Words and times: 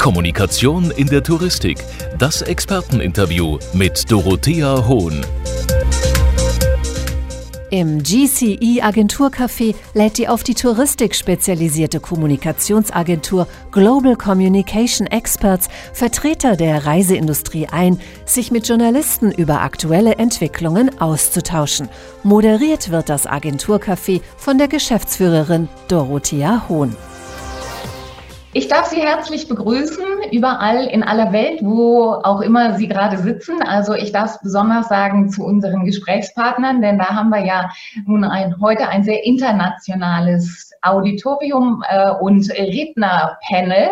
Kommunikation 0.00 0.90
in 0.92 1.08
der 1.08 1.22
Touristik. 1.22 1.76
Das 2.18 2.40
Experteninterview 2.40 3.58
mit 3.74 4.10
Dorothea 4.10 4.88
Hohn. 4.88 5.26
Im 7.68 8.02
GCE 8.02 8.82
Agenturcafé 8.82 9.74
lädt 9.92 10.16
die 10.16 10.26
auf 10.26 10.42
die 10.42 10.54
Touristik 10.54 11.14
spezialisierte 11.14 12.00
Kommunikationsagentur 12.00 13.46
Global 13.72 14.16
Communication 14.16 15.06
Experts 15.06 15.68
Vertreter 15.92 16.56
der 16.56 16.86
Reiseindustrie 16.86 17.68
ein, 17.70 18.00
sich 18.24 18.50
mit 18.50 18.66
Journalisten 18.66 19.30
über 19.30 19.60
aktuelle 19.60 20.14
Entwicklungen 20.14 20.98
auszutauschen. 20.98 21.90
Moderiert 22.22 22.90
wird 22.90 23.10
das 23.10 23.28
Agenturcafé 23.28 24.22
von 24.38 24.56
der 24.56 24.68
Geschäftsführerin 24.68 25.68
Dorothea 25.88 26.64
Hohn. 26.70 26.96
Ich 28.52 28.66
darf 28.66 28.86
Sie 28.86 29.00
herzlich 29.00 29.46
begrüßen, 29.46 30.04
überall 30.32 30.86
in 30.86 31.04
aller 31.04 31.32
Welt, 31.32 31.60
wo 31.62 32.14
auch 32.14 32.40
immer 32.40 32.74
Sie 32.74 32.88
gerade 32.88 33.16
sitzen. 33.18 33.62
Also 33.62 33.94
ich 33.94 34.10
darf 34.10 34.34
es 34.34 34.40
besonders 34.42 34.88
sagen 34.88 35.30
zu 35.30 35.44
unseren 35.44 35.84
Gesprächspartnern, 35.84 36.82
denn 36.82 36.98
da 36.98 37.10
haben 37.10 37.28
wir 37.28 37.44
ja 37.46 37.70
nun 38.06 38.24
ein, 38.24 38.60
heute 38.60 38.88
ein 38.88 39.04
sehr 39.04 39.24
internationales 39.24 40.72
Auditorium 40.82 41.84
äh, 41.88 42.10
und 42.10 42.50
Rednerpanel. 42.50 43.88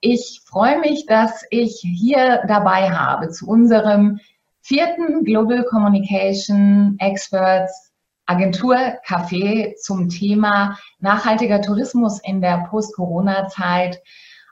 Ich 0.00 0.40
freue 0.46 0.80
mich, 0.80 1.04
dass 1.04 1.44
ich 1.50 1.82
hier 1.82 2.42
dabei 2.48 2.90
habe 2.90 3.28
zu 3.28 3.46
unserem 3.46 4.18
vierten 4.62 5.24
Global 5.24 5.62
Communication 5.64 6.96
Experts 7.00 7.92
Agenturcafé 8.26 9.74
zum 9.76 10.08
Thema 10.08 10.78
nachhaltiger 11.00 11.60
Tourismus 11.60 12.20
in 12.24 12.40
der 12.40 12.66
Post-Corona-Zeit 12.70 14.00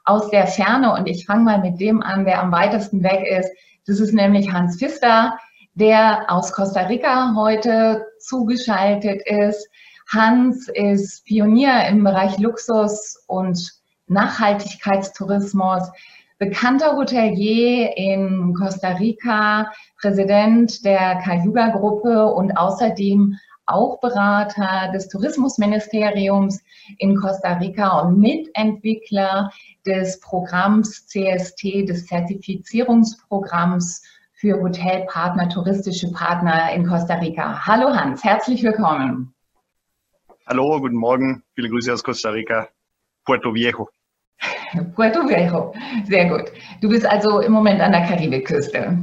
aus 0.04 0.30
der 0.30 0.46
Ferne. 0.46 0.92
Und 0.92 1.06
ich 1.06 1.26
fange 1.26 1.44
mal 1.44 1.60
mit 1.60 1.80
dem 1.80 2.02
an, 2.02 2.24
der 2.24 2.42
am 2.42 2.52
weitesten 2.52 3.02
weg 3.02 3.26
ist. 3.26 3.50
Das 3.86 4.00
ist 4.00 4.12
nämlich 4.12 4.52
Hans 4.52 4.78
Pfister, 4.78 5.36
der 5.74 6.30
aus 6.30 6.52
Costa 6.52 6.82
Rica 6.82 7.34
heute 7.36 8.06
zugeschaltet 8.20 9.22
ist. 9.24 9.68
Hans 10.12 10.68
ist 10.68 11.24
Pionier 11.24 11.86
im 11.88 12.04
Bereich 12.04 12.38
Luxus 12.38 13.24
und 13.26 13.72
Nachhaltigkeitstourismus, 14.08 15.90
bekannter 16.38 16.96
Hotelier 16.96 17.96
in 17.96 18.54
Costa 18.54 18.88
Rica, 18.88 19.70
Präsident 20.00 20.84
der 20.84 21.16
Cayuga-Gruppe 21.24 22.26
und 22.26 22.52
außerdem 22.58 23.38
auch 23.66 24.00
Berater 24.00 24.90
des 24.92 25.08
Tourismusministeriums 25.08 26.62
in 26.98 27.16
Costa 27.16 27.54
Rica 27.54 28.00
und 28.00 28.18
Mitentwickler 28.18 29.50
des 29.86 30.20
Programms 30.20 31.06
CST, 31.06 31.88
des 31.88 32.06
Zertifizierungsprogramms 32.06 34.02
für 34.34 34.60
Hotelpartner, 34.60 35.48
touristische 35.48 36.10
Partner 36.10 36.72
in 36.72 36.86
Costa 36.86 37.14
Rica. 37.14 37.64
Hallo 37.64 37.94
Hans, 37.94 38.24
herzlich 38.24 38.62
willkommen. 38.62 39.32
Hallo, 40.48 40.80
guten 40.80 40.96
Morgen. 40.96 41.44
Viele 41.54 41.68
Grüße 41.68 41.92
aus 41.92 42.02
Costa 42.02 42.30
Rica, 42.30 42.68
Puerto 43.24 43.54
Viejo. 43.54 43.88
Puerto 44.96 45.28
Viejo, 45.28 45.72
sehr 46.04 46.28
gut. 46.28 46.50
Du 46.80 46.88
bist 46.88 47.06
also 47.06 47.40
im 47.40 47.52
Moment 47.52 47.80
an 47.80 47.92
der 47.92 48.02
Karibikküste. 48.02 48.98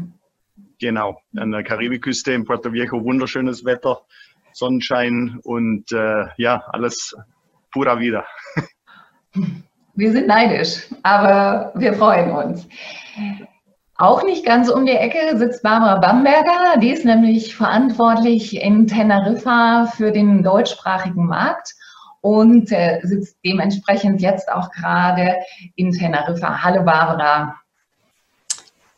Genau, 0.80 1.22
an 1.38 1.52
der 1.52 1.64
Karibikküste 1.64 2.34
in 2.34 2.44
Puerto 2.44 2.74
Viejo, 2.74 3.04
wunderschönes 3.04 3.64
Wetter. 3.64 4.02
Sonnenschein 4.60 5.40
und 5.44 5.92
äh, 5.92 6.26
ja, 6.38 6.64
alles 6.68 7.16
pura 7.72 8.00
wieder. 8.00 8.26
Wir 9.96 10.12
sind 10.12 10.28
neidisch, 10.28 10.88
aber 11.04 11.74
wir 11.76 11.94
freuen 11.94 12.32
uns. 12.32 12.68
Auch 13.98 14.24
nicht 14.24 14.46
ganz 14.46 14.70
um 14.70 14.86
die 14.86 14.94
Ecke 14.94 15.38
sitzt 15.38 15.62
Barbara 15.62 15.98
Bamberger. 16.00 16.80
Die 16.80 16.92
ist 16.92 17.04
nämlich 17.04 17.54
verantwortlich 17.54 18.62
in 18.62 18.88
Teneriffa 18.88 19.88
für 19.88 20.12
den 20.12 20.42
deutschsprachigen 20.42 21.26
Markt 21.26 21.74
und 22.22 22.72
äh, 22.72 23.02
sitzt 23.04 23.38
dementsprechend 23.44 24.22
jetzt 24.22 24.50
auch 24.50 24.72
gerade 24.72 25.36
in 25.76 25.92
Teneriffa. 25.92 26.64
Hallo 26.64 26.84
Barbara. 26.84 27.56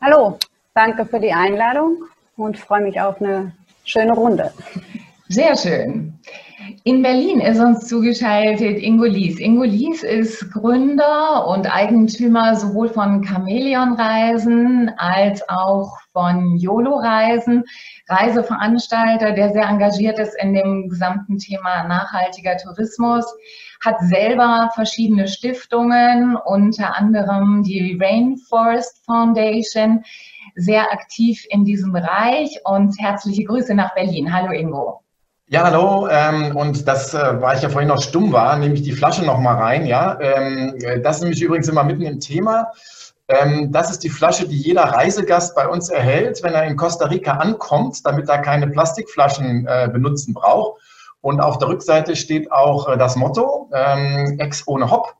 Hallo, 0.00 0.38
danke 0.74 1.04
für 1.04 1.18
die 1.18 1.32
Einladung 1.32 2.04
und 2.36 2.56
freue 2.56 2.82
mich 2.82 3.00
auf 3.00 3.20
eine 3.20 3.52
schöne 3.84 4.12
Runde. 4.12 4.52
Sehr 5.32 5.56
schön. 5.56 6.20
In 6.84 7.00
Berlin 7.00 7.40
ist 7.40 7.58
uns 7.58 7.88
zugeschaltet 7.88 8.78
Ingo 8.82 9.04
Lies. 9.04 9.40
Ingo 9.40 9.62
Lies 9.62 10.02
ist 10.02 10.52
Gründer 10.52 11.46
und 11.48 11.74
Eigentümer 11.74 12.54
sowohl 12.54 12.90
von 12.90 13.24
Chamäleon 13.24 13.94
Reisen 13.94 14.90
als 14.98 15.42
auch 15.48 15.96
von 16.12 16.58
YOLO 16.58 16.96
Reisen, 16.98 17.64
Reiseveranstalter, 18.08 19.32
der 19.32 19.54
sehr 19.54 19.66
engagiert 19.66 20.18
ist 20.18 20.34
in 20.38 20.52
dem 20.52 20.90
gesamten 20.90 21.38
Thema 21.38 21.84
nachhaltiger 21.84 22.58
Tourismus, 22.58 23.24
hat 23.82 24.00
selber 24.00 24.70
verschiedene 24.74 25.28
Stiftungen, 25.28 26.36
unter 26.44 26.94
anderem 26.94 27.62
die 27.62 27.98
Rainforest 27.98 29.02
Foundation, 29.06 30.04
sehr 30.56 30.92
aktiv 30.92 31.46
in 31.48 31.64
diesem 31.64 31.90
Bereich 31.90 32.60
und 32.64 32.94
herzliche 33.00 33.44
Grüße 33.44 33.74
nach 33.74 33.94
Berlin. 33.94 34.30
Hallo 34.30 34.52
Ingo. 34.52 35.01
Ja, 35.52 35.64
hallo. 35.64 36.08
Ähm, 36.10 36.56
und 36.56 36.88
das 36.88 37.12
äh, 37.12 37.42
war 37.42 37.54
ich 37.54 37.60
ja 37.60 37.68
vorhin 37.68 37.88
noch 37.88 38.00
stumm 38.00 38.32
war, 38.32 38.56
nehme 38.56 38.72
ich 38.72 38.80
die 38.80 38.92
Flasche 38.92 39.22
noch 39.22 39.38
mal 39.38 39.56
rein. 39.56 39.84
Ja, 39.84 40.18
ähm, 40.18 40.78
das 41.02 41.16
ist 41.16 41.22
nämlich 41.24 41.42
übrigens 41.42 41.68
immer 41.68 41.84
mitten 41.84 42.06
im 42.06 42.20
Thema. 42.20 42.72
Ähm, 43.28 43.70
das 43.70 43.90
ist 43.90 44.02
die 44.02 44.08
Flasche, 44.08 44.48
die 44.48 44.56
jeder 44.56 44.84
Reisegast 44.84 45.54
bei 45.54 45.68
uns 45.68 45.90
erhält, 45.90 46.42
wenn 46.42 46.54
er 46.54 46.64
in 46.64 46.78
Costa 46.78 47.04
Rica 47.04 47.32
ankommt, 47.32 47.98
damit 48.06 48.30
er 48.30 48.38
keine 48.38 48.66
Plastikflaschen 48.66 49.66
äh, 49.66 49.90
benutzen 49.92 50.32
braucht. 50.32 50.80
Und 51.20 51.42
auf 51.42 51.58
der 51.58 51.68
Rückseite 51.68 52.16
steht 52.16 52.50
auch 52.50 52.88
äh, 52.88 52.96
das 52.96 53.16
Motto, 53.16 53.68
ähm, 53.74 54.38
Ex 54.38 54.66
ohne 54.66 54.90
Hop. 54.90 55.14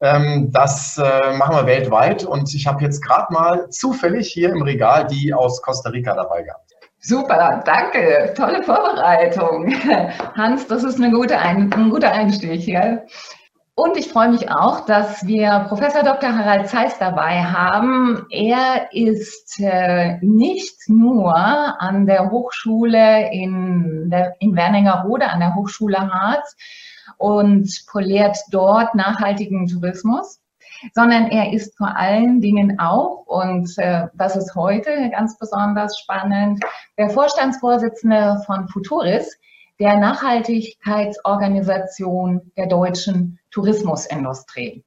Ähm, 0.00 0.50
das 0.50 0.98
äh, 0.98 1.32
machen 1.36 1.54
wir 1.54 1.66
weltweit. 1.66 2.24
Und 2.24 2.52
ich 2.52 2.66
habe 2.66 2.82
jetzt 2.82 3.04
gerade 3.04 3.32
mal 3.32 3.70
zufällig 3.70 4.32
hier 4.32 4.50
im 4.50 4.62
Regal 4.62 5.06
die 5.06 5.32
aus 5.32 5.62
Costa 5.62 5.90
Rica 5.90 6.12
dabei 6.16 6.42
gehabt. 6.42 6.65
Super, 7.06 7.62
danke. 7.64 8.34
Tolle 8.36 8.64
Vorbereitung. 8.64 9.72
Hans, 10.34 10.66
das 10.66 10.82
ist 10.82 11.00
eine 11.00 11.12
gute 11.12 11.38
ein, 11.38 11.72
ein 11.72 11.88
guter 11.88 12.10
Einstieg 12.10 12.60
hier. 12.60 13.06
Und 13.76 13.96
ich 13.96 14.08
freue 14.08 14.30
mich 14.30 14.50
auch, 14.50 14.86
dass 14.86 15.24
wir 15.24 15.66
Professor 15.68 16.02
Dr. 16.02 16.36
Harald 16.36 16.68
Zeiss 16.68 16.98
dabei 16.98 17.44
haben. 17.44 18.26
Er 18.30 18.88
ist 18.90 19.60
äh, 19.60 20.18
nicht 20.20 20.88
nur 20.88 21.36
an 21.36 22.06
der 22.06 22.32
Hochschule 22.32 23.30
in, 23.32 24.10
der, 24.10 24.34
in 24.40 24.56
Wernigerode, 24.56 25.30
an 25.30 25.38
der 25.38 25.54
Hochschule 25.54 26.12
Harz 26.12 26.56
und 27.18 27.70
poliert 27.86 28.36
dort 28.50 28.96
nachhaltigen 28.96 29.68
Tourismus, 29.68 30.40
sondern 30.94 31.26
er 31.28 31.52
ist 31.52 31.76
vor 31.76 31.96
allen 31.96 32.40
Dingen 32.40 32.78
auch, 32.78 33.26
und 33.26 33.76
äh, 33.78 34.06
das 34.14 34.36
ist 34.36 34.54
heute 34.54 35.10
ganz 35.10 35.36
besonders 35.38 35.98
spannend, 35.98 36.62
der 36.98 37.10
Vorstandsvorsitzende 37.10 38.40
von 38.46 38.68
Futuris, 38.68 39.36
der 39.78 39.98
Nachhaltigkeitsorganisation 39.98 42.50
der 42.56 42.66
deutschen 42.66 43.38
Tourismusindustrie. 43.50 44.82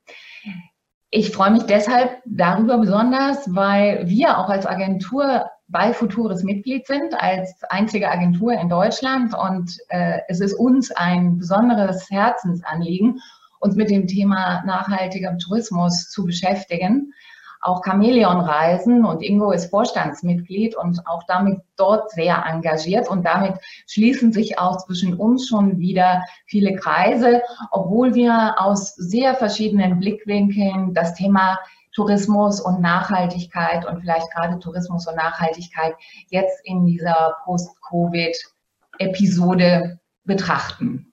Ich 1.11 1.31
freue 1.31 1.51
mich 1.51 1.63
deshalb 1.63 2.21
darüber 2.25 2.77
besonders, 2.77 3.55
weil 3.55 4.07
wir 4.07 4.37
auch 4.37 4.49
als 4.49 4.67
Agentur 4.67 5.49
bei 5.67 5.93
Futuris 5.93 6.43
Mitglied 6.43 6.85
sind, 6.85 7.19
als 7.19 7.63
einzige 7.69 8.11
Agentur 8.11 8.53
in 8.53 8.69
Deutschland. 8.69 9.35
Und 9.35 9.75
äh, 9.89 10.19
es 10.27 10.39
ist 10.39 10.53
uns 10.53 10.91
ein 10.91 11.37
besonderes 11.37 12.09
Herzensanliegen, 12.09 13.19
uns 13.59 13.75
mit 13.75 13.89
dem 13.89 14.07
Thema 14.07 14.63
nachhaltiger 14.65 15.37
Tourismus 15.37 16.09
zu 16.09 16.25
beschäftigen. 16.25 17.13
Auch 17.61 17.83
Chamäleon 17.83 18.39
Reisen 18.39 19.03
und 19.03 19.21
Ingo 19.21 19.51
ist 19.51 19.69
Vorstandsmitglied 19.69 20.77
und 20.77 21.05
auch 21.05 21.23
damit 21.23 21.59
dort 21.75 22.09
sehr 22.11 22.45
engagiert 22.45 23.09
und 23.09 23.25
damit 23.25 23.55
schließen 23.85 24.31
sich 24.31 24.57
auch 24.57 24.77
zwischen 24.85 25.15
uns 25.15 25.49
schon 25.49 25.77
wieder 25.77 26.23
viele 26.45 26.73
Kreise, 26.75 27.41
obwohl 27.71 28.15
wir 28.15 28.55
aus 28.57 28.95
sehr 28.95 29.35
verschiedenen 29.35 29.99
Blickwinkeln 29.99 30.93
das 30.93 31.15
Thema 31.15 31.59
Tourismus 31.91 32.61
und 32.61 32.79
Nachhaltigkeit 32.79 33.85
und 33.85 33.99
vielleicht 33.99 34.31
gerade 34.31 34.57
Tourismus 34.59 35.05
und 35.05 35.17
Nachhaltigkeit 35.17 35.95
jetzt 36.29 36.61
in 36.63 36.85
dieser 36.85 37.35
Post-Covid-Episode 37.43 39.99
betrachten. 40.23 41.11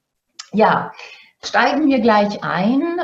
Ja, 0.53 0.93
steigen 1.43 1.89
wir 1.89 2.01
gleich 2.01 2.43
ein 2.43 3.01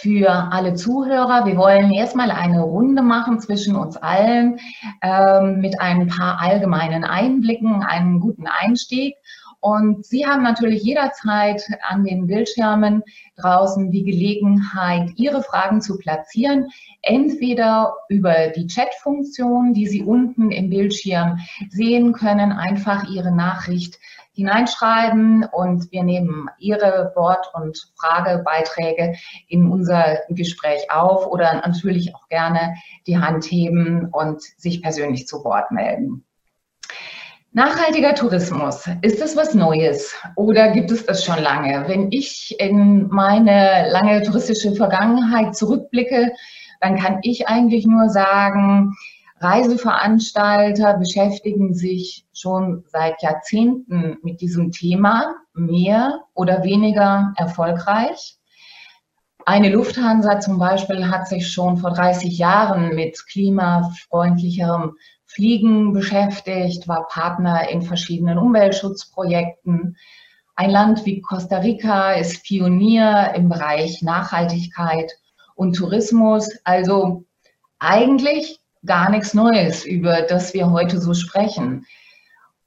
für 0.00 0.30
alle 0.30 0.74
Zuhörer. 0.74 1.46
Wir 1.46 1.56
wollen 1.56 1.92
erstmal 1.92 2.30
eine 2.30 2.62
Runde 2.62 3.02
machen 3.02 3.40
zwischen 3.40 3.76
uns 3.76 3.96
allen 3.96 4.58
ähm, 5.02 5.60
mit 5.60 5.80
ein 5.80 6.08
paar 6.08 6.40
allgemeinen 6.40 7.04
Einblicken, 7.04 7.82
einem 7.82 8.20
guten 8.20 8.46
Einstieg. 8.46 9.14
Und 9.60 10.04
Sie 10.04 10.26
haben 10.26 10.42
natürlich 10.42 10.82
jederzeit 10.82 11.62
an 11.88 12.02
den 12.02 12.26
Bildschirmen 12.26 13.04
draußen 13.36 13.92
die 13.92 14.02
Gelegenheit, 14.02 15.10
Ihre 15.14 15.40
Fragen 15.44 15.80
zu 15.80 15.98
platzieren, 15.98 16.66
entweder 17.00 17.94
über 18.08 18.48
die 18.48 18.66
Chat-Funktion, 18.66 19.72
die 19.72 19.86
Sie 19.86 20.02
unten 20.02 20.50
im 20.50 20.68
Bildschirm 20.68 21.38
sehen 21.70 22.12
können, 22.12 22.50
einfach 22.50 23.08
Ihre 23.08 23.30
Nachricht 23.30 24.00
hineinschreiben 24.32 25.44
und 25.52 25.90
wir 25.92 26.02
nehmen 26.02 26.48
Ihre 26.58 27.12
Wort- 27.14 27.50
und 27.54 27.90
Fragebeiträge 27.96 29.14
in 29.48 29.70
unser 29.70 30.18
Gespräch 30.28 30.90
auf 30.90 31.26
oder 31.26 31.54
natürlich 31.54 32.14
auch 32.14 32.28
gerne 32.28 32.74
die 33.06 33.18
Hand 33.18 33.44
heben 33.44 34.08
und 34.10 34.42
sich 34.42 34.82
persönlich 34.82 35.26
zu 35.26 35.44
Wort 35.44 35.70
melden. 35.70 36.24
Nachhaltiger 37.54 38.14
Tourismus, 38.14 38.88
ist 39.02 39.20
das 39.20 39.36
was 39.36 39.52
Neues 39.52 40.14
oder 40.36 40.70
gibt 40.70 40.90
es 40.90 41.04
das 41.04 41.22
schon 41.22 41.38
lange? 41.38 41.86
Wenn 41.86 42.10
ich 42.10 42.56
in 42.58 43.08
meine 43.08 43.90
lange 43.90 44.22
touristische 44.22 44.74
Vergangenheit 44.74 45.54
zurückblicke, 45.54 46.32
dann 46.80 46.98
kann 46.98 47.18
ich 47.20 47.48
eigentlich 47.48 47.86
nur 47.86 48.08
sagen, 48.08 48.94
Reiseveranstalter 49.42 50.98
beschäftigen 50.98 51.74
sich 51.74 52.26
schon 52.32 52.84
seit 52.86 53.22
Jahrzehnten 53.22 54.18
mit 54.22 54.40
diesem 54.40 54.70
Thema, 54.70 55.34
mehr 55.54 56.20
oder 56.34 56.62
weniger 56.62 57.34
erfolgreich. 57.36 58.38
Eine 59.44 59.70
Lufthansa 59.70 60.38
zum 60.38 60.58
Beispiel 60.58 61.10
hat 61.10 61.26
sich 61.26 61.50
schon 61.50 61.76
vor 61.76 61.90
30 61.90 62.38
Jahren 62.38 62.94
mit 62.94 63.26
klimafreundlicherem 63.26 64.96
Fliegen 65.26 65.92
beschäftigt, 65.92 66.86
war 66.86 67.08
Partner 67.08 67.68
in 67.68 67.82
verschiedenen 67.82 68.38
Umweltschutzprojekten. 68.38 69.96
Ein 70.54 70.70
Land 70.70 71.04
wie 71.06 71.20
Costa 71.20 71.58
Rica 71.58 72.12
ist 72.12 72.44
Pionier 72.44 73.32
im 73.34 73.48
Bereich 73.48 74.02
Nachhaltigkeit 74.02 75.10
und 75.56 75.74
Tourismus. 75.74 76.50
Also 76.64 77.24
eigentlich 77.78 78.61
gar 78.84 79.10
nichts 79.10 79.34
Neues, 79.34 79.84
über 79.84 80.22
das 80.22 80.54
wir 80.54 80.70
heute 80.70 81.00
so 81.00 81.14
sprechen. 81.14 81.86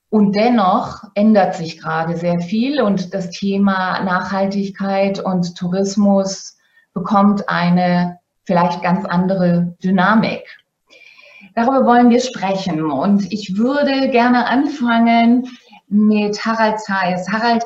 Und 0.09 0.35
dennoch 0.35 1.03
ändert 1.15 1.55
sich 1.55 1.81
gerade 1.81 2.15
sehr 2.15 2.39
viel 2.39 2.81
und 2.81 3.13
das 3.13 3.31
Thema 3.31 4.01
Nachhaltigkeit 4.03 5.19
und 5.19 5.57
Tourismus 5.57 6.57
bekommt 6.93 7.49
eine 7.49 8.19
vielleicht 8.45 8.81
ganz 8.81 9.05
andere 9.05 9.75
Dynamik. 9.83 10.43
Darüber 11.55 11.85
wollen 11.85 12.09
wir 12.09 12.21
sprechen 12.21 12.91
und 12.91 13.31
ich 13.31 13.57
würde 13.57 14.09
gerne 14.09 14.47
anfangen 14.47 15.47
mit 15.87 16.43
Harald 16.43 16.79
Zeiss. 16.79 17.27
Harald, 17.29 17.63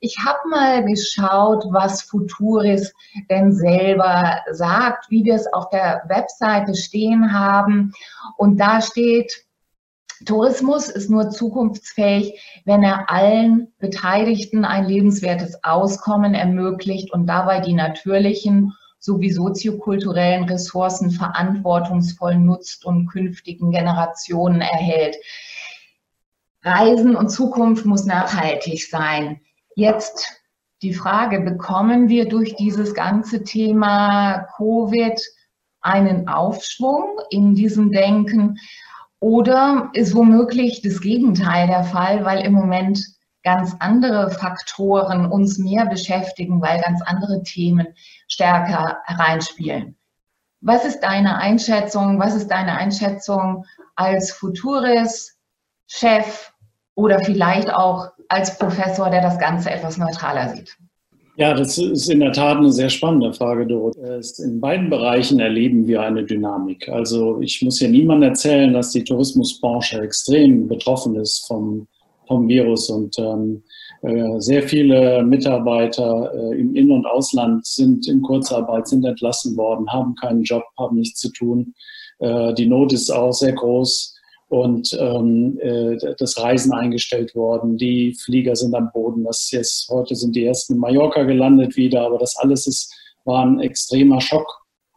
ich 0.00 0.16
habe 0.24 0.48
mal 0.48 0.84
geschaut, 0.84 1.64
was 1.70 2.02
Futuris 2.02 2.92
denn 3.30 3.52
selber 3.52 4.40
sagt, 4.50 5.10
wie 5.10 5.24
wir 5.24 5.34
es 5.34 5.52
auf 5.52 5.70
der 5.70 6.02
Webseite 6.08 6.74
stehen 6.74 7.32
haben. 7.32 7.92
Und 8.36 8.58
da 8.58 8.80
steht, 8.80 9.32
Tourismus 10.26 10.88
ist 10.88 11.10
nur 11.10 11.30
zukunftsfähig, 11.30 12.40
wenn 12.64 12.82
er 12.82 13.10
allen 13.10 13.72
Beteiligten 13.78 14.64
ein 14.64 14.84
lebenswertes 14.84 15.64
Auskommen 15.64 16.34
ermöglicht 16.34 17.12
und 17.12 17.26
dabei 17.26 17.60
die 17.60 17.74
natürlichen 17.74 18.72
sowie 19.02 19.32
soziokulturellen 19.32 20.44
Ressourcen 20.44 21.10
verantwortungsvoll 21.10 22.36
nutzt 22.36 22.84
und 22.84 23.08
künftigen 23.08 23.72
Generationen 23.72 24.60
erhält. 24.60 25.16
Reisen 26.64 27.16
und 27.16 27.30
Zukunft 27.30 27.86
muss 27.86 28.04
nachhaltig 28.04 28.88
sein. 28.88 29.40
Jetzt 29.74 30.42
die 30.82 30.94
Frage, 30.94 31.40
bekommen 31.40 32.08
wir 32.08 32.28
durch 32.28 32.54
dieses 32.56 32.94
ganze 32.94 33.42
Thema 33.44 34.46
Covid 34.56 35.20
einen 35.80 36.28
Aufschwung 36.28 37.18
in 37.30 37.54
diesem 37.54 37.92
Denken 37.92 38.58
oder 39.20 39.90
ist 39.92 40.14
womöglich 40.14 40.82
das 40.82 41.00
Gegenteil 41.00 41.68
der 41.68 41.84
Fall, 41.84 42.24
weil 42.24 42.44
im 42.44 42.52
Moment 42.52 43.00
ganz 43.42 43.74
andere 43.80 44.30
Faktoren 44.30 45.26
uns 45.26 45.58
mehr 45.58 45.86
beschäftigen, 45.86 46.60
weil 46.60 46.80
ganz 46.80 47.02
andere 47.02 47.42
Themen 47.42 47.88
stärker 48.28 48.98
hereinspielen. 49.04 49.96
Was 50.60 50.84
ist 50.84 51.00
deine 51.00 51.38
Einschätzung? 51.38 52.20
Was 52.20 52.36
ist 52.36 52.46
deine 52.48 52.76
Einschätzung 52.76 53.64
als 53.96 54.30
Futuris-Chef 54.32 56.51
oder 56.94 57.20
vielleicht 57.20 57.72
auch 57.72 58.08
als 58.28 58.58
Professor, 58.58 59.10
der 59.10 59.22
das 59.22 59.38
Ganze 59.38 59.70
etwas 59.70 59.98
neutraler 59.98 60.54
sieht? 60.54 60.76
Ja, 61.36 61.54
das 61.54 61.78
ist 61.78 62.10
in 62.10 62.20
der 62.20 62.32
Tat 62.32 62.58
eine 62.58 62.72
sehr 62.72 62.90
spannende 62.90 63.32
Frage, 63.32 63.66
Dorothee. 63.66 64.20
In 64.44 64.60
beiden 64.60 64.90
Bereichen 64.90 65.40
erleben 65.40 65.86
wir 65.86 66.02
eine 66.02 66.24
Dynamik. 66.24 66.88
Also 66.90 67.40
ich 67.40 67.62
muss 67.62 67.78
hier 67.78 67.88
niemandem 67.88 68.30
erzählen, 68.30 68.72
dass 68.74 68.90
die 68.90 69.02
Tourismusbranche 69.02 70.02
extrem 70.02 70.68
betroffen 70.68 71.16
ist 71.16 71.46
vom, 71.46 71.86
vom 72.26 72.48
Virus 72.48 72.90
und 72.90 73.18
ähm, 73.18 73.62
äh, 74.02 74.40
sehr 74.40 74.62
viele 74.64 75.22
Mitarbeiter 75.24 76.32
äh, 76.34 76.60
im 76.60 76.74
In- 76.74 76.90
und 76.90 77.06
Ausland 77.06 77.64
sind 77.64 78.06
in 78.08 78.20
Kurzarbeit, 78.20 78.86
sind 78.88 79.04
entlassen 79.06 79.56
worden, 79.56 79.90
haben 79.90 80.14
keinen 80.16 80.42
Job, 80.42 80.64
haben 80.78 80.96
nichts 80.96 81.20
zu 81.20 81.32
tun. 81.32 81.72
Äh, 82.18 82.52
die 82.54 82.66
Not 82.66 82.92
ist 82.92 83.10
auch 83.10 83.32
sehr 83.32 83.52
groß 83.52 84.11
und 84.52 84.94
ähm, 85.00 85.58
äh, 85.62 85.96
das 86.18 86.36
Reisen 86.36 86.74
eingestellt 86.74 87.34
worden. 87.34 87.78
Die 87.78 88.14
Flieger 88.22 88.54
sind 88.54 88.74
am 88.74 88.90
Boden. 88.92 89.24
Das 89.24 89.50
jetzt, 89.50 89.88
heute 89.88 90.14
sind 90.14 90.36
die 90.36 90.44
ersten 90.44 90.74
in 90.74 90.78
Mallorca 90.78 91.22
gelandet 91.22 91.74
wieder, 91.74 92.02
aber 92.02 92.18
das 92.18 92.36
alles 92.36 92.66
ist, 92.66 92.94
war 93.24 93.46
ein 93.46 93.60
extremer 93.60 94.20
Schock, 94.20 94.46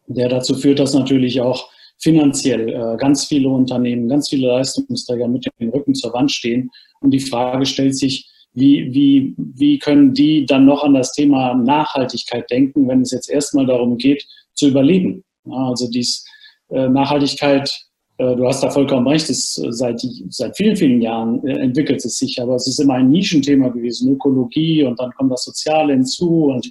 der 0.08 0.28
dazu 0.28 0.56
führt, 0.56 0.80
dass 0.80 0.94
natürlich 0.94 1.40
auch 1.40 1.70
finanziell 2.00 2.68
äh, 2.68 2.98
ganz 2.98 3.28
viele 3.28 3.48
Unternehmen, 3.48 4.10
ganz 4.10 4.28
viele 4.28 4.48
Leistungsträger 4.48 5.30
mit 5.30 5.48
dem 5.58 5.70
Rücken 5.70 5.96
zur 5.96 6.12
Wand 6.12 6.34
stehen. 6.34 6.70
Und 7.00 7.12
die 7.12 7.22
Frage 7.22 7.66
stellt 7.66 7.98
sich, 7.98 8.30
wie, 8.52 8.94
wie, 8.94 9.36
wie 9.38 9.80
können 9.80 10.14
die 10.14 10.46
dann 10.46 10.66
noch 10.66 10.84
an 10.84 10.96
das 10.96 11.14
Thema 11.14 11.54
Nachhaltigkeit 11.54 12.52
denken, 12.52 12.90
wenn 12.90 13.04
es 13.04 13.12
jetzt 13.12 13.30
erstmal 13.30 13.66
darum 13.66 13.96
geht, 13.96 14.28
zu 14.54 14.68
überleben? 14.68 15.24
Also 15.50 15.90
dies 15.90 16.26
äh, 16.72 16.90
Nachhaltigkeit 16.90 17.85
du 18.18 18.48
hast 18.48 18.64
da 18.64 18.70
vollkommen 18.70 19.08
recht, 19.08 19.30
es, 19.30 19.58
äh, 19.58 19.72
seit, 19.72 20.02
seit 20.30 20.56
vielen, 20.56 20.76
vielen 20.76 21.02
Jahren 21.02 21.46
äh, 21.46 21.60
entwickelt 21.60 22.04
es 22.04 22.18
sich, 22.18 22.42
aber 22.42 22.56
es 22.56 22.68
ist 22.68 22.80
immer 22.80 22.96
ein 22.96 23.10
Nischenthema 23.10 23.70
gewesen, 23.70 24.14
Ökologie 24.14 24.84
und 24.84 25.00
dann 25.00 25.12
kommt 25.12 25.32
das 25.32 25.44
Soziale 25.44 25.94
hinzu 25.94 26.46
und 26.46 26.70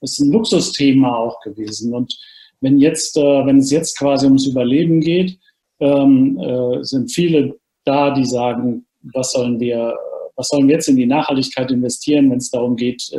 es 0.00 0.12
ist 0.12 0.20
ein 0.20 0.32
Luxusthema 0.32 1.14
auch 1.14 1.40
gewesen. 1.40 1.94
Und 1.94 2.16
wenn, 2.60 2.78
jetzt, 2.78 3.16
wenn 3.16 3.58
es 3.58 3.70
jetzt 3.70 3.98
quasi 3.98 4.26
ums 4.26 4.46
Überleben 4.46 5.00
geht, 5.00 5.38
ähm, 5.80 6.38
sind 6.82 7.10
viele 7.10 7.56
da, 7.84 8.12
die 8.12 8.24
sagen, 8.24 8.86
was 9.14 9.32
sollen 9.32 9.58
wir, 9.58 9.94
was 10.36 10.48
sollen 10.48 10.68
wir 10.68 10.74
jetzt 10.76 10.88
in 10.88 10.96
die 10.96 11.06
Nachhaltigkeit 11.06 11.70
investieren, 11.70 12.30
wenn 12.30 12.38
es 12.38 12.50
darum 12.50 12.76
geht, 12.76 13.10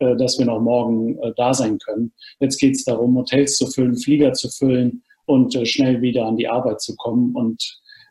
dass 0.00 0.38
wir 0.38 0.46
noch 0.46 0.60
morgen 0.60 1.18
da 1.36 1.54
sein 1.54 1.78
können. 1.78 2.12
Jetzt 2.40 2.58
geht 2.58 2.74
es 2.74 2.84
darum, 2.84 3.16
Hotels 3.16 3.56
zu 3.56 3.66
füllen, 3.66 3.96
Flieger 3.96 4.32
zu 4.32 4.48
füllen, 4.48 5.02
und 5.28 5.54
äh, 5.54 5.66
schnell 5.66 6.00
wieder 6.00 6.26
an 6.26 6.36
die 6.36 6.48
Arbeit 6.48 6.80
zu 6.80 6.96
kommen. 6.96 7.34
Und 7.34 7.62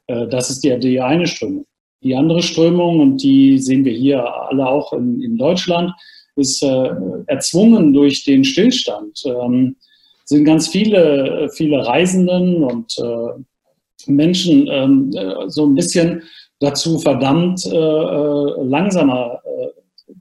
äh, 0.07 0.27
das 0.27 0.49
ist 0.49 0.63
die, 0.63 0.77
die 0.79 1.01
eine 1.01 1.27
Strömung. 1.27 1.65
Die 2.03 2.15
andere 2.15 2.43
Strömung, 2.43 2.99
und 2.99 3.23
die 3.23 3.57
sehen 3.57 3.83
wir 3.83 3.93
hier 3.93 4.23
alle 4.23 4.67
auch 4.67 4.93
in, 4.93 5.21
in 5.21 5.37
Deutschland, 5.37 5.91
ist 6.35 6.61
äh, 6.63 6.89
erzwungen 7.25 7.91
durch 7.93 8.23
den 8.23 8.43
Stillstand. 8.43 9.23
Ähm, 9.25 9.75
sind 10.25 10.43
ganz 10.43 10.67
viele, 10.67 11.49
viele 11.53 11.85
Reisenden 11.85 12.63
und 12.63 12.97
äh, 12.99 14.11
Menschen 14.11 14.67
ähm, 14.69 15.11
äh, 15.15 15.49
so 15.49 15.65
ein 15.65 15.73
bisschen 15.73 16.21
dazu 16.59 16.99
verdammt, 16.99 17.65
äh, 17.65 17.69
langsamer 17.69 19.39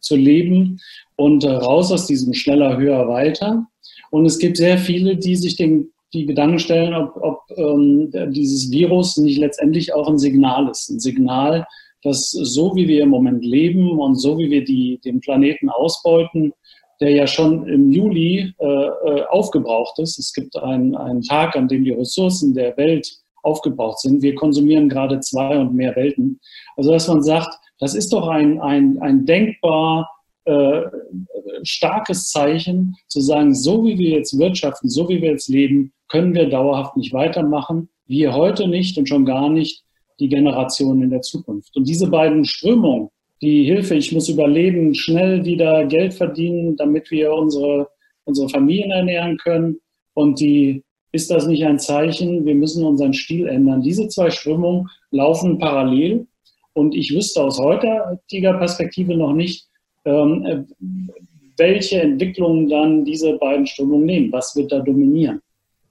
zu 0.00 0.16
leben 0.16 0.78
und 1.16 1.44
raus 1.44 1.92
aus 1.92 2.06
diesem 2.06 2.34
schneller, 2.34 2.76
höher, 2.76 3.08
weiter. 3.08 3.66
Und 4.10 4.26
es 4.26 4.38
gibt 4.38 4.56
sehr 4.56 4.78
viele, 4.78 5.16
die 5.16 5.36
sich 5.36 5.56
den 5.56 5.90
die 6.16 6.26
Gedanken 6.26 6.58
stellen, 6.58 6.94
ob, 6.94 7.16
ob 7.16 7.40
ähm, 7.56 8.10
dieses 8.32 8.70
Virus 8.70 9.16
nicht 9.16 9.38
letztendlich 9.38 9.94
auch 9.94 10.08
ein 10.08 10.18
Signal 10.18 10.68
ist. 10.68 10.88
Ein 10.88 11.00
Signal, 11.00 11.66
dass 12.02 12.30
so 12.30 12.74
wie 12.74 12.88
wir 12.88 13.02
im 13.02 13.10
Moment 13.10 13.44
leben 13.44 13.98
und 13.98 14.16
so 14.16 14.38
wie 14.38 14.50
wir 14.50 14.64
die, 14.64 15.00
den 15.04 15.20
Planeten 15.20 15.68
ausbeuten, 15.68 16.52
der 17.00 17.10
ja 17.10 17.26
schon 17.26 17.68
im 17.68 17.92
Juli 17.92 18.54
äh, 18.58 18.64
äh 18.64 19.24
aufgebraucht 19.28 19.98
ist. 19.98 20.18
Es 20.18 20.32
gibt 20.32 20.56
einen, 20.56 20.96
einen 20.96 21.22
Tag, 21.22 21.56
an 21.56 21.68
dem 21.68 21.84
die 21.84 21.92
Ressourcen 21.92 22.54
der 22.54 22.76
Welt 22.76 23.06
aufgebraucht 23.42 24.00
sind. 24.00 24.22
Wir 24.22 24.34
konsumieren 24.34 24.88
gerade 24.88 25.20
zwei 25.20 25.58
und 25.58 25.74
mehr 25.74 25.94
Welten. 25.94 26.40
Also 26.76 26.90
dass 26.92 27.08
man 27.08 27.22
sagt, 27.22 27.54
das 27.78 27.94
ist 27.94 28.12
doch 28.12 28.28
ein, 28.28 28.60
ein, 28.60 28.98
ein 29.00 29.26
denkbar 29.26 30.10
äh, 30.46 30.82
starkes 31.62 32.30
Zeichen, 32.30 32.96
zu 33.08 33.20
sagen, 33.20 33.54
so 33.54 33.84
wie 33.84 33.98
wir 33.98 34.10
jetzt 34.10 34.38
wirtschaften, 34.38 34.88
so 34.88 35.08
wie 35.08 35.20
wir 35.20 35.30
jetzt 35.30 35.48
leben, 35.48 35.92
können 36.08 36.34
wir 36.34 36.48
dauerhaft 36.48 36.96
nicht 36.96 37.12
weitermachen. 37.12 37.88
Wir 38.06 38.34
heute 38.34 38.68
nicht 38.68 38.96
und 38.98 39.08
schon 39.08 39.24
gar 39.24 39.48
nicht 39.48 39.82
die 40.20 40.28
Generationen 40.28 41.02
in 41.02 41.10
der 41.10 41.22
Zukunft. 41.22 41.76
Und 41.76 41.88
diese 41.88 42.08
beiden 42.08 42.44
Strömungen 42.44 43.10
die 43.42 43.64
Hilfe, 43.64 43.94
ich 43.94 44.12
muss 44.12 44.28
überleben, 44.28 44.94
schnell 44.94 45.44
wieder 45.44 45.84
Geld 45.86 46.14
verdienen, 46.14 46.76
damit 46.76 47.10
wir 47.10 47.32
unsere, 47.32 47.88
unsere 48.24 48.48
Familien 48.48 48.90
ernähren 48.90 49.36
können. 49.36 49.78
Und 50.14 50.40
die, 50.40 50.82
ist 51.12 51.30
das 51.30 51.46
nicht 51.46 51.64
ein 51.64 51.78
Zeichen, 51.78 52.46
wir 52.46 52.54
müssen 52.54 52.84
unseren 52.84 53.12
Stil 53.12 53.46
ändern? 53.46 53.82
Diese 53.82 54.08
zwei 54.08 54.30
Strömungen 54.30 54.88
laufen 55.10 55.58
parallel. 55.58 56.26
Und 56.72 56.94
ich 56.94 57.14
wüsste 57.14 57.42
aus 57.42 57.58
heutiger 57.58 58.54
Perspektive 58.54 59.16
noch 59.16 59.32
nicht, 59.32 59.66
ähm, 60.04 60.66
welche 61.56 62.00
Entwicklungen 62.00 62.68
dann 62.68 63.04
diese 63.04 63.34
beiden 63.38 63.66
Strömungen 63.66 64.04
nehmen. 64.06 64.32
Was 64.32 64.54
wird 64.56 64.72
da 64.72 64.80
dominieren? 64.80 65.40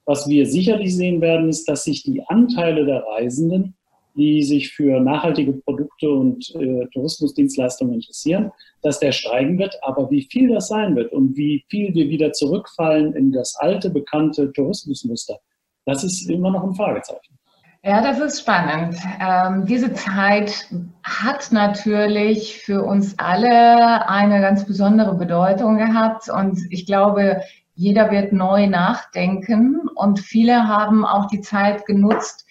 Was 0.06 0.28
wir 0.28 0.46
sicherlich 0.46 0.96
sehen 0.96 1.20
werden, 1.20 1.48
ist, 1.48 1.68
dass 1.68 1.84
sich 1.84 2.02
die 2.02 2.22
Anteile 2.26 2.86
der 2.86 3.04
Reisenden 3.04 3.76
die 4.16 4.42
sich 4.42 4.72
für 4.72 4.98
nachhaltige 4.98 5.52
Produkte 5.52 6.08
und 6.08 6.54
äh, 6.54 6.86
Tourismusdienstleistungen 6.92 7.94
interessieren, 7.94 8.50
dass 8.82 8.98
der 8.98 9.12
steigen 9.12 9.58
wird. 9.58 9.76
Aber 9.82 10.10
wie 10.10 10.26
viel 10.30 10.48
das 10.48 10.68
sein 10.68 10.96
wird 10.96 11.12
und 11.12 11.36
wie 11.36 11.64
viel 11.68 11.94
wir 11.94 12.08
wieder 12.08 12.32
zurückfallen 12.32 13.14
in 13.14 13.30
das 13.30 13.54
alte, 13.56 13.90
bekannte 13.90 14.52
Tourismusmuster, 14.52 15.38
das 15.84 16.02
ist 16.02 16.28
immer 16.30 16.50
noch 16.50 16.64
ein 16.64 16.74
Fragezeichen. 16.74 17.38
Ja, 17.84 18.02
das 18.02 18.18
ist 18.18 18.40
spannend. 18.40 18.96
Ähm, 19.20 19.64
diese 19.66 19.92
Zeit 19.92 20.66
hat 21.04 21.52
natürlich 21.52 22.58
für 22.58 22.82
uns 22.82 23.16
alle 23.18 24.08
eine 24.08 24.40
ganz 24.40 24.66
besondere 24.66 25.14
Bedeutung 25.14 25.76
gehabt 25.76 26.28
und 26.28 26.58
ich 26.70 26.86
glaube, 26.86 27.42
jeder 27.76 28.10
wird 28.10 28.32
neu 28.32 28.66
nachdenken 28.66 29.82
und 29.94 30.18
viele 30.18 30.66
haben 30.66 31.04
auch 31.04 31.26
die 31.26 31.42
Zeit 31.42 31.84
genutzt, 31.84 32.46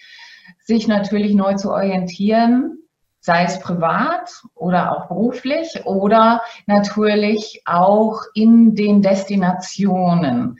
sich 0.60 0.86
natürlich 0.86 1.34
neu 1.34 1.54
zu 1.54 1.72
orientieren, 1.72 2.78
sei 3.18 3.42
es 3.42 3.58
privat 3.58 4.30
oder 4.54 4.92
auch 4.92 5.08
beruflich 5.08 5.84
oder 5.84 6.42
natürlich 6.66 7.62
auch 7.66 8.20
in 8.34 8.76
den 8.76 9.02
Destinationen. 9.02 10.58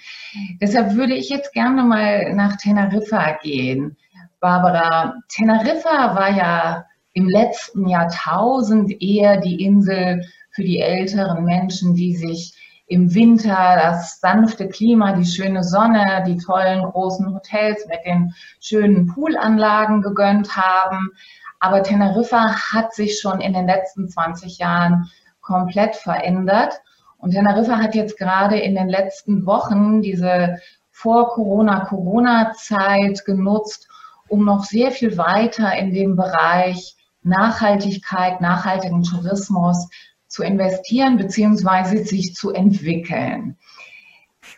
Deshalb 0.60 0.96
würde 0.96 1.14
ich 1.14 1.28
jetzt 1.28 1.52
gerne 1.52 1.84
mal 1.84 2.34
nach 2.34 2.56
Teneriffa 2.56 3.38
gehen. 3.40 3.96
Barbara, 4.40 5.14
Teneriffa 5.28 6.16
war 6.16 6.30
ja 6.30 6.86
im 7.12 7.28
letzten 7.28 7.88
Jahrtausend 7.88 9.00
eher 9.00 9.40
die 9.40 9.64
Insel 9.64 10.24
für 10.50 10.64
die 10.64 10.80
älteren 10.80 11.44
Menschen, 11.44 11.94
die 11.94 12.16
sich 12.16 12.52
im 12.86 13.14
Winter 13.14 13.78
das 13.82 14.20
sanfte 14.20 14.68
Klima, 14.68 15.12
die 15.12 15.24
schöne 15.24 15.64
Sonne, 15.64 16.22
die 16.26 16.36
tollen 16.38 16.84
großen 16.84 17.34
Hotels 17.34 17.84
mit 17.88 17.98
den 18.06 18.32
schönen 18.60 19.08
Poolanlagen 19.08 20.02
gegönnt 20.02 20.56
haben. 20.56 21.10
Aber 21.58 21.82
Teneriffa 21.82 22.54
hat 22.72 22.94
sich 22.94 23.18
schon 23.20 23.40
in 23.40 23.54
den 23.54 23.66
letzten 23.66 24.08
20 24.08 24.58
Jahren 24.58 25.10
komplett 25.40 25.96
verändert. 25.96 26.74
Und 27.18 27.32
Teneriffa 27.32 27.78
hat 27.78 27.96
jetzt 27.96 28.18
gerade 28.18 28.58
in 28.58 28.76
den 28.76 28.88
letzten 28.88 29.46
Wochen 29.46 30.00
diese 30.00 30.60
Vor-Corona-Corona-Zeit 30.92 33.24
genutzt, 33.24 33.88
um 34.28 34.44
noch 34.44 34.62
sehr 34.64 34.92
viel 34.92 35.18
weiter 35.18 35.74
in 35.76 35.92
dem 35.92 36.14
Bereich 36.14 36.94
Nachhaltigkeit, 37.22 38.40
nachhaltigen 38.40 39.02
Tourismus 39.02 39.88
zu 40.36 40.42
investieren 40.42 41.16
bzw. 41.16 42.04
sich 42.04 42.34
zu 42.34 42.52
entwickeln. 42.52 43.56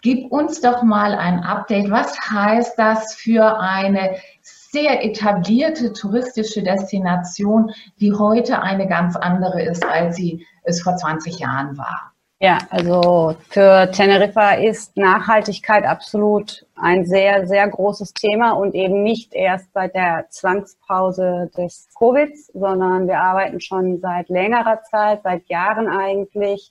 Gib 0.03 0.31
uns 0.33 0.61
doch 0.61 0.83
mal 0.83 1.15
ein 1.15 1.39
Update. 1.41 1.91
Was 1.91 2.19
heißt 2.31 2.77
das 2.77 3.15
für 3.15 3.59
eine 3.59 4.17
sehr 4.43 5.05
etablierte 5.05 5.93
touristische 5.93 6.63
Destination, 6.63 7.71
die 8.01 8.13
heute 8.13 8.61
eine 8.61 8.89
ganz 8.89 9.17
andere 9.17 9.63
ist, 9.63 9.85
als 9.87 10.17
sie 10.17 10.45
es 10.65 10.83
vor 10.83 10.97
20 10.97 11.39
Jahren 11.39 11.79
war? 11.79 12.13
Ja, 12.41 12.59
also 12.71 13.35
für 13.49 13.91
Teneriffa 13.91 14.53
ist 14.53 14.97
Nachhaltigkeit 14.97 15.85
absolut 15.85 16.65
ein 16.77 17.05
sehr, 17.05 17.49
sehr 17.49 17.67
großes 17.67 18.15
Thema 18.15 18.53
und 18.53 18.77
eben 18.77 19.03
nicht 19.03 19.35
erst 19.35 19.73
seit 19.75 19.97
der 19.97 20.27
Zwangspause 20.31 21.51
des 21.57 21.89
Covid, 21.99 22.31
sondern 22.55 23.09
wir 23.09 23.19
arbeiten 23.19 23.61
schon 23.61 23.99
seit 23.99 24.29
längerer 24.29 24.85
Zeit, 24.85 25.23
seit 25.25 25.49
Jahren 25.49 25.89
eigentlich, 25.89 26.71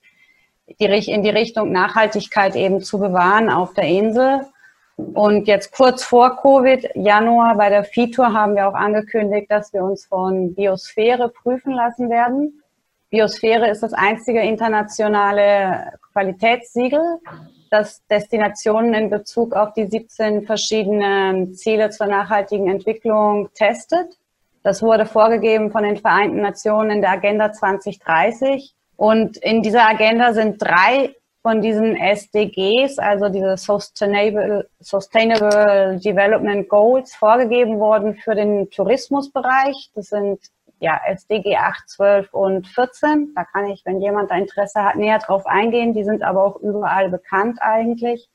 in 0.68 1.24
die 1.24 1.30
Richtung 1.30 1.74
Nachhaltigkeit 1.74 2.56
eben 2.56 2.80
zu 2.82 2.98
bewahren 3.00 3.50
auf 3.50 3.74
der 3.74 3.86
Insel. 3.86 4.46
Und 4.96 5.50
jetzt 5.50 5.74
kurz 5.74 6.02
vor 6.06 6.38
Covid, 6.38 6.92
Januar 6.96 7.56
bei 7.58 7.70
der 7.70 7.84
Vitor 7.84 8.32
haben 8.32 8.56
wir 8.56 8.70
auch 8.70 8.74
angekündigt, 8.74 9.52
dass 9.52 9.74
wir 9.74 9.84
uns 9.84 10.06
von 10.06 10.56
Biosphäre 10.56 11.28
prüfen 11.28 11.74
lassen 11.74 12.10
werden. 12.10 12.64
Biosphäre 13.10 13.70
ist 13.70 13.84
das 13.84 13.94
einzige 13.94 14.42
internationale 14.42 15.94
Qualitätssiegel, 16.12 17.20
das 17.72 18.06
Destinationen 18.08 18.94
in 18.94 19.10
Bezug 19.10 19.54
auf 19.54 19.74
die 19.74 19.86
17 19.86 20.44
verschiedenen 20.46 21.56
Ziele 21.56 21.90
zur 21.90 22.08
nachhaltigen 22.08 22.70
Entwicklung 22.70 23.50
testet. 23.54 24.18
Das 24.64 24.82
wurde 24.82 25.06
vorgegeben 25.06 25.72
von 25.72 25.84
den 25.84 25.98
Vereinten 25.98 26.42
Nationen 26.42 26.92
in 26.92 27.02
der 27.02 27.12
Agenda 27.12 27.54
2030. 27.54 28.74
Und 28.98 29.38
in 29.38 29.62
dieser 29.62 29.88
Agenda 29.88 30.34
sind 30.34 30.62
drei 30.62 31.16
von 31.42 31.62
diesen 31.62 31.96
SDGs, 31.96 33.00
also 33.00 33.30
diese 33.30 33.56
Sustainable, 33.56 34.68
Sustainable 34.82 35.98
Development 36.04 36.68
Goals, 36.68 37.16
vorgegeben 37.16 37.80
worden 37.80 38.16
für 38.16 38.36
den 38.36 38.70
Tourismusbereich. 38.70 39.92
Das 39.96 40.08
sind 40.08 40.40
ja, 40.80 41.00
SDG 41.08 41.58
8, 41.58 41.90
12 41.90 42.34
und 42.34 42.68
14. 42.68 43.34
Da 43.36 43.44
kann 43.44 43.68
ich, 43.68 43.84
wenn 43.86 44.02
jemand 44.02 44.32
Interesse 44.32 44.84
hat, 44.84 44.96
näher 44.96 45.20
drauf 45.20 45.46
eingehen. 45.46 45.94
Die 45.94 46.04
sind 46.04 46.24
aber 46.24 46.44
auch 46.44 46.58
überall 46.58 47.10
bekannt 47.10 47.60
eigentlich. 47.62 48.30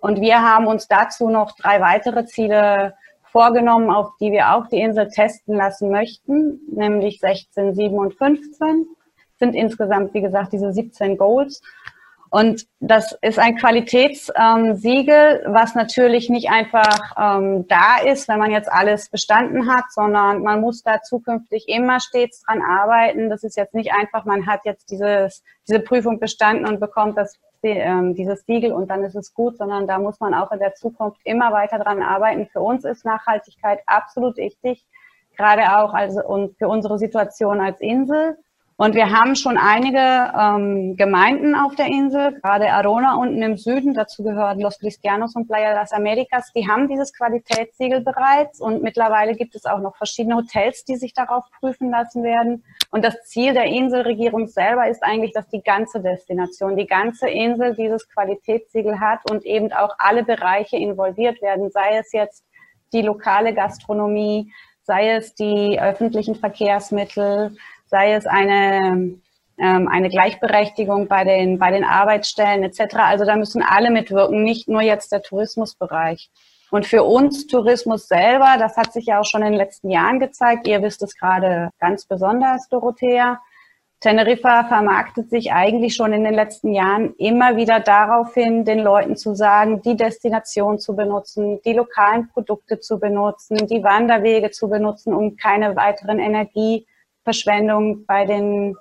Und 0.00 0.20
wir 0.20 0.42
haben 0.42 0.66
uns 0.66 0.88
dazu 0.88 1.28
noch 1.28 1.52
drei 1.52 1.80
weitere 1.80 2.24
Ziele 2.24 2.94
vorgenommen, 3.30 3.90
auf 3.90 4.10
die 4.20 4.32
wir 4.32 4.54
auch 4.54 4.66
die 4.66 4.80
Insel 4.80 5.08
testen 5.08 5.56
lassen 5.56 5.90
möchten, 5.90 6.60
nämlich 6.70 7.20
16, 7.20 7.74
7 7.74 7.96
und 7.96 8.14
15. 8.14 8.86
Sind 9.38 9.54
insgesamt, 9.54 10.12
wie 10.14 10.20
gesagt, 10.20 10.52
diese 10.52 10.72
17 10.72 11.16
Goals. 11.16 11.62
Und 12.30 12.66
das 12.78 13.18
ist 13.22 13.40
ein 13.40 13.56
Qualitätssiegel, 13.56 15.42
was 15.46 15.74
natürlich 15.74 16.30
nicht 16.30 16.48
einfach 16.48 17.16
ähm, 17.18 17.66
da 17.66 17.98
ist, 18.04 18.28
wenn 18.28 18.38
man 18.38 18.52
jetzt 18.52 18.70
alles 18.70 19.08
bestanden 19.10 19.68
hat, 19.68 19.90
sondern 19.90 20.42
man 20.42 20.60
muss 20.60 20.82
da 20.84 21.02
zukünftig 21.02 21.64
immer 21.66 21.98
stets 21.98 22.42
dran 22.42 22.62
arbeiten. 22.62 23.30
Das 23.30 23.42
ist 23.42 23.56
jetzt 23.56 23.74
nicht 23.74 23.92
einfach, 23.92 24.24
man 24.24 24.46
hat 24.46 24.60
jetzt 24.64 24.92
dieses, 24.92 25.42
diese 25.66 25.80
Prüfung 25.80 26.20
bestanden 26.20 26.66
und 26.66 26.78
bekommt 26.78 27.18
das, 27.18 27.36
ähm, 27.64 28.14
dieses 28.14 28.46
Siegel 28.46 28.72
und 28.72 28.88
dann 28.88 29.02
ist 29.02 29.16
es 29.16 29.34
gut, 29.34 29.58
sondern 29.58 29.88
da 29.88 29.98
muss 29.98 30.20
man 30.20 30.32
auch 30.32 30.52
in 30.52 30.60
der 30.60 30.74
Zukunft 30.74 31.20
immer 31.24 31.52
weiter 31.52 31.80
dran 31.80 32.00
arbeiten. 32.00 32.46
Für 32.46 32.60
uns 32.60 32.84
ist 32.84 33.04
Nachhaltigkeit 33.04 33.80
absolut 33.86 34.36
wichtig, 34.36 34.86
gerade 35.36 35.76
auch 35.76 35.94
also 35.94 36.22
und 36.24 36.56
für 36.58 36.68
unsere 36.68 36.96
Situation 36.96 37.60
als 37.60 37.80
Insel. 37.80 38.38
Und 38.80 38.94
wir 38.94 39.10
haben 39.10 39.36
schon 39.36 39.58
einige 39.58 39.98
ähm, 39.98 40.96
Gemeinden 40.96 41.54
auf 41.54 41.74
der 41.74 41.88
Insel, 41.88 42.40
gerade 42.40 42.72
Arona 42.72 43.16
unten 43.16 43.42
im 43.42 43.58
Süden, 43.58 43.92
dazu 43.92 44.22
gehören 44.22 44.58
Los 44.58 44.78
Cristianos 44.78 45.36
und 45.36 45.48
Playa 45.48 45.74
las 45.74 45.92
Americas, 45.92 46.50
die 46.54 46.66
haben 46.66 46.88
dieses 46.88 47.12
Qualitätssiegel 47.12 48.00
bereits 48.00 48.58
und 48.58 48.82
mittlerweile 48.82 49.34
gibt 49.34 49.54
es 49.54 49.66
auch 49.66 49.80
noch 49.80 49.96
verschiedene 49.96 50.36
Hotels, 50.36 50.86
die 50.86 50.96
sich 50.96 51.12
darauf 51.12 51.44
prüfen 51.60 51.90
lassen 51.90 52.22
werden. 52.22 52.64
Und 52.90 53.04
das 53.04 53.22
Ziel 53.24 53.52
der 53.52 53.66
Inselregierung 53.66 54.46
selber 54.46 54.88
ist 54.88 55.04
eigentlich, 55.04 55.32
dass 55.34 55.46
die 55.48 55.62
ganze 55.62 56.00
Destination, 56.00 56.74
die 56.74 56.86
ganze 56.86 57.28
Insel 57.28 57.74
dieses 57.74 58.08
Qualitätssiegel 58.08 58.98
hat 58.98 59.30
und 59.30 59.44
eben 59.44 59.74
auch 59.74 59.94
alle 59.98 60.24
Bereiche 60.24 60.78
involviert 60.78 61.42
werden, 61.42 61.70
sei 61.70 61.98
es 61.98 62.14
jetzt 62.14 62.46
die 62.94 63.02
lokale 63.02 63.52
Gastronomie, 63.52 64.50
sei 64.84 65.10
es 65.10 65.34
die 65.34 65.78
öffentlichen 65.78 66.34
Verkehrsmittel, 66.34 67.54
sei 67.90 68.14
es 68.14 68.26
eine, 68.26 69.18
ähm, 69.58 69.88
eine 69.88 70.08
Gleichberechtigung 70.08 71.08
bei 71.08 71.24
den, 71.24 71.58
bei 71.58 71.70
den 71.70 71.84
Arbeitsstellen 71.84 72.62
etc. 72.62 72.96
Also 72.96 73.24
da 73.24 73.36
müssen 73.36 73.62
alle 73.62 73.90
mitwirken, 73.90 74.42
nicht 74.42 74.68
nur 74.68 74.80
jetzt 74.80 75.12
der 75.12 75.22
Tourismusbereich. 75.22 76.30
Und 76.70 76.86
für 76.86 77.02
uns 77.02 77.46
Tourismus 77.48 78.06
selber, 78.06 78.56
das 78.58 78.76
hat 78.76 78.92
sich 78.92 79.06
ja 79.06 79.20
auch 79.20 79.24
schon 79.24 79.42
in 79.42 79.48
den 79.52 79.58
letzten 79.58 79.90
Jahren 79.90 80.20
gezeigt, 80.20 80.68
ihr 80.68 80.82
wisst 80.82 81.02
es 81.02 81.16
gerade 81.16 81.70
ganz 81.80 82.06
besonders, 82.06 82.68
Dorothea, 82.68 83.40
Teneriffa 84.00 84.64
vermarktet 84.64 85.28
sich 85.28 85.52
eigentlich 85.52 85.94
schon 85.94 86.14
in 86.14 86.24
den 86.24 86.32
letzten 86.32 86.72
Jahren 86.72 87.14
immer 87.16 87.56
wieder 87.56 87.80
darauf 87.80 88.32
hin, 88.32 88.64
den 88.64 88.78
Leuten 88.78 89.14
zu 89.14 89.34
sagen, 89.34 89.82
die 89.82 89.94
Destination 89.94 90.78
zu 90.78 90.96
benutzen, 90.96 91.60
die 91.66 91.74
lokalen 91.74 92.28
Produkte 92.28 92.80
zu 92.80 92.98
benutzen, 92.98 93.66
die 93.66 93.82
Wanderwege 93.82 94.52
zu 94.52 94.70
benutzen, 94.70 95.12
um 95.12 95.36
keine 95.36 95.76
weiteren 95.76 96.18
Energie 96.18 96.86
Verschwendung 97.24 98.04
bei 98.06 98.24
den 98.24 98.76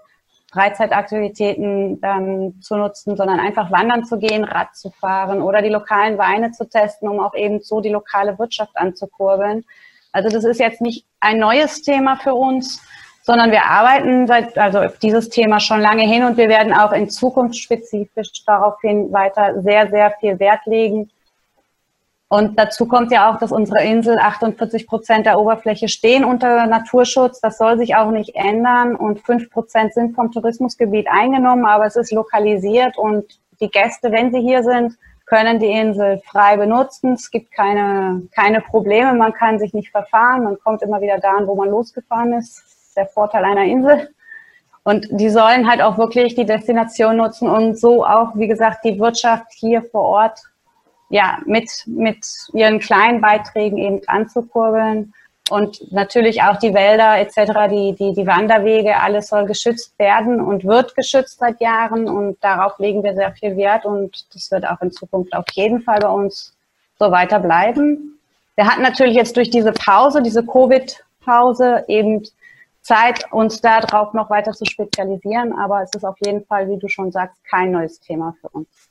Freizeitaktivitäten 0.51 2.01
dann 2.01 2.59
zu 2.61 2.75
nutzen, 2.75 3.15
sondern 3.15 3.39
einfach 3.39 3.71
wandern 3.71 4.05
zu 4.05 4.17
gehen, 4.17 4.43
Rad 4.43 4.75
zu 4.75 4.89
fahren 4.89 5.41
oder 5.41 5.61
die 5.61 5.69
lokalen 5.69 6.17
Weine 6.17 6.51
zu 6.51 6.67
testen, 6.67 7.07
um 7.07 7.19
auch 7.19 7.35
eben 7.35 7.61
so 7.61 7.81
die 7.81 7.89
lokale 7.89 8.37
Wirtschaft 8.39 8.75
anzukurbeln. 8.75 9.63
Also 10.11 10.29
das 10.29 10.43
ist 10.43 10.59
jetzt 10.59 10.81
nicht 10.81 11.05
ein 11.19 11.37
neues 11.37 11.83
Thema 11.83 12.15
für 12.15 12.33
uns, 12.33 12.81
sondern 13.21 13.51
wir 13.51 13.65
arbeiten 13.65 14.25
seit, 14.25 14.57
also 14.57 14.87
dieses 15.03 15.29
Thema 15.29 15.59
schon 15.59 15.81
lange 15.81 16.03
hin 16.03 16.23
und 16.23 16.37
wir 16.37 16.49
werden 16.49 16.73
auch 16.73 16.93
in 16.93 17.11
Zukunft 17.11 17.57
spezifisch 17.57 18.43
daraufhin 18.45 19.11
weiter 19.11 19.61
sehr, 19.61 19.87
sehr 19.89 20.15
viel 20.19 20.39
Wert 20.39 20.65
legen. 20.65 21.11
Und 22.29 22.59
dazu 22.59 22.87
kommt 22.87 23.11
ja 23.11 23.31
auch, 23.31 23.39
dass 23.39 23.51
unsere 23.51 23.83
Insel 23.83 24.19
48 24.19 24.87
Prozent 24.87 25.25
der 25.25 25.39
Oberfläche 25.39 25.87
stehen 25.87 26.23
unter 26.23 26.67
Naturschutz. 26.67 27.41
Das 27.41 27.57
soll 27.57 27.77
sich 27.79 27.95
auch 27.95 28.11
nicht 28.11 28.35
ändern. 28.35 28.95
Und 28.95 29.19
fünf 29.19 29.49
Prozent 29.49 29.93
sind 29.93 30.15
vom 30.15 30.31
Tourismusgebiet 30.31 31.07
eingenommen, 31.09 31.65
aber 31.65 31.87
es 31.87 31.95
ist 31.95 32.11
lokalisiert 32.11 32.97
und 32.97 33.25
die 33.59 33.69
Gäste, 33.69 34.11
wenn 34.11 34.31
sie 34.31 34.41
hier 34.41 34.63
sind, 34.63 34.97
können 35.25 35.59
die 35.59 35.71
Insel 35.71 36.21
frei 36.25 36.55
benutzen. 36.55 37.13
Es 37.13 37.29
gibt 37.29 37.51
keine, 37.51 38.21
keine 38.33 38.61
Probleme. 38.61 39.13
Man 39.13 39.33
kann 39.33 39.59
sich 39.59 39.73
nicht 39.73 39.89
verfahren. 39.89 40.43
Man 40.43 40.59
kommt 40.59 40.81
immer 40.81 41.01
wieder 41.01 41.19
da, 41.19 41.33
wo 41.45 41.55
man 41.55 41.69
losgefahren 41.69 42.33
ist 42.33 42.63
der 42.95 43.07
Vorteil 43.07 43.45
einer 43.45 43.63
Insel. 43.63 44.09
Und 44.83 45.07
die 45.11 45.29
sollen 45.29 45.69
halt 45.69 45.81
auch 45.81 45.97
wirklich 45.97 46.35
die 46.35 46.45
Destination 46.45 47.17
nutzen 47.17 47.49
und 47.49 47.77
so 47.77 48.05
auch, 48.05 48.35
wie 48.35 48.47
gesagt, 48.47 48.83
die 48.83 48.99
Wirtschaft 48.99 49.47
hier 49.51 49.83
vor 49.83 50.03
Ort 50.03 50.39
ja, 51.09 51.39
mit, 51.45 51.69
mit 51.87 52.25
ihren 52.53 52.79
kleinen 52.79 53.21
Beiträgen 53.21 53.77
eben 53.77 54.01
anzukurbeln. 54.07 55.13
Und 55.49 55.91
natürlich 55.91 56.43
auch 56.43 56.57
die 56.57 56.75
Wälder 56.75 57.17
etc., 57.17 57.67
die, 57.71 57.95
die, 57.95 58.13
die 58.13 58.27
Wanderwege, 58.27 58.97
alles 58.97 59.29
soll 59.29 59.45
geschützt 59.45 59.97
werden 59.97 60.39
und 60.39 60.63
wird 60.63 60.95
geschützt 60.95 61.39
seit 61.39 61.59
Jahren. 61.59 62.07
Und 62.07 62.37
darauf 62.43 62.77
legen 62.77 63.03
wir 63.03 63.15
sehr 63.15 63.31
viel 63.31 63.57
Wert. 63.57 63.85
Und 63.85 64.27
das 64.33 64.51
wird 64.51 64.67
auch 64.67 64.79
in 64.81 64.91
Zukunft 64.91 65.33
auf 65.33 65.45
jeden 65.53 65.81
Fall 65.81 65.99
bei 65.99 66.09
uns 66.09 66.55
so 66.99 67.09
weiter 67.11 67.39
bleiben. 67.39 68.19
Wir 68.55 68.67
hatten 68.67 68.83
natürlich 68.83 69.15
jetzt 69.15 69.37
durch 69.37 69.49
diese 69.49 69.71
Pause, 69.71 70.21
diese 70.21 70.45
Covid-Pause 70.45 71.85
eben 71.87 72.23
Zeit, 72.81 73.31
uns 73.31 73.61
darauf 73.61 74.13
noch 74.13 74.29
weiter 74.29 74.51
zu 74.51 74.65
spezialisieren. 74.65 75.53
Aber 75.53 75.81
es 75.81 75.89
ist 75.95 76.05
auf 76.05 76.17
jeden 76.23 76.45
Fall, 76.45 76.69
wie 76.69 76.77
du 76.77 76.87
schon 76.87 77.11
sagst, 77.11 77.37
kein 77.49 77.71
neues 77.71 77.99
Thema 77.99 78.35
für 78.39 78.49
uns. 78.49 78.88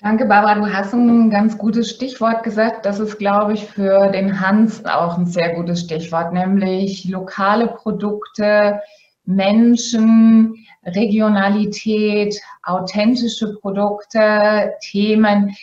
Danke, 0.00 0.26
Barbara. 0.26 0.54
Du 0.54 0.72
hast 0.72 0.94
ein 0.94 1.28
ganz 1.28 1.58
gutes 1.58 1.90
Stichwort 1.90 2.44
gesagt. 2.44 2.86
Das 2.86 3.00
ist, 3.00 3.18
glaube 3.18 3.54
ich, 3.54 3.66
für 3.66 4.08
den 4.12 4.40
Hans 4.40 4.84
auch 4.84 5.18
ein 5.18 5.26
sehr 5.26 5.54
gutes 5.54 5.80
Stichwort, 5.80 6.32
nämlich 6.32 7.04
lokale 7.06 7.66
Produkte, 7.66 8.80
Menschen, 9.24 10.54
Regionalität, 10.84 12.40
authentische 12.62 13.54
Produkte, 13.54 14.74
Themen. 14.82 15.56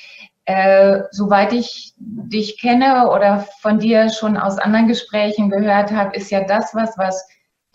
Äh, 0.44 1.04
soweit 1.12 1.54
ich 1.54 1.94
dich 1.98 2.60
kenne 2.60 3.10
oder 3.10 3.48
von 3.62 3.80
dir 3.80 4.10
schon 4.10 4.36
aus 4.36 4.58
anderen 4.58 4.90
Gesprächen 4.90 5.50
gehört 5.50 5.92
habe, 5.92 6.14
ist 6.14 6.30
ja 6.30 6.44
das 6.44 6.76
was, 6.76 6.98
was 6.98 7.26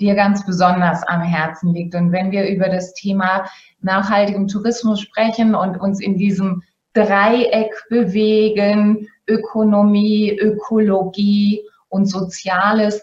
dir 0.00 0.14
ganz 0.14 0.44
besonders 0.44 1.02
am 1.06 1.22
Herzen 1.22 1.72
liegt. 1.72 1.94
Und 1.94 2.12
wenn 2.12 2.30
wir 2.30 2.48
über 2.48 2.68
das 2.68 2.94
Thema 2.94 3.44
nachhaltigen 3.80 4.48
Tourismus 4.48 5.00
sprechen 5.00 5.54
und 5.54 5.76
uns 5.80 6.00
in 6.00 6.16
diesem 6.16 6.62
Dreieck 6.92 7.72
bewegen, 7.88 9.08
Ökonomie, 9.28 10.36
Ökologie 10.40 11.62
und 11.88 12.06
Soziales, 12.06 13.02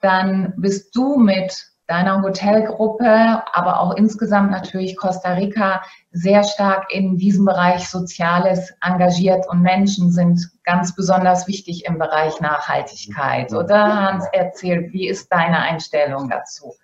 dann 0.00 0.52
bist 0.56 0.94
du 0.94 1.16
mit 1.16 1.73
deiner 1.86 2.22
Hotelgruppe, 2.22 3.42
aber 3.52 3.80
auch 3.80 3.96
insgesamt 3.96 4.50
natürlich 4.50 4.96
Costa 4.96 5.34
Rica 5.34 5.82
sehr 6.12 6.42
stark 6.44 6.92
in 6.92 7.16
diesem 7.16 7.44
Bereich 7.44 7.88
Soziales 7.88 8.72
engagiert 8.80 9.46
und 9.48 9.60
Menschen 9.60 10.10
sind 10.10 10.40
ganz 10.64 10.94
besonders 10.94 11.46
wichtig 11.46 11.84
im 11.86 11.98
Bereich 11.98 12.40
Nachhaltigkeit. 12.40 13.52
Oder 13.52 14.02
Hans, 14.02 14.24
erzähl, 14.32 14.92
wie 14.92 15.08
ist 15.08 15.30
deine 15.30 15.58
Einstellung 15.58 16.30
dazu? 16.30 16.74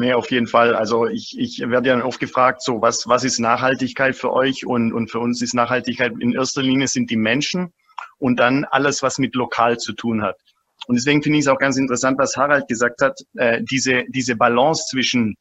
Nee, 0.00 0.12
auf 0.12 0.30
jeden 0.32 0.48
Fall. 0.48 0.74
Also 0.74 1.06
ich, 1.06 1.38
ich 1.38 1.60
werde 1.60 1.90
ja 1.90 2.04
oft 2.04 2.18
gefragt, 2.18 2.62
so 2.62 2.82
was, 2.82 3.06
was 3.06 3.22
ist 3.22 3.38
Nachhaltigkeit 3.38 4.16
für 4.16 4.32
euch? 4.32 4.66
Und, 4.66 4.92
und 4.92 5.10
für 5.10 5.20
uns 5.20 5.40
ist 5.40 5.54
Nachhaltigkeit 5.54 6.12
in 6.18 6.32
erster 6.32 6.62
Linie 6.62 6.88
sind 6.88 7.10
die 7.10 7.16
Menschen 7.16 7.72
und 8.18 8.40
dann 8.40 8.64
alles, 8.64 9.04
was 9.04 9.18
mit 9.18 9.36
lokal 9.36 9.78
zu 9.78 9.92
tun 9.92 10.22
hat. 10.22 10.36
Und 10.86 10.96
deswegen 10.96 11.22
finde 11.22 11.38
ich 11.38 11.44
es 11.44 11.48
auch 11.48 11.58
ganz 11.58 11.76
interessant, 11.76 12.18
was 12.18 12.36
Harald 12.36 12.68
gesagt 12.68 13.00
hat, 13.00 13.18
äh, 13.36 13.62
diese, 13.62 14.04
diese 14.08 14.36
Balance 14.36 14.84
zwischen 14.90 15.36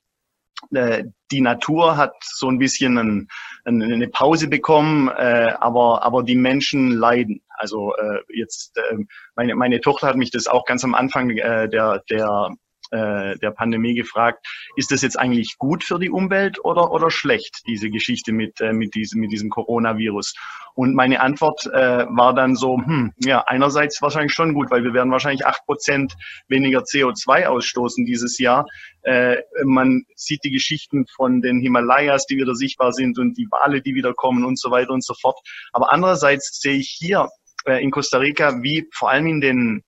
äh, 0.72 1.04
die 1.32 1.41
Natur 1.41 1.98
hat 1.98 2.13
so 2.22 2.48
ein 2.48 2.60
bisschen 2.60 2.98
ein, 2.98 3.28
ein, 3.65 3.82
eine 3.82 4.08
Pause 4.08 4.48
bekommen, 4.48 5.10
äh, 5.10 5.54
aber, 5.60 6.04
aber 6.04 6.24
die 6.24 6.36
Menschen 6.36 6.91
leiden. 6.91 7.41
Also 7.58 7.94
äh, 7.96 8.20
jetzt, 8.30 8.78
äh, 8.78 8.98
meine, 9.36 9.56
meine 9.56 9.82
Tochter 9.82 10.08
hat 10.08 10.15
mich 10.15 10.32
das 10.32 10.48
auch 10.48 10.65
ganz 10.65 10.84
am 10.84 10.96
Anfang 10.96 11.32
äh, 11.32 11.70
der, 11.70 12.04
der 12.10 12.50
äh, 12.93 13.38
der 13.39 13.51
Pandemie 13.51 13.95
gefragt, 13.95 14.45
ist 14.75 14.91
das 14.91 15.01
jetzt 15.01 15.19
eigentlich 15.19 15.58
gut 15.58 15.84
für 15.84 15.99
die 15.99 16.10
Umwelt 16.10 16.63
oder, 16.63 16.91
oder 16.91 17.10
schlecht, 17.10 17.63
diese 17.67 17.89
Geschichte 17.89 18.32
mit, 18.32 18.62
äh, 18.62 18.71
mit, 18.71 18.93
diesem, 18.95 19.19
mit 19.19 19.32
diesem 19.32 19.49
Coronavirus? 19.49 20.36
Und 20.75 20.95
meine 20.95 21.21
Antwort 21.21 21.65
äh, 21.67 22.06
war 22.10 22.34
dann 22.34 22.56
so, 22.56 22.77
hm, 22.77 23.13
ja, 23.17 23.43
einerseits 23.47 24.01
wahrscheinlich 24.01 24.34
schon 24.34 24.53
gut, 24.53 24.71
weil 24.71 24.84
wir 24.84 24.93
werden 24.93 25.12
wahrscheinlich 25.12 25.45
acht 25.45 25.65
Prozent 25.65 26.13
weniger 26.47 26.82
CO2 26.82 27.45
ausstoßen 27.45 28.06
dieses 28.06 28.38
Jahr. 28.39 28.65
Äh, 29.01 29.38
man 29.63 30.06
sieht 30.15 30.43
die 30.43 30.51
Geschichten 30.51 31.06
von 31.08 31.41
den 31.41 31.60
Himalayas, 31.62 32.25
die 32.25 32.38
wieder 32.38 32.56
sichtbar 32.56 32.93
sind 32.93 33.19
und 33.19 33.38
die 33.38 33.47
Wale, 33.51 33.82
die 33.82 33.95
wieder 33.95 34.13
kommen 34.13 34.45
und 34.45 34.60
so 34.60 34.71
weiter 34.71 34.91
und 34.91 35.03
so 35.03 35.13
fort. 35.13 35.39
Aber 35.71 35.91
andererseits 35.91 36.60
sehe 36.62 36.77
ich 36.77 36.89
hier 36.89 37.29
äh, 37.65 37.84
in 37.84 37.91
Costa 37.91 38.17
Rica, 38.17 38.62
wie 38.62 38.88
vor 38.93 39.10
allem 39.10 39.27
in 39.27 39.41
den 39.41 39.84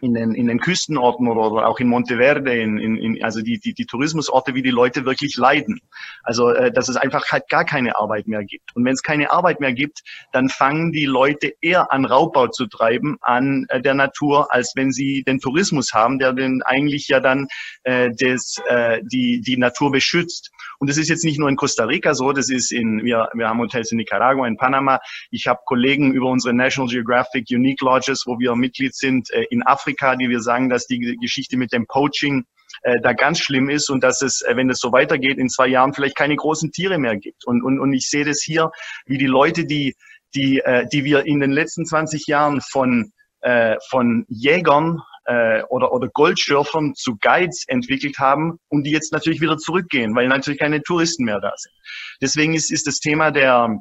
in 0.00 0.14
den, 0.14 0.34
in 0.34 0.46
den 0.48 0.58
Küstenorten 0.58 1.28
oder, 1.28 1.52
oder 1.52 1.68
auch 1.68 1.78
in 1.78 1.88
Monteverde, 1.88 2.54
in, 2.54 2.78
in, 2.78 2.96
in, 2.96 3.24
also 3.24 3.42
die, 3.42 3.58
die, 3.58 3.74
die 3.74 3.86
Tourismusorte, 3.86 4.54
wie 4.54 4.62
die 4.62 4.70
Leute 4.70 5.04
wirklich 5.04 5.36
leiden. 5.36 5.80
Also, 6.22 6.50
äh, 6.50 6.72
dass 6.72 6.88
es 6.88 6.96
einfach 6.96 7.24
halt 7.30 7.48
gar 7.48 7.64
keine 7.64 7.98
Arbeit 7.98 8.26
mehr 8.26 8.44
gibt. 8.44 8.74
Und 8.74 8.84
wenn 8.84 8.94
es 8.94 9.02
keine 9.02 9.30
Arbeit 9.30 9.60
mehr 9.60 9.72
gibt, 9.72 10.00
dann 10.32 10.48
fangen 10.48 10.92
die 10.92 11.06
Leute 11.06 11.52
eher 11.60 11.92
an 11.92 12.04
Raubbau 12.04 12.48
zu 12.48 12.66
treiben 12.66 13.16
an 13.20 13.66
äh, 13.68 13.80
der 13.80 13.94
Natur, 13.94 14.52
als 14.52 14.72
wenn 14.76 14.92
sie 14.92 15.22
den 15.24 15.40
Tourismus 15.40 15.92
haben, 15.92 16.18
der 16.18 16.32
den 16.32 16.62
eigentlich 16.62 17.08
ja 17.08 17.20
dann 17.20 17.48
äh, 17.84 18.10
des, 18.10 18.60
äh, 18.68 19.00
die, 19.04 19.40
die 19.40 19.56
Natur 19.56 19.90
beschützt. 19.90 20.50
Und 20.78 20.88
das 20.88 20.96
ist 20.96 21.08
jetzt 21.08 21.24
nicht 21.24 21.38
nur 21.38 21.48
in 21.48 21.56
Costa 21.56 21.84
Rica 21.84 22.14
so, 22.14 22.32
das 22.32 22.48
ist 22.48 22.72
in, 22.72 23.04
wir, 23.04 23.28
wir 23.34 23.48
haben 23.48 23.60
Hotels 23.60 23.92
in 23.92 23.98
Nicaragua, 23.98 24.46
in 24.46 24.56
Panama. 24.56 24.98
Ich 25.30 25.46
habe 25.46 25.60
Kollegen 25.66 26.12
über 26.12 26.28
unsere 26.28 26.54
National 26.54 26.88
Geographic 26.88 27.46
Unique 27.50 27.82
Lodges, 27.82 28.24
wo 28.26 28.38
wir 28.38 28.54
Mitglied 28.56 28.94
sind, 28.94 29.30
äh, 29.30 29.44
in 29.50 29.62
Afrika, 29.62 29.89
die 29.94 30.28
wir 30.28 30.40
sagen, 30.40 30.68
dass 30.68 30.86
die 30.86 31.16
Geschichte 31.20 31.56
mit 31.56 31.72
dem 31.72 31.86
Poaching 31.86 32.44
äh, 32.82 33.00
da 33.02 33.12
ganz 33.12 33.40
schlimm 33.40 33.68
ist 33.68 33.90
und 33.90 34.02
dass 34.02 34.22
es, 34.22 34.42
äh, 34.42 34.56
wenn 34.56 34.70
es 34.70 34.78
so 34.78 34.92
weitergeht, 34.92 35.38
in 35.38 35.48
zwei 35.48 35.68
Jahren 35.68 35.92
vielleicht 35.92 36.16
keine 36.16 36.36
großen 36.36 36.72
Tiere 36.72 36.98
mehr 36.98 37.16
gibt. 37.16 37.46
Und, 37.46 37.62
und, 37.62 37.78
und 37.78 37.92
ich 37.92 38.08
sehe 38.08 38.24
das 38.24 38.42
hier, 38.42 38.70
wie 39.06 39.18
die 39.18 39.26
Leute, 39.26 39.64
die, 39.64 39.94
die, 40.34 40.60
äh, 40.60 40.86
die 40.92 41.04
wir 41.04 41.26
in 41.26 41.40
den 41.40 41.50
letzten 41.50 41.84
20 41.84 42.26
Jahren 42.26 42.60
von, 42.60 43.12
äh, 43.40 43.76
von 43.88 44.24
Jägern 44.28 45.00
äh, 45.26 45.62
oder, 45.64 45.92
oder 45.92 46.08
Goldschürfern 46.08 46.94
zu 46.94 47.16
Guides 47.20 47.64
entwickelt 47.68 48.18
haben 48.18 48.58
und 48.68 48.84
die 48.84 48.90
jetzt 48.90 49.12
natürlich 49.12 49.40
wieder 49.40 49.58
zurückgehen, 49.58 50.14
weil 50.14 50.28
natürlich 50.28 50.60
keine 50.60 50.82
Touristen 50.82 51.24
mehr 51.24 51.40
da 51.40 51.52
sind. 51.56 51.74
Deswegen 52.22 52.54
ist, 52.54 52.70
ist 52.70 52.86
das 52.86 52.98
Thema 52.98 53.30
der, 53.30 53.78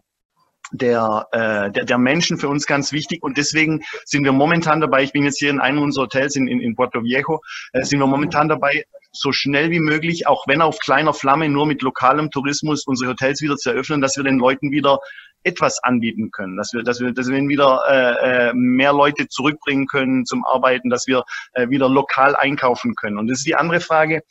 der, 0.71 1.27
äh, 1.31 1.71
der, 1.71 1.85
der 1.85 1.97
Menschen 1.97 2.37
für 2.37 2.49
uns 2.49 2.65
ganz 2.65 2.91
wichtig. 2.91 3.23
Und 3.23 3.37
deswegen 3.37 3.81
sind 4.05 4.23
wir 4.23 4.31
momentan 4.31 4.81
dabei, 4.81 5.03
ich 5.03 5.11
bin 5.11 5.23
jetzt 5.23 5.39
hier 5.39 5.49
in 5.49 5.59
einem 5.59 5.81
unserer 5.81 6.03
Hotels 6.03 6.35
in, 6.35 6.47
in, 6.47 6.59
in 6.59 6.75
Puerto 6.75 7.03
Viejo, 7.03 7.41
äh, 7.73 7.83
sind 7.83 7.99
wir 7.99 8.07
momentan 8.07 8.49
dabei, 8.49 8.85
so 9.11 9.31
schnell 9.31 9.71
wie 9.71 9.79
möglich, 9.79 10.27
auch 10.27 10.45
wenn 10.47 10.61
auf 10.61 10.79
kleiner 10.79 11.13
Flamme, 11.13 11.49
nur 11.49 11.65
mit 11.65 11.81
lokalem 11.81 12.29
Tourismus 12.31 12.85
unsere 12.85 13.11
Hotels 13.11 13.41
wieder 13.41 13.55
zu 13.55 13.71
eröffnen, 13.71 14.01
dass 14.01 14.17
wir 14.17 14.23
den 14.23 14.37
Leuten 14.37 14.71
wieder 14.71 14.99
etwas 15.43 15.81
anbieten 15.83 16.31
können, 16.31 16.57
dass 16.57 16.73
wir, 16.73 16.83
dass 16.83 16.99
wir, 16.99 17.13
dass 17.13 17.29
wir 17.29 17.39
wieder 17.47 17.81
äh, 17.87 18.49
äh, 18.49 18.53
mehr 18.53 18.91
Leute 18.91 19.27
zurückbringen 19.27 19.87
können 19.87 20.25
zum 20.25 20.45
Arbeiten, 20.45 20.89
dass 20.89 21.07
wir 21.07 21.23
äh, 21.53 21.69
wieder 21.69 21.87
lokal 21.87 22.35
einkaufen 22.35 22.93
können. 22.95 23.17
Und 23.17 23.27
das 23.27 23.39
ist 23.39 23.47
die 23.47 23.55
andere 23.55 23.79
Frage. 23.79 24.21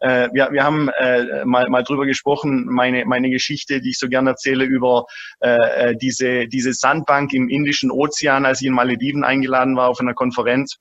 Äh, 0.00 0.28
wir, 0.32 0.50
wir 0.52 0.64
haben 0.64 0.88
äh, 0.90 1.44
mal, 1.44 1.68
mal 1.70 1.82
drüber 1.82 2.04
gesprochen, 2.06 2.66
meine, 2.66 3.06
meine 3.06 3.30
Geschichte, 3.30 3.80
die 3.80 3.90
ich 3.90 3.98
so 3.98 4.08
gerne 4.08 4.30
erzähle 4.30 4.64
über 4.64 5.06
äh, 5.40 5.90
äh 5.90 5.96
diese, 5.96 6.46
diese 6.48 6.72
Sandbank 6.72 7.32
im 7.32 7.48
Indischen 7.48 7.90
Ozean, 7.90 8.44
als 8.44 8.60
ich 8.60 8.66
in 8.66 8.74
Malediven 8.74 9.24
eingeladen 9.24 9.74
war 9.76 9.88
auf 9.88 10.00
einer 10.00 10.14
Konferenz. 10.14 10.76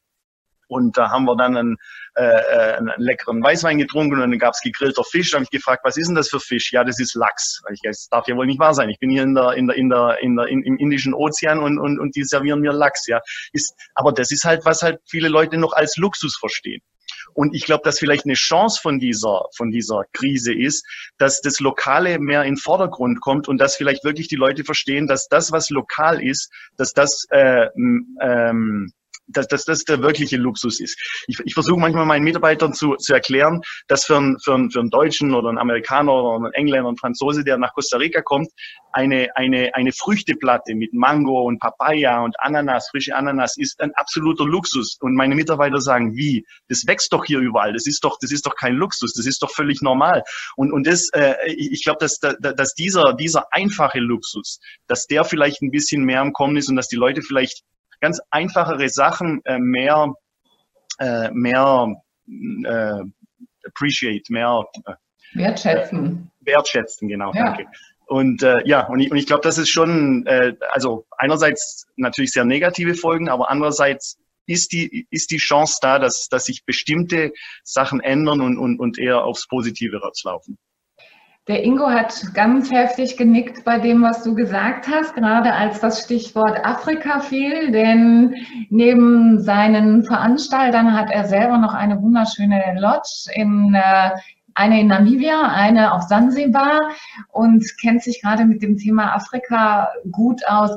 Und 0.67 0.97
da 0.97 1.10
haben 1.10 1.25
wir 1.25 1.36
dann 1.36 1.58
einen, 1.58 1.77
äh, 2.15 2.23
äh 2.23 2.73
einen 2.77 2.91
leckeren 2.97 3.41
Weißwein 3.41 3.77
getrunken 3.77 4.15
und 4.15 4.19
dann 4.19 4.39
gab's 4.39 4.62
gegrillter 4.62 5.03
Fisch. 5.03 5.32
Da 5.32 5.36
habe 5.36 5.43
ich 5.43 5.49
gefragt, 5.49 5.82
was 5.84 5.97
ist 5.97 6.08
denn 6.08 6.15
das 6.15 6.30
für 6.30 6.39
Fisch? 6.39 6.71
Ja, 6.71 6.84
das 6.84 6.99
ist 6.99 7.15
Lachs. 7.15 7.62
Ich, 7.71 7.80
das 7.84 8.08
darf 8.10 8.27
ja 8.27 8.36
wohl 8.36 8.45
nicht 8.45 8.60
wahr 8.60 8.73
sein. 8.73 8.89
Ich 8.89 8.99
bin 8.99 9.10
hier 9.10 9.23
in 9.23 9.36
der, 9.36 9.53
in 9.53 9.67
der, 9.67 9.77
in 9.77 9.89
der, 9.89 10.17
in 10.21 10.36
der, 10.36 10.47
in, 10.47 10.63
im 10.63 10.77
Indischen 10.77 11.13
Ozean 11.13 11.60
und, 11.60 11.80
und, 11.80 11.99
und 11.99 12.15
die 12.15 12.23
servieren 12.23 12.60
mir 12.60 12.73
Lachs. 12.73 13.08
Ja, 13.08 13.21
ist, 13.53 13.73
aber 13.95 14.12
das 14.12 14.32
ist 14.32 14.43
halt, 14.43 14.65
was 14.65 14.82
halt 14.82 14.99
viele 15.10 15.30
Leute 15.30 15.58
noch 15.58 15.73
als 15.73 15.97
Luxus 15.97 16.38
verstehen. 16.38 16.82
Und 17.34 17.53
ich 17.53 17.65
glaube, 17.65 17.84
dass 17.84 17.99
vielleicht 17.99 18.25
eine 18.25 18.34
Chance 18.34 18.80
von 18.82 18.99
dieser, 18.99 19.45
von 19.56 19.71
dieser 19.71 20.03
Krise 20.13 20.53
ist, 20.53 20.86
dass 21.17 21.41
das 21.41 21.60
Lokale 21.60 22.19
mehr 22.19 22.43
in 22.43 22.56
den 22.56 22.58
Vordergrund 22.58 23.21
kommt 23.21 23.47
und 23.47 23.60
dass 23.60 23.75
vielleicht 23.75 24.03
wirklich 24.03 24.27
die 24.27 24.36
Leute 24.36 24.63
verstehen, 24.63 25.08
dass 25.08 25.27
das, 25.27 25.51
was 25.51 25.69
lokal 25.69 26.21
ist, 26.21 26.51
dass 26.77 26.93
das 26.93 27.25
äh, 27.30 27.67
ähm, 28.21 28.91
dass, 29.27 29.47
dass 29.47 29.65
das 29.65 29.83
der 29.83 30.01
wirkliche 30.01 30.37
Luxus 30.37 30.79
ist. 30.79 30.97
Ich, 31.27 31.39
ich 31.43 31.53
versuche 31.53 31.79
manchmal 31.79 32.05
meinen 32.05 32.23
Mitarbeitern 32.23 32.73
zu, 32.73 32.95
zu 32.95 33.13
erklären, 33.13 33.61
dass 33.87 34.05
für 34.05 34.17
einen, 34.17 34.39
für, 34.39 34.55
einen, 34.55 34.71
für 34.71 34.79
einen 34.79 34.89
Deutschen 34.89 35.33
oder 35.33 35.49
einen 35.49 35.57
Amerikaner 35.57 36.13
oder 36.13 36.45
einen 36.45 36.53
Engländer, 36.53 36.87
einen 36.87 36.97
Franzose, 36.97 37.43
der 37.43 37.57
nach 37.57 37.73
Costa 37.73 37.97
Rica 37.97 38.21
kommt, 38.21 38.49
eine, 38.91 39.35
eine, 39.35 39.75
eine 39.75 39.91
Früchteplatte 39.91 40.73
mit 40.73 40.93
Mango 40.93 41.43
und 41.43 41.59
Papaya 41.59 42.23
und 42.23 42.39
Ananas, 42.39 42.89
frische 42.89 43.15
Ananas, 43.15 43.55
ist 43.57 43.79
ein 43.81 43.93
absoluter 43.93 44.45
Luxus. 44.45 44.97
Und 45.01 45.13
meine 45.13 45.35
Mitarbeiter 45.35 45.81
sagen, 45.81 46.15
wie? 46.15 46.45
Das 46.69 46.83
wächst 46.87 47.13
doch 47.13 47.25
hier 47.25 47.39
überall. 47.39 47.73
Das 47.73 47.85
ist 47.85 48.03
doch, 48.03 48.17
das 48.19 48.31
ist 48.31 48.45
doch 48.45 48.55
kein 48.55 48.73
Luxus. 48.73 49.13
Das 49.13 49.25
ist 49.25 49.43
doch 49.43 49.51
völlig 49.51 49.81
normal. 49.81 50.23
Und, 50.55 50.71
und 50.71 50.87
das, 50.87 51.09
äh, 51.13 51.35
ich 51.45 51.83
glaube, 51.83 51.99
dass, 51.99 52.19
dass 52.19 52.73
dieser, 52.73 53.13
dieser 53.13 53.53
einfache 53.53 53.99
Luxus, 53.99 54.59
dass 54.87 55.05
der 55.05 55.25
vielleicht 55.25 55.61
ein 55.61 55.71
bisschen 55.71 56.03
mehr 56.03 56.21
am 56.21 56.33
Kommen 56.33 56.57
ist 56.57 56.69
und 56.69 56.75
dass 56.75 56.87
die 56.87 56.95
Leute 56.95 57.21
vielleicht 57.21 57.63
ganz 57.99 58.19
einfachere 58.29 58.89
Sachen 58.89 59.41
äh, 59.45 59.60
mehr, 59.60 60.13
äh, 60.99 61.29
mehr 61.31 61.95
äh, 62.65 63.01
appreciate, 63.65 64.31
mehr 64.31 64.63
äh, 64.86 64.93
wertschätzen. 65.33 66.31
Wertschätzen, 66.41 67.07
genau, 67.07 67.33
ja. 67.33 67.45
danke. 67.45 67.65
Und 68.07 68.41
äh, 68.41 68.60
ja, 68.65 68.88
und 68.88 69.01
ich, 69.01 69.12
und 69.12 69.17
ich 69.17 69.27
glaube, 69.27 69.41
das 69.41 69.57
ist 69.57 69.69
schon, 69.69 70.25
äh, 70.27 70.55
also 70.71 71.05
einerseits 71.17 71.88
natürlich 71.97 72.31
sehr 72.31 72.45
negative 72.45 72.93
Folgen, 72.93 73.27
aber 73.27 73.49
andererseits 73.49 74.17
ist 74.45 74.71
die, 74.71 75.05
ist 75.12 75.31
die 75.31 75.38
Chance 75.38 75.79
da, 75.81 75.99
dass, 75.99 76.29
dass 76.29 76.45
sich 76.45 76.63
bestimmte 76.65 77.33
Sachen 77.63 77.99
ändern 77.99 78.39
und, 78.39 78.57
und, 78.57 78.79
und 78.79 78.97
eher 78.97 79.23
aufs 79.25 79.45
Positive 79.47 79.99
rauslaufen. 79.99 80.57
Der 81.47 81.63
Ingo 81.63 81.89
hat 81.89 82.33
ganz 82.33 82.69
heftig 82.71 83.15
genickt 83.15 83.63
bei 83.63 83.79
dem, 83.79 84.01
was 84.01 84.21
du 84.21 84.36
gesagt 84.36 84.89
hast, 84.89 85.15
gerade 85.15 85.53
als 85.53 85.79
das 85.79 86.03
Stichwort 86.03 86.60
Afrika 86.65 87.21
fiel, 87.21 87.71
denn 87.71 88.36
neben 88.69 89.39
seinen 89.39 90.03
Veranstaltern 90.03 90.93
hat 90.93 91.10
er 91.10 91.23
selber 91.23 91.57
noch 91.57 91.73
eine 91.73 92.01
wunderschöne 92.01 92.75
Lodge 92.77 93.31
in 93.33 93.73
äh, 93.75 94.10
eine 94.55 94.81
in 94.81 94.88
Namibia, 94.88 95.43
eine 95.53 95.93
auf 95.93 96.03
Sansibar 96.03 96.91
und 97.31 97.63
kennt 97.79 98.03
sich 98.03 98.21
gerade 98.21 98.43
mit 98.43 98.62
dem 98.62 98.75
Thema 98.75 99.15
Afrika 99.15 99.89
gut 100.12 100.41
aus. 100.47 100.75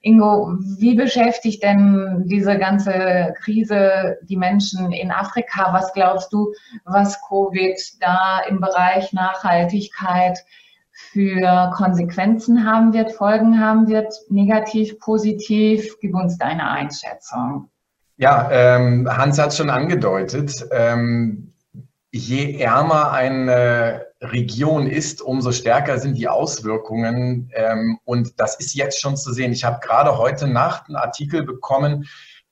Ingo, 0.00 0.56
wie 0.78 0.94
beschäftigt 0.94 1.62
denn 1.62 2.24
diese 2.26 2.56
ganze 2.56 3.34
Krise 3.42 4.16
die 4.22 4.36
Menschen 4.36 4.92
in 4.92 5.10
Afrika? 5.10 5.72
Was 5.72 5.92
glaubst 5.92 6.32
du, 6.32 6.52
was 6.84 7.20
Covid 7.28 7.76
da 8.00 8.40
im 8.48 8.60
Bereich 8.60 9.12
Nachhaltigkeit 9.12 10.38
für 10.92 11.72
Konsequenzen 11.74 12.64
haben 12.64 12.92
wird, 12.92 13.12
Folgen 13.12 13.58
haben 13.60 13.88
wird, 13.88 14.14
negativ, 14.28 14.98
positiv? 15.00 15.96
Gib 16.00 16.14
uns 16.14 16.38
deine 16.38 16.70
Einschätzung. 16.70 17.68
Ja, 18.16 18.48
ähm, 18.50 19.08
Hans 19.10 19.38
hat 19.38 19.54
schon 19.54 19.70
angedeutet, 19.70 20.66
ähm, 20.72 21.54
je 22.10 22.60
ärmer 22.60 23.12
eine 23.12 24.07
Region 24.20 24.86
ist, 24.86 25.22
umso 25.22 25.52
stärker 25.52 25.98
sind 25.98 26.16
die 26.16 26.28
Auswirkungen. 26.28 27.50
Ähm, 27.54 27.98
und 28.04 28.40
das 28.40 28.58
ist 28.58 28.74
jetzt 28.74 29.00
schon 29.00 29.16
zu 29.16 29.32
sehen. 29.32 29.52
Ich 29.52 29.64
habe 29.64 29.80
gerade 29.80 30.18
heute 30.18 30.48
Nacht 30.48 30.86
einen 30.86 30.96
Artikel 30.96 31.44
bekommen, 31.44 32.08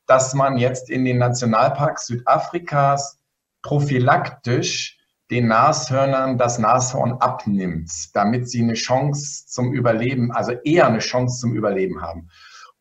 dass 0.07 0.35
man 0.35 0.59
jetzt 0.59 0.89
in 0.91 1.05
den 1.05 1.19
Nationalparks 1.19 2.07
Südafrikas 2.07 3.19
prophylaktisch 3.63 4.99
den 5.31 5.49
Nashörnern 5.49 6.39
das 6.39 6.59
Nashorn 6.59 7.15
abnimmt, 7.15 7.91
damit 8.15 8.49
sie 8.49 8.63
eine 8.63 8.75
Chance 8.75 9.47
zum 9.49 9.73
Überleben, 9.73 10.31
also 10.31 10.53
eher 10.53 10.87
eine 10.87 11.01
Chance 11.01 11.41
zum 11.41 11.55
Überleben 11.55 12.01
haben. 12.01 12.31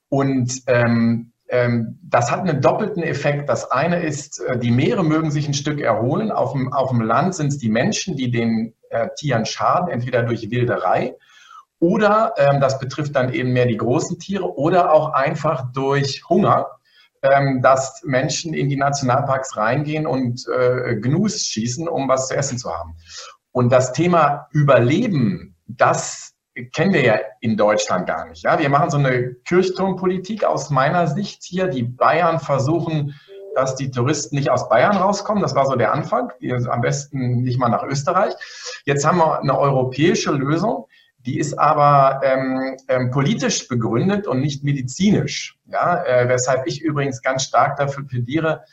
Und 0.09 0.61
ähm, 0.67 1.31
das 1.47 2.31
hat 2.31 2.39
einen 2.39 2.61
doppelten 2.61 3.03
Effekt. 3.03 3.49
Das 3.49 3.69
eine 3.69 4.01
ist, 4.01 4.39
äh, 4.39 4.57
die 4.57 4.71
Meere 4.71 5.03
mögen 5.03 5.31
sich 5.31 5.47
ein 5.47 5.53
Stück 5.53 5.79
erholen. 5.79 6.31
Auf 6.31 6.53
dem, 6.53 6.73
auf 6.73 6.89
dem 6.89 7.01
Land 7.01 7.35
sind 7.35 7.47
es 7.47 7.57
die 7.57 7.69
Menschen, 7.69 8.15
die 8.15 8.31
den 8.31 8.73
äh, 8.89 9.09
Tieren 9.15 9.45
schaden, 9.45 9.89
entweder 9.89 10.23
durch 10.23 10.49
Wilderei 10.49 11.15
oder, 11.79 12.33
ähm, 12.37 12.59
das 12.61 12.79
betrifft 12.79 13.15
dann 13.15 13.33
eben 13.33 13.53
mehr 13.53 13.65
die 13.65 13.77
großen 13.77 14.17
Tiere, 14.17 14.57
oder 14.57 14.93
auch 14.93 15.13
einfach 15.13 15.71
durch 15.73 16.23
Hunger, 16.29 16.67
ähm, 17.21 17.61
dass 17.61 18.01
Menschen 18.03 18.53
in 18.53 18.69
die 18.69 18.77
Nationalparks 18.77 19.57
reingehen 19.57 20.07
und 20.07 20.47
äh, 20.47 20.95
Gnus 20.95 21.45
schießen, 21.45 21.87
um 21.87 22.07
was 22.07 22.27
zu 22.27 22.35
essen 22.35 22.57
zu 22.57 22.71
haben. 22.71 22.95
Und 23.51 23.71
das 23.71 23.93
Thema 23.93 24.47
Überleben, 24.51 25.55
das 25.67 26.24
kennen 26.73 26.93
wir 26.93 27.03
ja 27.03 27.19
in 27.41 27.57
Deutschland 27.57 28.07
gar 28.07 28.27
nicht. 28.27 28.43
Ja? 28.43 28.59
Wir 28.59 28.69
machen 28.69 28.89
so 28.89 28.97
eine 28.97 29.33
Kirchturmpolitik 29.45 30.43
aus 30.43 30.69
meiner 30.69 31.07
Sicht 31.07 31.43
hier. 31.43 31.67
Die 31.67 31.83
Bayern 31.83 32.39
versuchen, 32.39 33.15
dass 33.55 33.75
die 33.75 33.91
Touristen 33.91 34.35
nicht 34.35 34.49
aus 34.49 34.69
Bayern 34.69 34.97
rauskommen. 34.97 35.41
Das 35.41 35.55
war 35.55 35.65
so 35.65 35.75
der 35.75 35.93
Anfang. 35.93 36.31
Am 36.69 36.81
besten 36.81 37.41
nicht 37.41 37.59
mal 37.59 37.69
nach 37.69 37.83
Österreich. 37.83 38.33
Jetzt 38.85 39.05
haben 39.05 39.17
wir 39.17 39.39
eine 39.39 39.57
europäische 39.57 40.31
Lösung. 40.31 40.87
Die 41.25 41.39
ist 41.39 41.57
aber 41.57 42.21
ähm, 42.23 42.77
ähm, 42.87 43.11
politisch 43.11 43.67
begründet 43.67 44.27
und 44.27 44.41
nicht 44.41 44.63
medizinisch. 44.63 45.57
Ja? 45.65 46.03
Äh, 46.03 46.29
weshalb 46.29 46.67
ich 46.67 46.81
übrigens 46.81 47.21
ganz 47.21 47.43
stark 47.43 47.77
dafür 47.77 48.05
plädiere, 48.05 48.63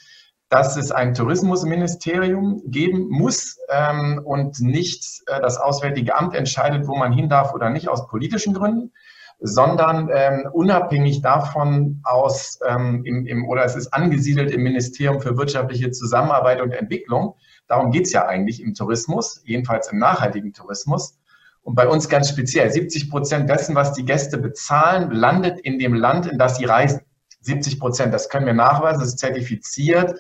dass 0.53 0.77
es 0.77 0.93
ein 0.93 1.15
Tourismusministerium 1.15 2.61
geben 2.67 3.09
muss 3.09 3.57
ähm, 3.71 4.21
und 4.23 4.61
nicht 4.61 5.23
äh, 5.27 5.41
das 5.41 5.57
Auswärtige 5.57 6.15
Amt 6.15 6.35
entscheidet, 6.35 6.87
wo 6.87 6.95
man 6.95 7.11
hin 7.11 7.31
darf 7.31 7.55
oder 7.55 7.71
nicht 7.71 7.89
aus 7.89 8.07
politischen 8.07 8.53
Gründen, 8.53 8.93
sondern 9.41 10.11
ähm, 10.13 10.47
unabhängig 10.53 11.23
davon 11.23 12.03
aus 12.05 12.59
ähm, 12.69 13.03
im, 13.07 13.27
im, 13.27 13.49
oder 13.49 13.65
es 13.65 13.77
ist 13.77 13.95
angesiedelt 13.95 14.51
im 14.51 14.63
Ministerium 14.63 15.23
für 15.23 15.39
wirtschaftliche 15.39 15.91
Zusammenarbeit 15.91 16.61
und 16.61 16.73
Entwicklung. 16.73 17.35
Darum 17.67 17.91
geht 17.91 18.05
es 18.05 18.13
ja 18.13 18.27
eigentlich 18.27 18.61
im 18.61 18.75
Tourismus, 18.75 19.41
jedenfalls 19.47 19.91
im 19.91 19.99
nachhaltigen 19.99 20.53
Tourismus. 20.53 21.19
Und 21.63 21.77
bei 21.77 21.89
uns 21.89 22.11
ganz 22.11 22.29
speziell, 22.29 22.71
70 22.71 23.09
Prozent 23.09 23.49
dessen, 23.49 23.75
was 23.75 23.95
die 23.95 24.05
Gäste 24.05 24.37
bezahlen, 24.37 25.13
landet 25.13 25.61
in 25.61 25.79
dem 25.79 25.95
Land, 25.95 26.27
in 26.27 26.37
das 26.37 26.59
sie 26.59 26.67
reisen. 26.67 27.01
70 27.41 27.81
Prozent, 27.81 28.13
das 28.13 28.29
können 28.29 28.45
wir 28.45 28.53
nachweisen, 28.53 29.01
das 29.01 29.09
ist 29.09 29.19
zertifiziert 29.19 30.15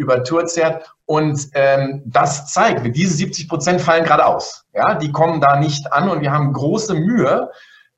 über 0.00 0.24
Tourzert. 0.24 0.94
Und 1.04 1.48
ähm, 1.52 2.02
das 2.06 2.52
zeigt, 2.52 2.96
diese 2.96 3.14
70 3.14 3.48
Prozent 3.48 3.80
fallen 3.80 4.04
gerade 4.04 4.24
aus. 4.24 4.64
Ja, 4.74 4.94
die 4.94 5.12
kommen 5.12 5.40
da 5.40 5.60
nicht 5.60 5.92
an 5.92 6.08
und 6.08 6.22
wir 6.22 6.32
haben 6.32 6.52
große 6.52 6.94
Mühe, 6.94 7.50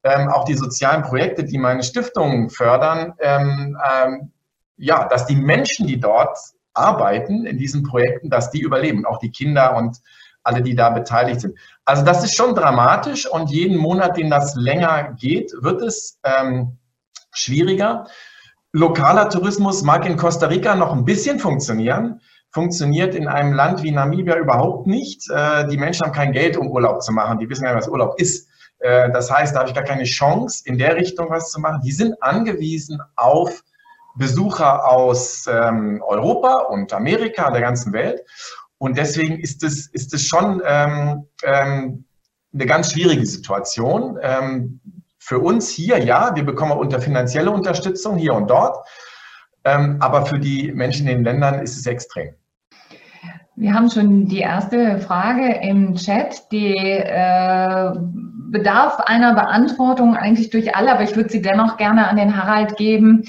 ähm, 0.03 0.29
auch 0.29 0.45
die 0.45 0.55
sozialen 0.55 1.03
Projekte, 1.03 1.45
die 1.45 1.59
meine 1.59 1.85
Stiftungen 1.85 2.51
fördern, 2.51 3.15
ähm, 3.21 3.79
ähm, 3.95 4.33
ja, 4.77 5.07
dass 5.07 5.27
die 5.27 5.37
Menschen, 5.37 5.87
die 5.87 6.01
dort 6.01 6.37
arbeiten 6.75 7.47
in 7.47 7.57
diesen 7.57 7.85
Projekten, 7.85 8.31
dass 8.31 8.51
die 8.51 8.61
überleben, 8.61 9.07
auch 9.07 9.19
die 9.19 9.31
Kinder 9.31 9.77
und 9.77 9.99
alle, 10.43 10.61
die 10.61 10.75
da 10.75 10.91
beteiligt 10.91 11.43
sind. 11.43 11.57
Also 11.85 12.05
das 12.05 12.25
ist 12.25 12.35
schon 12.35 12.57
dramatisch 12.57 13.31
und 13.31 13.51
jeden 13.51 13.77
Monat, 13.77 14.17
den 14.17 14.29
das 14.29 14.57
länger 14.57 15.13
geht, 15.13 15.53
wird 15.61 15.83
es 15.83 16.19
ähm, 16.25 16.79
schwieriger. 17.33 18.07
Lokaler 18.73 19.29
Tourismus 19.29 19.83
mag 19.83 20.07
in 20.07 20.17
Costa 20.17 20.47
Rica 20.47 20.75
noch 20.75 20.93
ein 20.93 21.05
bisschen 21.05 21.39
funktionieren, 21.39 22.21
funktioniert 22.51 23.15
in 23.15 23.29
einem 23.29 23.53
Land 23.53 23.83
wie 23.83 23.91
Namibia 23.91 24.37
überhaupt 24.37 24.87
nicht. 24.87 25.29
Äh, 25.31 25.69
die 25.69 25.77
Menschen 25.77 26.07
haben 26.07 26.13
kein 26.13 26.33
Geld, 26.33 26.57
um 26.57 26.71
Urlaub 26.71 27.03
zu 27.03 27.13
machen. 27.13 27.39
Die 27.39 27.49
wissen 27.49 27.65
gar 27.65 27.75
nicht, 27.75 27.83
was 27.83 27.93
Urlaub 27.93 28.19
ist. 28.19 28.49
Äh, 28.79 29.11
das 29.13 29.31
heißt, 29.31 29.55
da 29.55 29.61
habe 29.61 29.69
ich 29.69 29.75
gar 29.75 29.85
keine 29.85 30.05
Chance, 30.05 30.63
in 30.65 30.79
der 30.79 30.97
Richtung 30.97 31.29
was 31.29 31.51
zu 31.51 31.61
machen. 31.61 31.83
Die 31.85 31.93
sind 31.93 32.23
angewiesen 32.23 32.99
auf 33.15 33.63
Besucher 34.17 34.89
aus 34.91 35.47
ähm, 35.51 36.03
Europa 36.07 36.67
und 36.69 36.93
Amerika, 36.95 37.51
der 37.51 37.61
ganzen 37.61 37.93
Welt. 37.93 38.23
Und 38.79 38.97
deswegen 38.97 39.39
ist 39.39 39.63
es, 39.63 39.87
ist 39.89 40.13
es 40.15 40.27
schon 40.27 40.63
ähm, 40.65 41.27
ähm, 41.45 42.05
eine 42.55 42.67
ganz 42.67 42.93
schwierige 42.93 43.25
Situation. 43.25 44.19
Ähm, 44.23 44.81
für 45.25 45.39
uns 45.39 45.71
hier, 45.71 45.99
ja, 45.99 46.35
wir 46.35 46.45
bekommen 46.45 46.73
unter 46.73 47.01
finanzielle 47.01 47.53
Unterstützung 47.53 48.17
hier 48.19 48.35
und 48.35 48.51
dort, 48.51 48.85
ähm, 49.65 49.99
aber 50.01 50.27
für 50.27 50.41
die 50.41 50.73
Menschen 50.73 51.07
in 51.07 51.19
den 51.19 51.25
Ländern 51.25 51.61
ist 51.61 51.77
es 51.77 51.87
extrem. 51.87 52.35
Wir 53.55 53.73
haben 53.73 53.89
schon 53.89 54.27
die 54.27 54.41
erste 54.41 54.99
Frage 54.99 55.61
im 55.63 55.95
Chat, 55.95 56.51
die 56.51 56.75
äh, 56.75 57.93
bedarf 58.53 58.99
einer 59.01 59.35
Beantwortung 59.35 60.15
eigentlich 60.15 60.51
durch 60.51 60.77
alle, 60.77 60.93
aber 60.93 61.03
ich 61.03 61.17
würde 61.17 61.31
sie 61.31 61.41
dennoch 61.41 61.79
gerne 61.79 62.07
an 62.07 62.17
den 62.17 62.37
Harald 62.37 62.77
geben. 62.77 63.25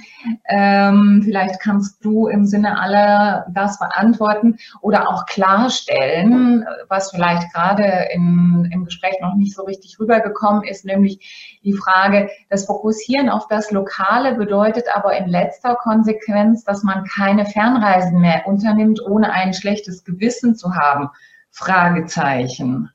Ähm, 0.48 1.22
vielleicht 1.24 1.62
kannst 1.62 2.04
du 2.04 2.28
im 2.28 2.46
Sinne 2.46 2.80
aller 2.80 3.46
das 3.50 3.80
beantworten 3.80 4.58
oder 4.82 5.10
auch 5.10 5.26
klarstellen, 5.26 6.66
was 6.90 7.12
vielleicht 7.12 7.52
gerade 7.54 8.10
im, 8.14 8.70
im 8.72 8.86
Gespräch 8.86 9.16
noch 9.22 9.36
nicht 9.36 9.56
so 9.56 9.64
richtig 9.64 9.98
rübergekommen 10.00 10.64
ist, 10.64 10.84
nämlich 10.84 11.60
die 11.64 11.74
Frage, 11.74 12.30
das 12.50 12.66
Fokussieren 12.66 13.30
auf 13.30 13.48
das 13.48 13.72
Lokale 13.72 14.36
bedeutet 14.36 14.86
aber 14.94 15.18
in 15.18 15.28
letzter 15.28 15.76
Konsequenz, 15.76 16.66
dass 16.66 16.84
man 16.84 17.06
keine 17.06 17.46
Fernreisen 17.46 18.20
mehr 18.20 18.46
unternimmt, 18.46 19.00
ohne 19.02 19.32
ein 19.32 19.54
schlechtes 19.54 20.04
Gewissen 20.04 20.56
zu 20.56 20.76
haben. 20.76 21.10
Fragezeichen. 21.50 22.90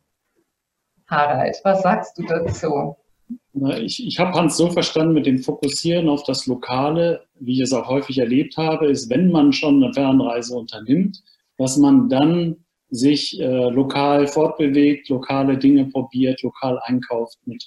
Harald, 1.09 1.57
was 1.65 1.83
sagst 1.83 2.19
du 2.19 2.23
dazu? 2.25 2.97
Ich, 3.81 4.07
ich 4.07 4.19
habe 4.19 4.33
Hans 4.33 4.57
so 4.57 4.71
verstanden 4.71 5.15
mit 5.15 5.27
dem 5.27 5.39
Fokussieren 5.39 6.09
auf 6.09 6.23
das 6.23 6.47
Lokale. 6.47 7.25
wie 7.41 7.55
ich 7.55 7.61
es 7.61 7.73
auch 7.73 7.89
häufig 7.89 8.19
erlebt 8.19 8.57
habe, 8.57 8.87
ist, 8.87 9.11
wenn 9.11 9.31
man 9.31 9.53
schon 9.53 9.83
eine 9.83 9.93
Fernreise 9.93 10.55
unternimmt, 10.55 11.23
dass 11.57 11.77
man 11.77 12.09
dann 12.09 12.57
sich 12.91 13.39
äh, 13.41 13.71
lokal 13.71 14.27
fortbewegt, 14.27 15.09
lokale 15.09 15.59
Dinge 15.59 15.87
probiert, 15.87 16.43
lokal 16.43 16.79
einkauft 16.85 17.39
mit 17.45 17.65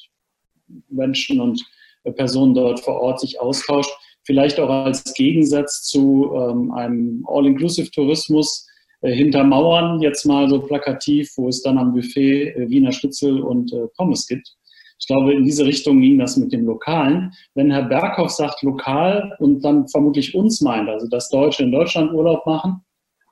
Menschen 0.89 1.39
und 1.41 1.63
äh, 2.03 2.11
Personen 2.11 2.55
dort 2.55 2.79
vor 2.79 3.01
Ort 3.01 3.19
sich 3.19 3.39
austauscht. 3.39 3.91
Vielleicht 4.23 4.59
auch 4.59 4.69
als 4.69 5.13
Gegensatz 5.13 5.83
zu 5.83 6.31
ähm, 6.35 6.71
einem 6.71 7.25
All-Inclusive-Tourismus 7.27 8.67
hinter 9.09 9.43
Mauern, 9.43 10.01
jetzt 10.01 10.25
mal 10.25 10.47
so 10.49 10.59
plakativ, 10.59 11.31
wo 11.37 11.47
es 11.47 11.61
dann 11.61 11.77
am 11.77 11.93
Buffet 11.93 12.55
äh, 12.55 12.69
Wiener 12.69 12.91
Schnitzel 12.91 13.41
und 13.41 13.73
äh, 13.73 13.87
Pommes 13.97 14.27
gibt. 14.27 14.55
Ich 14.99 15.07
glaube, 15.07 15.33
in 15.33 15.43
diese 15.43 15.65
Richtung 15.65 15.99
ging 15.99 16.19
das 16.19 16.37
mit 16.37 16.53
dem 16.53 16.65
Lokalen. 16.65 17.31
Wenn 17.55 17.71
Herr 17.71 17.83
Berghoff 17.83 18.29
sagt 18.29 18.61
lokal 18.61 19.35
und 19.39 19.65
dann 19.65 19.87
vermutlich 19.87 20.35
uns 20.35 20.61
meint, 20.61 20.87
also 20.87 21.07
dass 21.07 21.29
Deutsche 21.29 21.63
in 21.63 21.71
Deutschland 21.71 22.13
Urlaub 22.13 22.45
machen, 22.45 22.83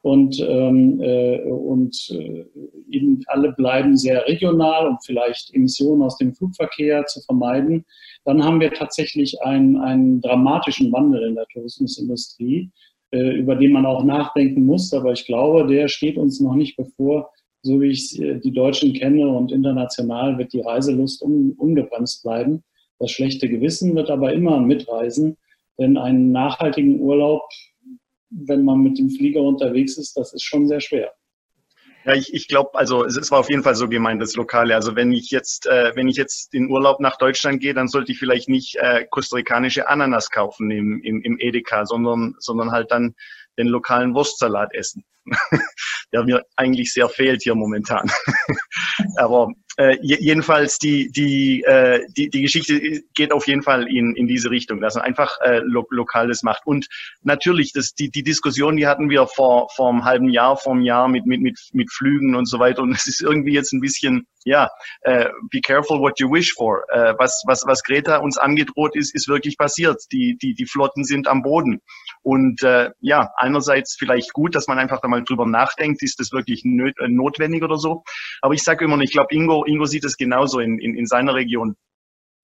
und, 0.01 0.39
ähm, 0.39 1.01
äh, 1.01 1.41
und 1.41 2.09
äh, 2.11 2.45
eben 2.89 3.21
alle 3.27 3.51
bleiben 3.51 3.97
sehr 3.97 4.25
regional, 4.27 4.87
um 4.87 4.97
vielleicht 5.05 5.53
Emissionen 5.53 6.03
aus 6.03 6.17
dem 6.17 6.33
Flugverkehr 6.33 7.05
zu 7.05 7.21
vermeiden, 7.21 7.85
dann 8.23 8.43
haben 8.43 8.59
wir 8.59 8.71
tatsächlich 8.71 9.41
einen, 9.41 9.77
einen 9.77 10.21
dramatischen 10.21 10.91
Wandel 10.91 11.23
in 11.27 11.35
der 11.35 11.47
Tourismusindustrie, 11.51 12.69
äh, 12.69 12.69
über 13.11 13.55
den 13.55 13.71
man 13.71 13.85
auch 13.85 14.03
nachdenken 14.03 14.65
muss. 14.65 14.93
Aber 14.93 15.11
ich 15.11 15.25
glaube, 15.25 15.67
der 15.67 15.87
steht 15.87 16.17
uns 16.17 16.39
noch 16.39 16.55
nicht 16.55 16.75
bevor, 16.77 17.31
so 17.61 17.81
wie 17.81 17.89
ich 17.89 18.19
äh, 18.21 18.39
die 18.39 18.53
Deutschen 18.53 18.93
kenne 18.93 19.27
und 19.27 19.51
international 19.51 20.37
wird 20.37 20.53
die 20.53 20.61
Reiselust 20.61 21.21
un, 21.21 21.53
ungebremst 21.57 22.23
bleiben. 22.23 22.63
Das 22.99 23.11
schlechte 23.11 23.49
Gewissen 23.49 23.95
wird 23.95 24.09
aber 24.09 24.33
immer 24.33 24.59
mitreisen, 24.59 25.37
denn 25.77 25.97
einen 25.97 26.31
nachhaltigen 26.31 26.99
Urlaub 26.99 27.43
wenn 28.29 28.63
man 28.63 28.81
mit 28.81 28.97
dem 28.97 29.09
Flieger 29.09 29.41
unterwegs 29.41 29.97
ist, 29.97 30.15
das 30.15 30.33
ist 30.33 30.43
schon 30.43 30.67
sehr 30.67 30.81
schwer. 30.81 31.11
Ja, 32.05 32.13
ich, 32.13 32.33
ich 32.33 32.47
glaube, 32.47 32.77
also 32.77 33.03
es, 33.03 33.17
es, 33.17 33.29
war 33.29 33.39
auf 33.39 33.49
jeden 33.49 33.63
Fall 33.63 33.75
so 33.75 33.89
gemeint, 33.89 34.21
das 34.21 34.35
Lokale. 34.35 34.75
Also 34.75 34.95
wenn 34.95 35.11
ich 35.11 35.31
jetzt, 35.31 35.67
äh, 35.67 35.91
wenn 35.95 36.07
ich 36.07 36.15
jetzt 36.15 36.53
in 36.53 36.69
Urlaub 36.69 36.99
nach 36.99 37.17
Deutschland 37.17 37.59
gehe, 37.59 37.73
dann 37.73 37.87
sollte 37.87 38.11
ich 38.11 38.19
vielleicht 38.19 38.47
nicht 38.47 38.77
äh, 38.77 39.05
kostarikanische 39.09 39.87
Ananas 39.89 40.29
kaufen 40.29 40.71
im, 40.71 41.01
im, 41.03 41.21
im 41.21 41.37
Edeka, 41.39 41.85
sondern, 41.85 42.35
sondern 42.39 42.71
halt 42.71 42.91
dann 42.91 43.15
den 43.57 43.67
lokalen 43.67 44.15
Wurstsalat 44.15 44.73
essen, 44.73 45.03
der 46.13 46.23
mir 46.23 46.43
eigentlich 46.55 46.93
sehr 46.93 47.09
fehlt 47.09 47.43
hier 47.43 47.55
momentan. 47.55 48.09
Aber 49.17 49.49
äh, 49.79 49.97
jedenfalls 50.01 50.77
die, 50.77 51.09
die, 51.09 51.63
äh, 51.63 52.05
die, 52.17 52.29
die 52.29 52.41
Geschichte 52.41 53.01
geht 53.15 53.31
auf 53.31 53.47
jeden 53.47 53.63
Fall 53.63 53.87
in, 53.87 54.13
in 54.13 54.27
diese 54.27 54.51
Richtung, 54.51 54.81
dass 54.81 54.95
man 54.95 55.05
einfach 55.05 55.39
äh, 55.41 55.59
lo 55.59 55.87
Lokales 55.89 56.43
macht. 56.43 56.67
Und 56.67 56.87
natürlich, 57.23 57.71
das, 57.71 57.93
die, 57.93 58.11
die 58.11 58.23
Diskussion, 58.23 58.75
die 58.75 58.87
hatten 58.87 59.09
wir 59.09 59.25
vor, 59.25 59.69
vor 59.73 59.89
einem 59.89 60.03
halben 60.03 60.29
Jahr, 60.29 60.57
vor 60.57 60.73
einem 60.73 60.81
Jahr 60.81 61.07
mit, 61.07 61.25
mit, 61.25 61.39
mit, 61.39 61.57
mit 61.71 61.93
Flügen 61.93 62.35
und 62.35 62.45
so 62.45 62.59
weiter. 62.59 62.81
Und 62.81 62.91
es 62.91 63.07
ist 63.07 63.21
irgendwie 63.21 63.53
jetzt 63.53 63.71
ein 63.71 63.79
bisschen, 63.79 64.27
ja, 64.43 64.69
äh, 65.01 65.29
be 65.49 65.61
careful 65.61 66.01
what 66.01 66.19
you 66.19 66.29
wish 66.29 66.53
for. 66.53 66.83
Äh, 66.89 67.13
was, 67.17 67.41
was, 67.45 67.63
was 67.65 67.81
Greta 67.81 68.17
uns 68.17 68.37
angedroht 68.37 68.97
ist, 68.97 69.15
ist 69.15 69.29
wirklich 69.29 69.57
passiert. 69.57 70.01
Die, 70.11 70.37
die, 70.41 70.55
die 70.55 70.65
Flotten 70.65 71.05
sind 71.05 71.29
am 71.29 71.41
Boden. 71.41 71.81
Und 72.21 72.63
äh, 72.63 72.89
ja, 72.99 73.31
einerseits 73.37 73.95
vielleicht 73.97 74.33
gut, 74.33 74.55
dass 74.55 74.67
man 74.67 74.77
einfach 74.77 74.99
da 74.99 75.07
mal 75.07 75.23
drüber 75.23 75.45
nachdenkt, 75.45 76.03
ist 76.03 76.19
das 76.19 76.33
wirklich 76.33 76.65
äh, 76.65 77.07
notwendig 77.07 77.63
oder 77.63 77.77
so. 77.77 78.03
Aber 78.41 78.53
ich 78.53 78.63
sage 78.63 78.83
immer, 78.83 78.99
ich 78.99 79.11
glaube, 79.11 79.33
Ingo, 79.33 79.63
Ingo 79.69 79.85
sieht 79.85 80.03
es 80.03 80.17
genauso 80.17 80.59
in, 80.59 80.79
in, 80.79 80.95
in 80.95 81.05
seiner 81.05 81.35
Region. 81.35 81.75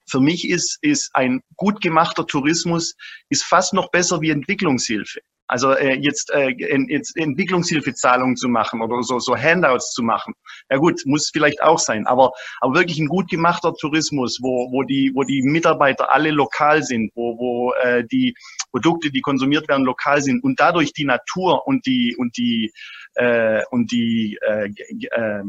Für 0.07 0.19
mich 0.19 0.47
ist, 0.47 0.77
ist 0.81 1.09
ein 1.13 1.41
gut 1.55 1.81
gemachter 1.81 2.27
Tourismus 2.27 2.95
ist 3.29 3.43
fast 3.43 3.73
noch 3.73 3.89
besser 3.89 4.21
wie 4.21 4.29
Entwicklungshilfe. 4.29 5.19
Also 5.47 5.73
äh, 5.73 5.93
jetzt, 5.93 6.31
äh, 6.33 6.49
jetzt 6.89 7.15
Entwicklungshilfezahlungen 7.17 8.35
zu 8.35 8.47
machen 8.47 8.81
oder 8.81 9.03
so, 9.03 9.19
so 9.19 9.37
Handouts 9.37 9.91
zu 9.91 10.01
machen. 10.01 10.33
Ja 10.71 10.77
gut, 10.77 11.01
muss 11.05 11.29
vielleicht 11.31 11.61
auch 11.61 11.77
sein, 11.77 12.07
aber, 12.07 12.31
aber 12.61 12.75
wirklich 12.75 12.97
ein 12.97 13.07
gut 13.07 13.29
gemachter 13.29 13.73
Tourismus, 13.75 14.39
wo, 14.41 14.71
wo, 14.71 14.81
die, 14.81 15.11
wo 15.13 15.23
die 15.23 15.43
Mitarbeiter 15.43 16.11
alle 16.11 16.31
lokal 16.31 16.81
sind, 16.81 17.11
wo, 17.13 17.37
wo 17.37 17.73
äh, 17.83 18.03
die 18.07 18.33
Produkte, 18.71 19.11
die 19.11 19.21
konsumiert 19.21 19.67
werden, 19.67 19.85
lokal 19.85 20.21
sind 20.23 20.43
und 20.43 20.59
dadurch 20.59 20.93
die 20.93 21.05
Natur 21.05 21.67
und 21.67 21.85
die 21.85 22.15
und 22.17 22.37
die 22.37 22.71
äh, 23.13 23.61
und 23.69 23.91
die 23.91 24.39
äh, 24.41 24.69
äh, 25.11 25.43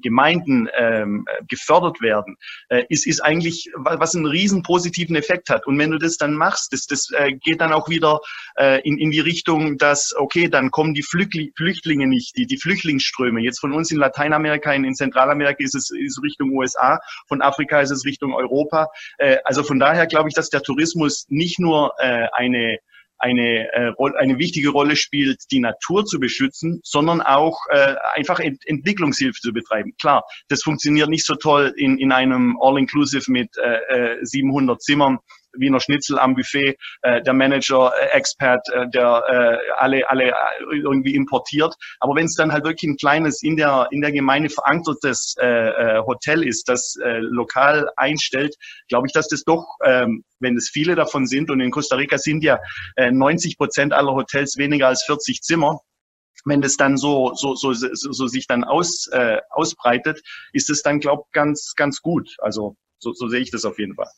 Gemeinden 0.00 0.68
ähm, 0.76 1.26
gefördert 1.48 2.00
werden, 2.00 2.36
äh, 2.68 2.84
ist, 2.88 3.06
ist 3.06 3.20
eigentlich, 3.20 3.70
was 3.74 4.14
einen 4.14 4.26
riesen 4.26 4.62
positiven 4.62 5.16
Effekt 5.16 5.50
hat. 5.50 5.66
Und 5.66 5.78
wenn 5.78 5.90
du 5.90 5.98
das 5.98 6.16
dann 6.16 6.34
machst, 6.34 6.72
das, 6.72 6.86
das 6.86 7.10
äh, 7.12 7.32
geht 7.32 7.60
dann 7.60 7.72
auch 7.72 7.88
wieder 7.88 8.20
äh, 8.56 8.80
in, 8.82 8.98
in 8.98 9.10
die 9.10 9.20
Richtung, 9.20 9.78
dass, 9.78 10.14
okay, 10.16 10.48
dann 10.48 10.70
kommen 10.70 10.94
die 10.94 11.02
Flüchtling, 11.02 11.52
Flüchtlinge 11.56 12.06
nicht, 12.06 12.36
die, 12.36 12.46
die 12.46 12.58
Flüchtlingsströme. 12.58 13.40
Jetzt 13.40 13.60
von 13.60 13.72
uns 13.72 13.90
in 13.90 13.98
Lateinamerika, 13.98 14.72
in, 14.72 14.84
in 14.84 14.94
Zentralamerika 14.94 15.62
ist 15.62 15.74
es 15.74 15.90
ist 15.90 16.22
Richtung 16.22 16.52
USA, 16.52 17.00
von 17.28 17.42
Afrika 17.42 17.80
ist 17.80 17.90
es 17.90 18.04
Richtung 18.04 18.34
Europa. 18.34 18.88
Äh, 19.18 19.38
also 19.44 19.62
von 19.62 19.78
daher 19.78 20.06
glaube 20.06 20.28
ich, 20.28 20.34
dass 20.34 20.50
der 20.50 20.62
Tourismus 20.62 21.26
nicht 21.28 21.58
nur 21.58 21.94
äh, 21.98 22.26
eine 22.32 22.78
eine, 23.22 23.72
äh, 23.72 23.92
eine 24.18 24.38
wichtige 24.38 24.70
Rolle 24.70 24.96
spielt, 24.96 25.44
die 25.52 25.60
Natur 25.60 26.04
zu 26.04 26.18
beschützen, 26.18 26.80
sondern 26.82 27.20
auch 27.20 27.58
äh, 27.70 27.94
einfach 28.14 28.40
Ent 28.40 28.62
Entwicklungshilfe 28.66 29.40
zu 29.40 29.52
betreiben. 29.52 29.94
Klar, 30.00 30.24
das 30.48 30.62
funktioniert 30.62 31.08
nicht 31.08 31.24
so 31.24 31.36
toll 31.36 31.72
in, 31.76 31.98
in 31.98 32.10
einem 32.10 32.58
All-Inclusive 32.60 33.30
mit 33.30 33.50
äh, 33.58 34.16
700 34.22 34.74
äh, 34.74 34.78
Zimmern 34.78 35.18
Wiener 35.54 35.80
Schnitzel 35.80 36.18
am 36.18 36.34
Buffet, 36.34 36.76
äh, 37.02 37.22
der 37.22 37.34
Manager, 37.34 37.92
äh, 38.00 38.16
Expert, 38.16 38.66
äh, 38.72 38.88
der 38.88 39.24
äh, 39.28 39.72
alle, 39.76 40.08
alle 40.08 40.28
äh, 40.28 40.34
irgendwie 40.70 41.14
importiert. 41.14 41.74
Aber 42.00 42.14
wenn 42.14 42.26
es 42.26 42.34
dann 42.34 42.52
halt 42.52 42.64
wirklich 42.64 42.90
ein 42.90 42.96
kleines, 42.96 43.42
in 43.42 43.56
der, 43.56 43.88
in 43.90 44.00
der 44.00 44.12
Gemeinde 44.12 44.50
verankertes 44.50 45.34
äh, 45.40 45.46
äh, 45.46 46.02
Hotel 46.06 46.42
ist, 46.42 46.68
das 46.68 46.96
äh, 47.02 47.18
lokal 47.18 47.90
einstellt, 47.96 48.56
glaube 48.88 49.06
ich, 49.06 49.12
dass 49.12 49.28
das 49.28 49.44
doch, 49.44 49.66
ähm, 49.84 50.24
wenn 50.40 50.56
es 50.56 50.70
viele 50.70 50.94
davon 50.94 51.26
sind, 51.26 51.50
und 51.50 51.60
in 51.60 51.70
Costa 51.70 51.96
Rica 51.96 52.18
sind 52.18 52.42
ja 52.42 52.58
äh, 52.96 53.10
90 53.10 53.58
Prozent 53.58 53.92
aller 53.92 54.12
Hotels 54.12 54.56
weniger 54.56 54.88
als 54.88 55.04
40 55.04 55.40
Zimmer, 55.42 55.80
wenn 56.44 56.60
das 56.60 56.76
dann 56.76 56.96
so, 56.96 57.34
so, 57.34 57.54
so, 57.54 57.72
so, 57.72 57.88
so 57.92 58.26
sich 58.26 58.46
dann 58.46 58.64
aus, 58.64 59.08
äh, 59.12 59.40
ausbreitet, 59.50 60.22
ist 60.52 60.70
es 60.70 60.82
dann, 60.82 61.00
glaube 61.00 61.24
ganz, 61.32 61.74
ganz 61.76 62.00
gut. 62.00 62.36
Also 62.38 62.76
so, 62.98 63.12
so 63.12 63.28
sehe 63.28 63.40
ich 63.40 63.50
das 63.50 63.64
auf 63.64 63.78
jeden 63.78 63.94
Fall. 63.94 64.10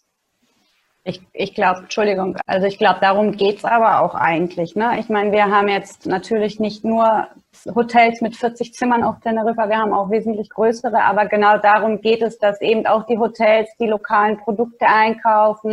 Ich, 1.07 1.21
ich 1.35 1.55
glaube, 1.55 1.81
Entschuldigung, 1.81 2.39
also 2.47 2.67
ich 2.67 2.79
glaube, 2.79 2.99
darum 3.03 3.33
geht's 3.33 3.63
aber 3.63 4.01
auch 4.01 4.15
eigentlich. 4.15 4.75
Ne? 4.75 4.99
Ich 4.99 5.11
meine, 5.11 5.33
wir 5.33 5.51
haben 5.51 5.69
jetzt 5.69 6.07
natürlich 6.07 6.59
nicht 6.59 6.83
nur 6.83 7.29
Hotels 7.75 8.23
mit 8.23 8.35
40 8.35 8.73
Zimmern 8.73 9.05
auf 9.05 9.21
Teneriffa, 9.21 9.69
wir 9.69 9.77
haben 9.77 9.93
auch 9.93 10.11
wesentlich 10.11 10.49
größere, 10.49 11.05
aber 11.05 11.27
genau 11.27 11.59
darum 11.59 12.01
geht 12.01 12.23
es, 12.23 12.39
dass 12.39 12.63
eben 12.63 12.87
auch 12.87 13.05
die 13.05 13.19
Hotels 13.19 13.69
die 13.79 13.87
lokalen 13.87 14.39
Produkte 14.39 14.87
einkaufen, 14.87 15.73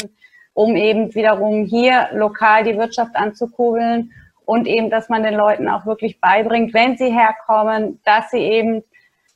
um 0.54 0.76
eben 0.76 1.16
wiederum 1.16 1.64
hier 1.64 2.10
lokal 2.12 2.66
die 2.66 2.78
Wirtschaft 2.78 3.16
anzukugeln 3.16 4.12
und 4.44 4.68
eben, 4.68 4.90
dass 4.90 5.08
man 5.08 5.24
den 5.24 5.36
Leuten 5.36 5.70
auch 5.70 5.86
wirklich 5.86 6.20
beibringt, 6.20 6.74
wenn 6.74 6.98
sie 6.98 7.10
herkommen, 7.10 8.02
dass 8.04 8.32
sie 8.32 8.40
eben 8.40 8.84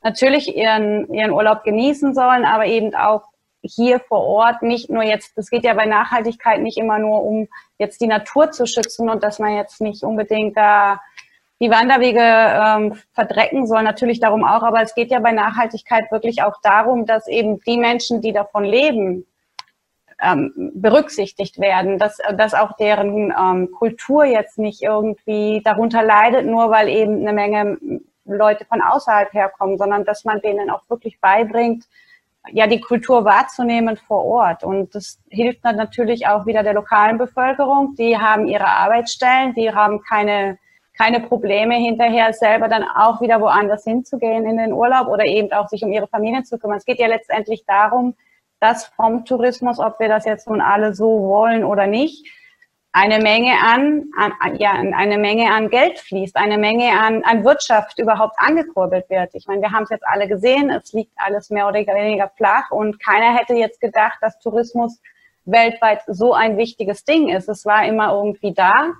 natürlich 0.03 0.57
ihren, 0.57 1.11
ihren 1.13 1.31
Urlaub 1.31 1.63
genießen 1.63 2.13
sollen, 2.13 2.43
aber 2.43 2.65
eben 2.65 2.93
auch 2.95 3.23
hier 3.67 3.99
vor 3.99 4.23
Ort 4.23 4.61
nicht 4.61 4.89
nur 4.89 5.03
jetzt, 5.03 5.37
es 5.37 5.49
geht 5.49 5.63
ja 5.63 5.73
bei 5.73 5.85
Nachhaltigkeit 5.85 6.61
nicht 6.61 6.77
immer 6.77 6.99
nur 6.99 7.23
um 7.23 7.47
jetzt 7.77 8.01
die 8.01 8.07
Natur 8.07 8.51
zu 8.51 8.65
schützen 8.65 9.09
und 9.09 9.23
dass 9.23 9.39
man 9.39 9.55
jetzt 9.55 9.81
nicht 9.81 10.03
unbedingt 10.03 10.55
da 10.57 10.99
die 11.61 11.71
Wanderwege 11.71 12.19
ähm, 12.19 12.99
verdrecken 13.13 13.65
soll, 13.65 13.83
natürlich 13.83 14.19
darum 14.19 14.43
auch, 14.43 14.63
aber 14.63 14.81
es 14.81 14.93
geht 14.93 15.09
ja 15.09 15.19
bei 15.19 15.31
Nachhaltigkeit 15.31 16.11
wirklich 16.11 16.43
auch 16.43 16.59
darum, 16.61 17.05
dass 17.05 17.27
eben 17.27 17.61
die 17.61 17.77
Menschen, 17.77 18.21
die 18.21 18.33
davon 18.33 18.65
leben, 18.65 19.25
ähm, 20.21 20.71
berücksichtigt 20.73 21.59
werden, 21.59 21.97
dass, 21.97 22.17
dass 22.37 22.53
auch 22.53 22.75
deren 22.77 23.33
ähm, 23.37 23.71
Kultur 23.71 24.25
jetzt 24.25 24.57
nicht 24.57 24.81
irgendwie 24.81 25.61
darunter 25.63 26.03
leidet, 26.03 26.45
nur 26.45 26.71
weil 26.71 26.89
eben 26.89 27.21
eine 27.21 27.33
Menge 27.33 27.77
Leute 28.25 28.65
von 28.65 28.81
außerhalb 28.81 29.33
herkommen, 29.33 29.77
sondern 29.77 30.03
dass 30.05 30.25
man 30.25 30.41
denen 30.41 30.69
auch 30.69 30.81
wirklich 30.89 31.19
beibringt, 31.19 31.85
ja, 32.51 32.67
die 32.67 32.81
Kultur 32.81 33.25
wahrzunehmen 33.25 33.97
vor 33.97 34.23
Ort. 34.25 34.63
Und 34.63 34.93
das 34.95 35.19
hilft 35.29 35.65
dann 35.65 35.75
natürlich 35.75 36.27
auch 36.27 36.45
wieder 36.45 36.63
der 36.63 36.73
lokalen 36.73 37.17
Bevölkerung. 37.17 37.95
Die 37.95 38.17
haben 38.17 38.47
ihre 38.47 38.67
Arbeitsstellen, 38.67 39.53
die 39.53 39.73
haben 39.73 40.01
keine, 40.01 40.57
keine 40.97 41.19
Probleme 41.19 41.75
hinterher 41.75 42.33
selber 42.33 42.67
dann 42.67 42.83
auch 42.83 43.21
wieder 43.21 43.41
woanders 43.41 43.83
hinzugehen 43.83 44.45
in 44.45 44.57
den 44.57 44.73
Urlaub 44.73 45.07
oder 45.07 45.25
eben 45.25 45.51
auch 45.51 45.67
sich 45.67 45.83
um 45.83 45.91
ihre 45.91 46.07
Familien 46.07 46.45
zu 46.45 46.57
kümmern. 46.57 46.77
Es 46.77 46.85
geht 46.85 46.99
ja 46.99 47.07
letztendlich 47.07 47.65
darum, 47.65 48.15
dass 48.59 48.85
vom 48.85 49.25
Tourismus, 49.25 49.79
ob 49.79 49.99
wir 49.99 50.07
das 50.07 50.25
jetzt 50.25 50.47
nun 50.47 50.61
alle 50.61 50.93
so 50.93 51.21
wollen 51.21 51.63
oder 51.63 51.87
nicht, 51.87 52.25
eine 52.95 53.19
Menge 53.19 53.51
an, 53.61 54.09
an, 54.17 54.55
ja, 54.55 54.71
eine 54.71 55.17
Menge 55.17 55.51
an 55.51 55.69
Geld 55.69 55.99
fließt, 55.99 56.37
eine 56.37 56.57
Menge 56.57 56.97
an, 56.97 57.23
an 57.25 57.43
Wirtschaft 57.43 57.99
überhaupt 57.99 58.35
angekurbelt 58.37 59.09
wird. 59.09 59.31
Ich 59.33 59.47
meine, 59.47 59.61
wir 59.61 59.73
haben 59.73 59.83
es 59.83 59.89
jetzt 59.89 60.07
alle 60.07 60.29
gesehen, 60.29 60.69
es 60.69 60.93
liegt 60.93 61.11
alles 61.17 61.49
mehr 61.49 61.67
oder 61.67 61.79
weniger 61.79 62.31
flach 62.37 62.71
und 62.71 63.03
keiner 63.03 63.35
hätte 63.37 63.53
jetzt 63.53 63.81
gedacht, 63.81 64.17
dass 64.21 64.39
Tourismus 64.39 65.01
weltweit 65.43 66.03
so 66.07 66.33
ein 66.33 66.57
wichtiges 66.57 67.03
Ding 67.03 67.27
ist. 67.27 67.49
Es 67.49 67.65
war 67.65 67.85
immer 67.85 68.13
irgendwie 68.13 68.53
da, 68.53 68.93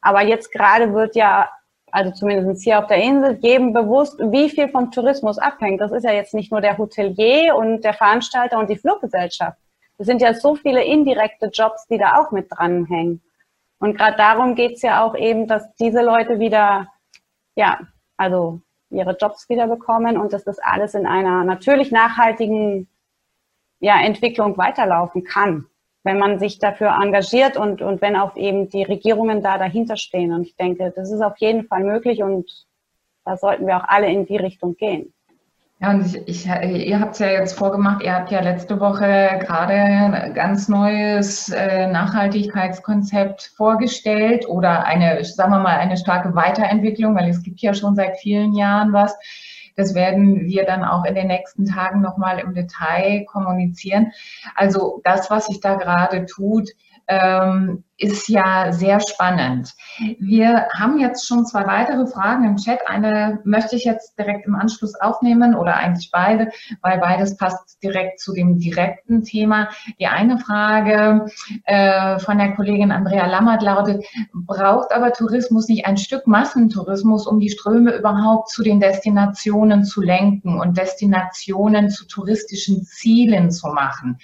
aber 0.00 0.22
jetzt 0.22 0.50
gerade 0.50 0.92
wird 0.92 1.14
ja, 1.14 1.48
also 1.92 2.10
zumindest 2.10 2.64
hier 2.64 2.80
auf 2.80 2.88
der 2.88 2.96
Insel, 2.96 3.38
jedem 3.42 3.72
bewusst, 3.72 4.18
wie 4.18 4.50
viel 4.50 4.68
vom 4.70 4.90
Tourismus 4.90 5.38
abhängt. 5.38 5.80
Das 5.80 5.92
ist 5.92 6.02
ja 6.02 6.12
jetzt 6.12 6.34
nicht 6.34 6.50
nur 6.50 6.62
der 6.62 6.78
Hotelier 6.78 7.54
und 7.54 7.82
der 7.82 7.94
Veranstalter 7.94 8.58
und 8.58 8.68
die 8.68 8.76
Fluggesellschaft. 8.76 9.56
Es 10.00 10.06
sind 10.06 10.22
ja 10.22 10.32
so 10.32 10.54
viele 10.54 10.82
indirekte 10.82 11.50
Jobs, 11.52 11.86
die 11.86 11.98
da 11.98 12.18
auch 12.18 12.30
mit 12.30 12.46
dranhängen. 12.50 13.20
Und 13.80 13.98
gerade 13.98 14.16
darum 14.16 14.54
geht's 14.54 14.80
ja 14.80 15.04
auch 15.04 15.14
eben, 15.14 15.46
dass 15.46 15.74
diese 15.74 16.00
Leute 16.00 16.38
wieder, 16.38 16.88
ja, 17.54 17.80
also 18.16 18.62
ihre 18.88 19.14
Jobs 19.14 19.50
wieder 19.50 19.66
bekommen 19.66 20.16
und 20.16 20.32
dass 20.32 20.42
das 20.42 20.58
alles 20.58 20.94
in 20.94 21.06
einer 21.06 21.44
natürlich 21.44 21.92
nachhaltigen 21.92 22.88
ja, 23.78 24.00
Entwicklung 24.00 24.56
weiterlaufen 24.56 25.22
kann, 25.22 25.66
wenn 26.02 26.18
man 26.18 26.38
sich 26.38 26.58
dafür 26.58 26.96
engagiert 26.98 27.58
und, 27.58 27.82
und 27.82 28.00
wenn 28.00 28.16
auch 28.16 28.36
eben 28.36 28.70
die 28.70 28.84
Regierungen 28.84 29.42
da 29.42 29.58
dahinter 29.58 29.98
stehen. 29.98 30.32
Und 30.32 30.46
ich 30.46 30.56
denke, 30.56 30.94
das 30.96 31.12
ist 31.12 31.20
auf 31.20 31.36
jeden 31.36 31.66
Fall 31.66 31.84
möglich 31.84 32.22
und 32.22 32.50
da 33.26 33.36
sollten 33.36 33.66
wir 33.66 33.76
auch 33.76 33.86
alle 33.86 34.10
in 34.10 34.24
die 34.24 34.38
Richtung 34.38 34.76
gehen. 34.76 35.12
Ja, 35.82 35.92
und 35.92 36.14
ich, 36.28 36.46
ich, 36.46 36.46
ihr 36.46 37.00
habt 37.00 37.14
es 37.14 37.20
ja 37.20 37.28
jetzt 37.28 37.56
vorgemacht, 37.56 38.02
ihr 38.02 38.14
habt 38.14 38.30
ja 38.30 38.40
letzte 38.40 38.78
Woche 38.80 39.38
gerade 39.40 39.72
ein 39.72 40.34
ganz 40.34 40.68
neues 40.68 41.48
äh, 41.48 41.86
Nachhaltigkeitskonzept 41.86 43.52
vorgestellt 43.56 44.46
oder 44.46 44.84
eine, 44.84 45.24
sagen 45.24 45.52
wir 45.52 45.58
mal, 45.58 45.78
eine 45.78 45.96
starke 45.96 46.34
Weiterentwicklung, 46.34 47.16
weil 47.16 47.30
es 47.30 47.42
gibt 47.42 47.60
ja 47.60 47.72
schon 47.72 47.94
seit 47.94 48.18
vielen 48.18 48.52
Jahren 48.52 48.92
was. 48.92 49.16
Das 49.74 49.94
werden 49.94 50.40
wir 50.40 50.66
dann 50.66 50.84
auch 50.84 51.06
in 51.06 51.14
den 51.14 51.28
nächsten 51.28 51.64
Tagen 51.64 52.02
nochmal 52.02 52.40
im 52.40 52.52
Detail 52.52 53.24
kommunizieren. 53.24 54.12
Also 54.54 55.00
das, 55.04 55.30
was 55.30 55.46
sich 55.46 55.60
da 55.60 55.76
gerade 55.76 56.26
tut, 56.26 56.68
ähm, 57.10 57.82
ist 57.98 58.28
ja 58.28 58.72
sehr 58.72 59.00
spannend. 59.00 59.74
Wir 60.18 60.68
haben 60.74 60.98
jetzt 60.98 61.26
schon 61.26 61.44
zwei 61.44 61.66
weitere 61.66 62.06
Fragen 62.06 62.44
im 62.44 62.56
Chat. 62.56 62.78
Eine 62.86 63.40
möchte 63.44 63.76
ich 63.76 63.84
jetzt 63.84 64.18
direkt 64.18 64.46
im 64.46 64.54
Anschluss 64.54 64.94
aufnehmen 64.94 65.54
oder 65.54 65.76
eigentlich 65.76 66.10
beide, 66.10 66.50
weil 66.80 66.98
beides 66.98 67.36
passt 67.36 67.82
direkt 67.82 68.20
zu 68.20 68.32
dem 68.32 68.58
direkten 68.58 69.22
Thema. 69.22 69.68
Die 69.98 70.06
eine 70.06 70.38
Frage 70.38 71.26
äh, 71.64 72.18
von 72.20 72.38
der 72.38 72.54
Kollegin 72.54 72.92
Andrea 72.92 73.26
Lammert 73.26 73.62
lautet, 73.62 74.02
braucht 74.32 74.92
aber 74.92 75.12
Tourismus 75.12 75.68
nicht 75.68 75.84
ein 75.84 75.98
Stück 75.98 76.26
Massentourismus, 76.26 77.26
um 77.26 77.40
die 77.40 77.50
Ströme 77.50 77.94
überhaupt 77.94 78.50
zu 78.50 78.62
den 78.62 78.80
Destinationen 78.80 79.84
zu 79.84 80.00
lenken 80.00 80.58
und 80.58 80.78
Destinationen 80.78 81.90
zu 81.90 82.06
touristischen 82.06 82.84
Zielen 82.84 83.50
zu 83.50 83.68
machen? 83.68 84.18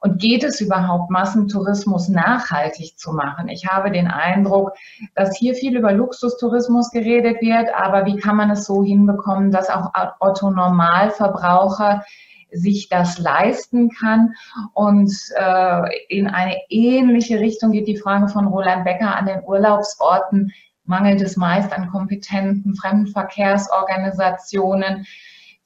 Und 0.00 0.20
geht 0.20 0.44
es 0.44 0.60
überhaupt, 0.60 1.10
Massentourismus 1.10 2.08
nachhaltig 2.08 2.98
zu 2.98 3.12
machen? 3.12 3.48
Ich 3.48 3.66
habe 3.66 3.90
den 3.90 4.08
Eindruck, 4.08 4.72
dass 5.14 5.36
hier 5.36 5.54
viel 5.54 5.76
über 5.76 5.92
Luxustourismus 5.92 6.90
geredet 6.90 7.40
wird, 7.40 7.68
aber 7.74 8.06
wie 8.06 8.16
kann 8.16 8.36
man 8.36 8.50
es 8.50 8.66
so 8.66 8.84
hinbekommen, 8.84 9.50
dass 9.50 9.70
auch 9.70 9.92
Otto 10.20 10.50
Normalverbraucher 10.50 12.04
sich 12.52 12.88
das 12.88 13.18
leisten 13.18 13.90
kann. 13.90 14.34
Und 14.74 15.12
äh, 15.36 15.82
in 16.08 16.28
eine 16.28 16.56
ähnliche 16.68 17.40
Richtung 17.40 17.72
geht 17.72 17.88
die 17.88 17.96
Frage 17.96 18.28
von 18.28 18.46
Roland 18.46 18.84
Becker 18.84 19.16
an 19.16 19.26
den 19.26 19.42
Urlaubsorten. 19.44 20.52
Mangelt 20.84 21.20
es 21.20 21.36
meist 21.36 21.72
an 21.72 21.90
kompetenten 21.90 22.76
Fremdenverkehrsorganisationen? 22.76 25.04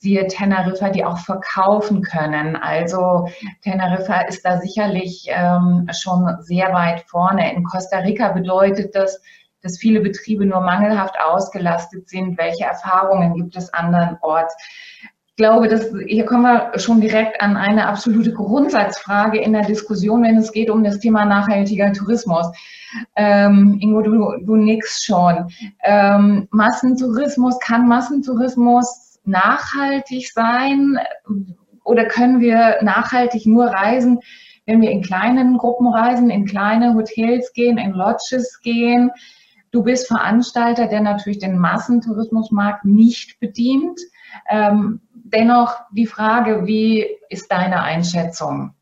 Siehe 0.00 0.26
Teneriffa, 0.26 0.88
die 0.88 1.04
auch 1.04 1.18
verkaufen 1.18 2.02
können. 2.02 2.56
Also 2.56 3.28
Teneriffa 3.62 4.22
ist 4.22 4.44
da 4.44 4.58
sicherlich 4.58 5.28
ähm, 5.28 5.86
schon 5.92 6.36
sehr 6.40 6.72
weit 6.72 7.04
vorne. 7.06 7.54
In 7.54 7.64
Costa 7.64 7.98
Rica 7.98 8.32
bedeutet 8.32 8.94
das, 8.94 9.20
dass 9.62 9.76
viele 9.76 10.00
Betriebe 10.00 10.46
nur 10.46 10.62
mangelhaft 10.62 11.16
ausgelastet 11.22 12.08
sind. 12.08 12.38
Welche 12.38 12.64
Erfahrungen 12.64 13.34
gibt 13.34 13.54
es 13.56 13.72
andernorts? 13.74 14.56
Ich 15.02 15.36
glaube, 15.36 15.68
dass, 15.68 15.90
hier 16.06 16.24
kommen 16.24 16.42
wir 16.44 16.78
schon 16.78 17.02
direkt 17.02 17.40
an 17.42 17.58
eine 17.58 17.86
absolute 17.86 18.32
Grundsatzfrage 18.32 19.38
in 19.38 19.52
der 19.52 19.66
Diskussion, 19.66 20.22
wenn 20.22 20.38
es 20.38 20.52
geht 20.52 20.70
um 20.70 20.82
das 20.82 20.98
Thema 20.98 21.26
nachhaltiger 21.26 21.92
Tourismus. 21.92 22.46
Ähm, 23.16 23.78
Ingo, 23.80 24.00
du, 24.00 24.36
du 24.44 24.56
nix 24.56 25.04
schon. 25.04 25.50
Ähm, 25.82 26.48
Massentourismus, 26.50 27.58
kann 27.60 27.86
Massentourismus 27.86 29.09
nachhaltig 29.30 30.30
sein 30.32 30.98
oder 31.84 32.04
können 32.04 32.40
wir 32.40 32.78
nachhaltig 32.82 33.46
nur 33.46 33.66
reisen, 33.66 34.20
wenn 34.66 34.82
wir 34.82 34.90
in 34.90 35.02
kleinen 35.02 35.56
Gruppen 35.58 35.88
reisen, 35.88 36.30
in 36.30 36.44
kleine 36.44 36.94
Hotels 36.94 37.52
gehen, 37.52 37.78
in 37.78 37.92
Lodges 37.92 38.60
gehen? 38.62 39.10
Du 39.72 39.82
bist 39.82 40.08
Veranstalter, 40.08 40.88
der 40.88 41.00
natürlich 41.00 41.38
den 41.38 41.58
Massentourismusmarkt 41.58 42.84
nicht 42.84 43.38
bedient. 43.40 44.00
Ähm, 44.48 45.00
dennoch 45.12 45.80
die 45.92 46.06
Frage, 46.06 46.66
wie 46.66 47.06
ist 47.28 47.50
deine 47.50 47.82
Einschätzung? 47.82 48.74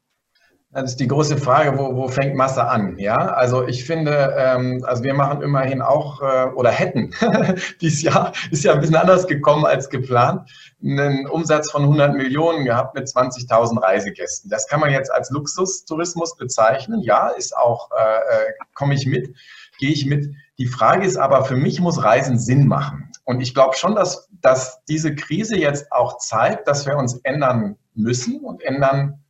Das 0.70 0.90
ist 0.90 1.00
die 1.00 1.08
große 1.08 1.38
Frage, 1.38 1.78
wo, 1.78 1.96
wo 1.96 2.08
fängt 2.08 2.34
Masse 2.34 2.62
an? 2.62 2.98
Ja, 2.98 3.16
also 3.16 3.66
ich 3.66 3.86
finde, 3.86 4.34
ähm, 4.36 4.84
also 4.86 5.02
wir 5.02 5.14
machen 5.14 5.40
immerhin 5.40 5.80
auch 5.80 6.20
äh, 6.20 6.50
oder 6.54 6.70
hätten 6.70 7.14
dieses 7.80 8.02
Jahr 8.02 8.34
ist 8.50 8.64
ja 8.64 8.74
ein 8.74 8.80
bisschen 8.80 8.96
anders 8.96 9.26
gekommen 9.26 9.64
als 9.64 9.88
geplant, 9.88 10.50
einen 10.84 11.26
Umsatz 11.26 11.70
von 11.70 11.84
100 11.84 12.14
Millionen 12.14 12.66
gehabt 12.66 12.94
mit 12.94 13.08
20.000 13.08 13.82
Reisegästen. 13.82 14.50
Das 14.50 14.66
kann 14.66 14.80
man 14.80 14.90
jetzt 14.90 15.10
als 15.10 15.30
Luxustourismus 15.30 16.36
bezeichnen. 16.36 17.00
Ja, 17.00 17.28
ist 17.28 17.56
auch 17.56 17.88
äh, 17.90 18.02
äh 18.02 18.52
komme 18.74 18.92
ich 18.92 19.06
mit, 19.06 19.34
gehe 19.78 19.90
ich 19.90 20.04
mit. 20.04 20.34
Die 20.58 20.66
Frage 20.66 21.06
ist 21.06 21.16
aber, 21.16 21.46
für 21.46 21.56
mich 21.56 21.80
muss 21.80 22.04
Reisen 22.04 22.38
Sinn 22.38 22.66
machen. 22.66 23.10
Und 23.24 23.40
ich 23.40 23.54
glaube 23.54 23.74
schon, 23.78 23.94
dass, 23.94 24.28
dass 24.42 24.84
diese 24.84 25.14
Krise 25.14 25.56
jetzt 25.56 25.90
auch 25.92 26.18
zeigt, 26.18 26.68
dass 26.68 26.84
wir 26.84 26.98
uns 26.98 27.14
ändern 27.22 27.76
müssen 27.94 28.40
und 28.40 28.62
ändern 28.62 29.24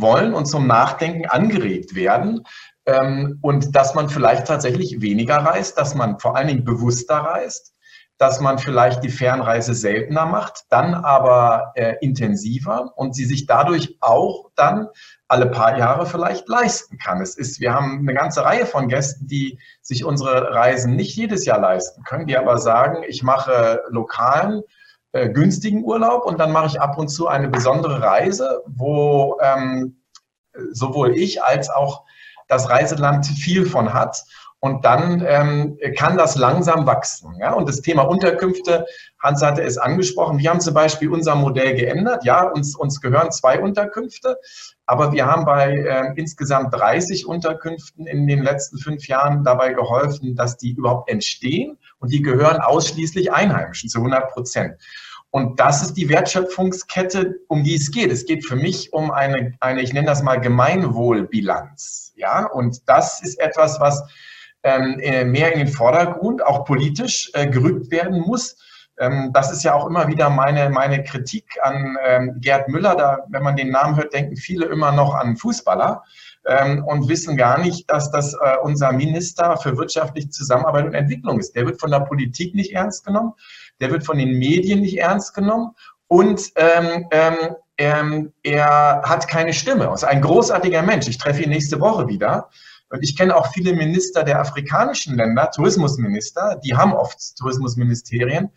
wollen 0.00 0.34
und 0.34 0.46
zum 0.46 0.66
Nachdenken 0.66 1.26
angeregt 1.26 1.94
werden. 1.94 2.42
Ähm, 2.86 3.38
und 3.42 3.74
dass 3.74 3.94
man 3.94 4.08
vielleicht 4.08 4.46
tatsächlich 4.46 5.00
weniger 5.00 5.38
reist, 5.38 5.78
dass 5.78 5.94
man 5.94 6.18
vor 6.18 6.36
allen 6.36 6.48
Dingen 6.48 6.64
bewusster 6.64 7.16
reist, 7.16 7.74
dass 8.18 8.40
man 8.40 8.58
vielleicht 8.58 9.04
die 9.04 9.10
Fernreise 9.10 9.74
seltener 9.74 10.24
macht, 10.24 10.64
dann 10.70 10.94
aber 10.94 11.72
äh, 11.74 11.96
intensiver 12.00 12.92
und 12.96 13.14
sie 13.14 13.26
sich 13.26 13.46
dadurch 13.46 13.98
auch 14.00 14.50
dann 14.56 14.88
alle 15.28 15.46
paar 15.46 15.76
Jahre 15.76 16.06
vielleicht 16.06 16.48
leisten 16.48 16.98
kann. 16.98 17.20
Es 17.20 17.36
ist, 17.36 17.60
wir 17.60 17.74
haben 17.74 17.98
eine 17.98 18.14
ganze 18.14 18.44
Reihe 18.44 18.64
von 18.64 18.88
Gästen, 18.88 19.26
die 19.26 19.58
sich 19.82 20.04
unsere 20.04 20.54
Reisen 20.54 20.96
nicht 20.96 21.16
jedes 21.16 21.44
Jahr 21.44 21.60
leisten 21.60 22.04
können, 22.04 22.26
die 22.26 22.38
aber 22.38 22.58
sagen, 22.58 23.02
ich 23.06 23.22
mache 23.22 23.82
lokalen 23.88 24.62
äh, 25.12 25.28
günstigen 25.28 25.84
Urlaub 25.84 26.24
und 26.24 26.38
dann 26.38 26.52
mache 26.52 26.66
ich 26.66 26.80
ab 26.80 26.98
und 26.98 27.08
zu 27.08 27.28
eine 27.28 27.48
besondere 27.48 28.00
Reise, 28.02 28.62
wo 28.66 29.38
ähm, 29.42 30.02
sowohl 30.72 31.16
ich 31.16 31.42
als 31.42 31.68
auch 31.70 32.04
das 32.48 32.70
Reiseland 32.70 33.26
viel 33.26 33.66
von 33.66 33.92
hat. 33.92 34.24
Und 34.60 34.84
dann 34.84 35.22
ähm, 35.26 35.78
kann 35.96 36.16
das 36.16 36.36
langsam 36.36 36.86
wachsen. 36.86 37.34
Ja? 37.38 37.52
Und 37.52 37.68
das 37.68 37.82
Thema 37.82 38.02
Unterkünfte, 38.02 38.86
Hans 39.22 39.42
hatte 39.42 39.62
es 39.62 39.76
angesprochen, 39.76 40.38
wir 40.38 40.48
haben 40.48 40.60
zum 40.60 40.72
Beispiel 40.72 41.10
unser 41.10 41.34
Modell 41.34 41.74
geändert. 41.74 42.24
Ja, 42.24 42.42
uns, 42.42 42.74
uns 42.74 43.00
gehören 43.00 43.30
zwei 43.32 43.60
Unterkünfte, 43.60 44.38
aber 44.86 45.12
wir 45.12 45.26
haben 45.26 45.44
bei 45.44 45.72
äh, 45.72 46.12
insgesamt 46.16 46.72
30 46.74 47.26
Unterkünften 47.26 48.06
in 48.06 48.26
den 48.26 48.42
letzten 48.42 48.78
fünf 48.78 49.06
Jahren 49.08 49.44
dabei 49.44 49.74
geholfen, 49.74 50.34
dass 50.36 50.56
die 50.56 50.72
überhaupt 50.72 51.10
entstehen 51.10 51.78
und 51.98 52.12
die 52.12 52.22
gehören 52.22 52.58
ausschließlich 52.58 53.32
Einheimischen 53.32 53.90
zu 53.90 53.98
100 53.98 54.30
Prozent. 54.30 54.76
Und 55.30 55.60
das 55.60 55.82
ist 55.82 55.94
die 55.94 56.08
Wertschöpfungskette, 56.08 57.40
um 57.48 57.62
die 57.62 57.74
es 57.74 57.90
geht. 57.90 58.10
Es 58.10 58.24
geht 58.24 58.46
für 58.46 58.56
mich 58.56 58.92
um 58.94 59.10
eine, 59.10 59.52
eine 59.60 59.82
ich 59.82 59.92
nenne 59.92 60.06
das 60.06 60.22
mal 60.22 60.40
Gemeinwohlbilanz. 60.40 62.14
Ja, 62.16 62.46
und 62.46 62.88
das 62.88 63.22
ist 63.22 63.38
etwas, 63.38 63.78
was 63.78 64.02
mehr 65.24 65.52
in 65.52 65.58
den 65.58 65.68
Vordergrund, 65.68 66.44
auch 66.44 66.64
politisch, 66.64 67.30
äh, 67.34 67.46
gerückt 67.46 67.90
werden 67.90 68.20
muss. 68.20 68.56
Ähm, 68.98 69.30
das 69.32 69.52
ist 69.52 69.62
ja 69.62 69.74
auch 69.74 69.86
immer 69.86 70.08
wieder 70.08 70.30
meine, 70.30 70.70
meine 70.70 71.02
Kritik 71.02 71.44
an 71.62 71.96
ähm, 72.04 72.36
Gerd 72.40 72.68
Müller. 72.68 72.94
Da, 72.96 73.18
wenn 73.28 73.42
man 73.42 73.56
den 73.56 73.70
Namen 73.70 73.96
hört, 73.96 74.12
denken 74.12 74.36
viele 74.36 74.66
immer 74.66 74.92
noch 74.92 75.14
an 75.14 75.36
Fußballer 75.36 76.02
ähm, 76.46 76.84
und 76.84 77.08
wissen 77.08 77.36
gar 77.36 77.58
nicht, 77.58 77.90
dass 77.90 78.10
das 78.10 78.34
äh, 78.34 78.56
unser 78.62 78.92
Minister 78.92 79.56
für 79.56 79.76
wirtschaftliche 79.76 80.30
Zusammenarbeit 80.30 80.86
und 80.86 80.94
Entwicklung 80.94 81.38
ist. 81.38 81.54
Der 81.54 81.66
wird 81.66 81.80
von 81.80 81.90
der 81.90 82.00
Politik 82.00 82.54
nicht 82.54 82.72
ernst 82.72 83.04
genommen 83.04 83.34
der 83.80 83.90
wird 83.90 84.04
von 84.04 84.18
den 84.18 84.38
Medien 84.38 84.80
nicht 84.80 84.98
ernst 84.98 85.34
genommen 85.34 85.74
und 86.08 86.52
ähm, 86.56 87.06
ähm, 87.10 87.56
ähm, 87.78 88.32
er 88.42 89.02
hat 89.04 89.28
keine 89.28 89.52
Stimme. 89.52 89.84
Er 89.84 89.94
ist 89.94 90.04
ein 90.04 90.22
großartiger 90.22 90.82
Mensch. 90.82 91.08
Ich 91.08 91.18
treffe 91.18 91.42
ihn 91.42 91.50
nächste 91.50 91.78
Woche 91.80 92.08
wieder. 92.08 92.48
Und 92.90 93.02
ich 93.02 93.16
kenne 93.16 93.34
auch 93.34 93.52
viele 93.52 93.72
Minister 93.74 94.22
der 94.22 94.40
afrikanischen 94.40 95.16
Länder, 95.16 95.50
Tourismusminister, 95.50 96.60
die 96.64 96.76
haben 96.76 96.92
oft 96.92 97.36
Tourismusministerien. 97.36 98.50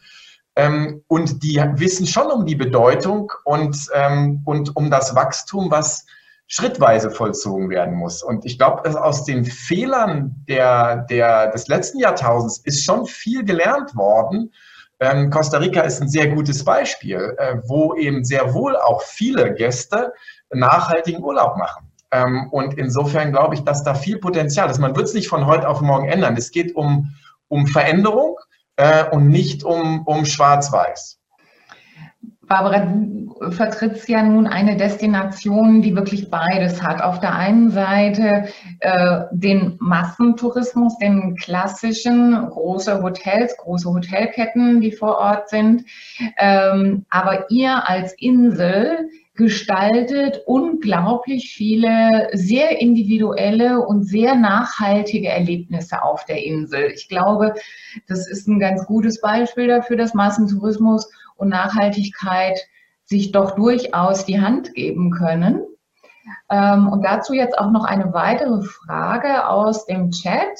Ähm, 0.55 1.03
und 1.07 1.43
die 1.43 1.55
wissen 1.75 2.05
schon 2.05 2.27
um 2.27 2.45
die 2.45 2.55
Bedeutung 2.55 3.31
und, 3.45 3.77
ähm, 3.93 4.41
und 4.45 4.75
um 4.75 4.91
das 4.91 5.15
Wachstum, 5.15 5.71
was 5.71 6.05
schrittweise 6.47 7.11
vollzogen 7.11 7.69
werden 7.69 7.95
muss. 7.95 8.23
Und 8.23 8.43
ich 8.43 8.57
glaube, 8.57 9.01
aus 9.01 9.23
den 9.23 9.45
Fehlern 9.45 10.43
der, 10.49 11.05
der, 11.09 11.51
des 11.51 11.67
letzten 11.67 11.99
Jahrtausends 11.99 12.57
ist 12.65 12.83
schon 12.83 13.05
viel 13.05 13.45
gelernt 13.45 13.95
worden. 13.95 14.51
Ähm, 14.99 15.29
Costa 15.29 15.59
Rica 15.59 15.81
ist 15.81 16.01
ein 16.01 16.09
sehr 16.09 16.27
gutes 16.27 16.65
Beispiel, 16.65 17.35
äh, 17.37 17.57
wo 17.67 17.95
eben 17.95 18.25
sehr 18.25 18.53
wohl 18.53 18.75
auch 18.75 19.03
viele 19.03 19.53
Gäste 19.53 20.11
nachhaltigen 20.51 21.23
Urlaub 21.23 21.55
machen. 21.55 21.88
Ähm, 22.11 22.47
und 22.51 22.75
insofern 22.75 23.31
glaube 23.31 23.55
ich, 23.55 23.61
dass 23.61 23.83
da 23.83 23.93
viel 23.93 24.17
Potenzial 24.17 24.69
ist. 24.69 24.79
Man 24.79 24.95
wird 24.95 25.07
es 25.07 25.13
nicht 25.13 25.27
von 25.27 25.45
heute 25.45 25.67
auf 25.67 25.81
morgen 25.81 26.07
ändern. 26.07 26.35
Es 26.37 26.51
geht 26.51 26.75
um, 26.75 27.13
um 27.47 27.67
Veränderung 27.67 28.37
äh, 28.77 29.05
und 29.09 29.27
nicht 29.27 29.63
um, 29.63 30.05
um 30.05 30.25
Schwarz-Weiß. 30.25 31.19
Barbara, 32.49 32.79
du 32.79 33.51
vertrittst 33.51 34.09
ja 34.09 34.23
nun 34.23 34.47
eine 34.47 34.75
Destination, 34.75 35.83
die 35.83 35.95
wirklich 35.95 36.31
beides 36.31 36.81
hat. 36.81 36.99
Auf 36.99 37.19
der 37.19 37.35
einen 37.35 37.69
Seite 37.69 38.49
äh, 38.79 39.21
den 39.31 39.77
Massentourismus, 39.79 40.97
den 40.97 41.35
klassischen, 41.35 42.49
große 42.49 43.03
Hotels, 43.03 43.55
große 43.55 43.87
Hotelketten, 43.87 44.81
die 44.81 44.91
vor 44.91 45.19
Ort 45.19 45.49
sind. 45.49 45.85
Ähm, 46.39 47.05
aber 47.11 47.51
ihr 47.51 47.87
als 47.87 48.13
Insel 48.13 49.09
gestaltet 49.39 50.41
unglaublich 50.47 51.53
viele 51.55 52.27
sehr 52.33 52.81
individuelle 52.81 53.79
und 53.79 54.03
sehr 54.03 54.35
nachhaltige 54.35 55.29
Erlebnisse 55.29 56.03
auf 56.03 56.25
der 56.25 56.43
Insel. 56.43 56.91
Ich 56.93 57.07
glaube, 57.07 57.53
das 58.09 58.29
ist 58.29 58.49
ein 58.49 58.59
ganz 58.59 58.85
gutes 58.85 59.21
Beispiel 59.21 59.67
dafür, 59.67 59.95
dass 59.95 60.13
Massentourismus 60.13 61.09
und 61.37 61.47
Nachhaltigkeit 61.47 62.59
sich 63.05 63.31
doch 63.31 63.55
durchaus 63.55 64.25
die 64.25 64.41
Hand 64.41 64.73
geben 64.73 65.09
können. 65.09 65.63
Ähm, 66.51 66.89
und 66.89 67.05
dazu 67.05 67.33
jetzt 67.33 67.57
auch 67.57 67.71
noch 67.71 67.85
eine 67.85 68.13
weitere 68.13 68.61
Frage 68.61 69.47
aus 69.47 69.85
dem 69.85 70.11
Chat 70.11 70.59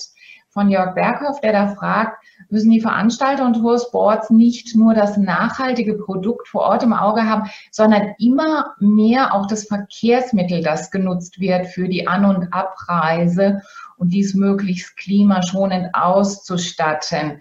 von 0.59 0.69
Jörg 0.69 0.93
Berghoff, 0.93 1.39
der 1.39 1.53
da 1.53 1.67
fragt, 1.69 2.21
müssen 2.49 2.69
die 2.69 2.81
Veranstalter 2.81 3.45
und 3.45 3.53
Toursports 3.53 4.29
nicht 4.29 4.75
nur 4.75 4.93
das 4.93 5.15
nachhaltige 5.15 5.93
Produkt 5.93 6.49
vor 6.49 6.63
Ort 6.63 6.83
im 6.83 6.91
Auge 6.91 7.23
haben, 7.23 7.49
sondern 7.71 8.13
immer 8.19 8.75
mehr 8.81 9.33
auch 9.33 9.47
das 9.47 9.67
Verkehrsmittel, 9.67 10.61
das 10.61 10.91
genutzt 10.91 11.39
wird 11.39 11.67
für 11.67 11.87
die 11.87 12.09
An- 12.09 12.25
und 12.25 12.53
Abreise 12.53 13.61
und 13.97 14.09
dies 14.13 14.33
möglichst 14.33 14.97
klimaschonend 14.97 15.95
auszustatten. 15.95 17.39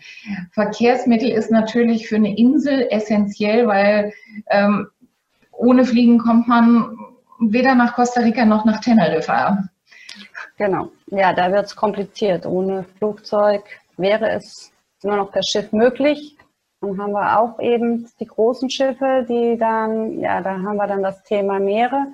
Verkehrsmittel 0.52 1.28
ist 1.28 1.50
natürlich 1.50 2.06
für 2.06 2.16
eine 2.16 2.36
Insel 2.36 2.86
essentiell, 2.88 3.66
weil 3.66 4.12
ähm, 4.48 4.86
ohne 5.50 5.84
Fliegen 5.84 6.18
kommt 6.18 6.46
man 6.46 6.96
weder 7.40 7.74
nach 7.74 7.94
Costa 7.94 8.20
Rica 8.20 8.44
noch 8.44 8.64
nach 8.64 8.80
Teneriffa. 8.80 9.68
Genau, 10.59 10.90
ja, 11.06 11.32
da 11.32 11.52
wird 11.52 11.66
es 11.66 11.76
kompliziert. 11.76 12.44
Ohne 12.44 12.84
Flugzeug 12.98 13.62
wäre 13.96 14.28
es 14.30 14.72
nur 15.04 15.16
noch 15.16 15.30
per 15.30 15.42
Schiff 15.44 15.72
möglich. 15.72 16.36
Dann 16.80 17.00
haben 17.00 17.12
wir 17.12 17.38
auch 17.38 17.61
eben 17.61 18.09
die 18.18 18.26
großen 18.26 18.68
Schiffe, 18.68 19.24
die 19.28 19.56
dann, 19.56 20.18
ja, 20.18 20.40
da 20.40 20.50
haben 20.50 20.76
wir 20.76 20.86
dann 20.88 21.02
das 21.02 21.22
Thema 21.22 21.61
Meere. 21.61 22.09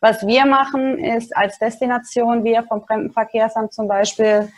Was 0.00 0.26
wir 0.26 0.46
machen, 0.46 0.98
ist 0.98 1.36
als 1.36 1.58
Destination, 1.58 2.44
wir 2.44 2.62
vom 2.64 2.82
Fremdenverkehrsamt 2.82 3.72
zum 3.72 3.88
Beispiel, 3.88 4.50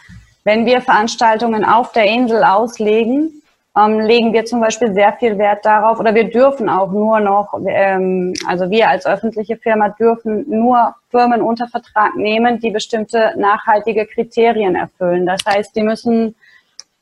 wenn 0.44 0.64
wir 0.64 0.80
Veranstaltungen 0.80 1.64
auf 1.64 1.92
der 1.92 2.04
Insel 2.04 2.44
auslegen, 2.44 3.37
ähm, 3.78 4.00
legen 4.00 4.32
wir 4.32 4.44
zum 4.44 4.60
Beispiel 4.60 4.92
sehr 4.94 5.12
viel 5.14 5.38
Wert 5.38 5.64
darauf 5.64 6.00
oder 6.00 6.14
wir 6.14 6.30
dürfen 6.30 6.68
auch 6.68 6.90
nur 6.90 7.20
noch, 7.20 7.54
ähm, 7.66 8.32
also 8.46 8.70
wir 8.70 8.88
als 8.88 9.06
öffentliche 9.06 9.56
Firma 9.56 9.90
dürfen 9.90 10.44
nur 10.48 10.94
Firmen 11.10 11.42
unter 11.42 11.68
Vertrag 11.68 12.16
nehmen, 12.16 12.60
die 12.60 12.70
bestimmte 12.70 13.34
nachhaltige 13.36 14.06
Kriterien 14.06 14.74
erfüllen. 14.74 15.26
Das 15.26 15.40
heißt, 15.46 15.76
die 15.76 15.82
müssen 15.82 16.34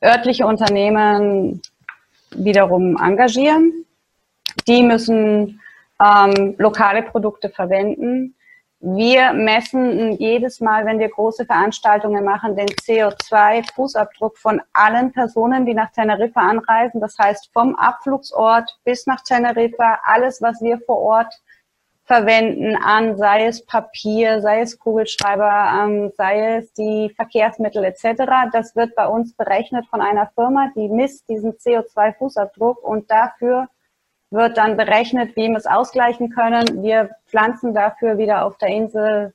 örtliche 0.03 0.45
Unternehmen 0.45 1.61
wiederum 2.31 2.97
engagieren. 2.97 3.85
Die 4.67 4.83
müssen 4.83 5.59
ähm, 6.03 6.55
lokale 6.57 7.01
Produkte 7.03 7.49
verwenden. 7.49 8.35
Wir 8.79 9.33
messen 9.33 10.11
jedes 10.13 10.61
Mal, 10.61 10.85
wenn 10.85 10.99
wir 10.99 11.09
große 11.09 11.45
Veranstaltungen 11.45 12.23
machen, 12.23 12.55
den 12.55 12.67
CO2-Fußabdruck 12.67 14.37
von 14.37 14.61
allen 14.71 15.11
Personen, 15.11 15.65
die 15.65 15.73
nach 15.73 15.91
Teneriffa 15.91 16.41
anreisen. 16.41 17.01
Das 17.01 17.17
heißt, 17.17 17.49
vom 17.51 17.75
Abflugsort 17.75 18.77
bis 18.83 19.07
nach 19.07 19.21
Teneriffa, 19.21 19.99
alles, 20.03 20.43
was 20.43 20.61
wir 20.61 20.79
vor 20.85 20.99
Ort 20.99 21.33
verwenden 22.05 22.75
an, 22.75 23.17
sei 23.17 23.47
es 23.47 23.65
Papier, 23.65 24.41
sei 24.41 24.61
es 24.61 24.79
Kugelschreiber, 24.79 25.83
ähm, 25.83 26.11
sei 26.15 26.57
es 26.57 26.71
die 26.73 27.11
Verkehrsmittel 27.15 27.83
etc. 27.83 28.23
Das 28.53 28.75
wird 28.75 28.95
bei 28.95 29.07
uns 29.07 29.33
berechnet 29.33 29.87
von 29.87 30.01
einer 30.01 30.27
Firma, 30.35 30.69
die 30.75 30.87
misst 30.87 31.27
diesen 31.27 31.53
CO2-Fußabdruck 31.53 32.77
und 32.77 33.09
dafür 33.09 33.67
wird 34.29 34.57
dann 34.57 34.77
berechnet, 34.77 35.35
wie 35.35 35.47
wir 35.49 35.57
es 35.57 35.65
ausgleichen 35.65 36.29
können. 36.29 36.83
Wir 36.83 37.11
pflanzen 37.27 37.73
dafür 37.73 38.17
wieder 38.17 38.45
auf 38.45 38.57
der 38.57 38.69
Insel 38.69 39.33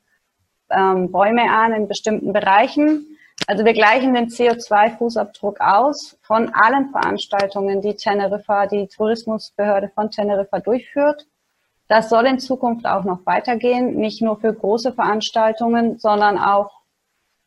ähm, 0.70 1.10
Bäume 1.10 1.50
an 1.50 1.72
in 1.72 1.88
bestimmten 1.88 2.32
Bereichen. 2.32 3.06
Also 3.46 3.64
wir 3.64 3.72
gleichen 3.72 4.14
den 4.14 4.28
CO2-Fußabdruck 4.28 5.60
aus 5.60 6.16
von 6.22 6.50
allen 6.54 6.90
Veranstaltungen, 6.90 7.80
die 7.80 7.94
Teneriffa, 7.94 8.66
die 8.66 8.86
Tourismusbehörde 8.86 9.90
von 9.94 10.10
Teneriffa 10.10 10.60
durchführt. 10.60 11.26
Das 11.88 12.08
soll 12.08 12.26
in 12.26 12.38
Zukunft 12.38 12.86
auch 12.86 13.04
noch 13.04 13.26
weitergehen, 13.26 13.96
nicht 13.96 14.22
nur 14.22 14.38
für 14.38 14.54
große 14.54 14.92
Veranstaltungen, 14.92 15.98
sondern 15.98 16.38
auch 16.38 16.70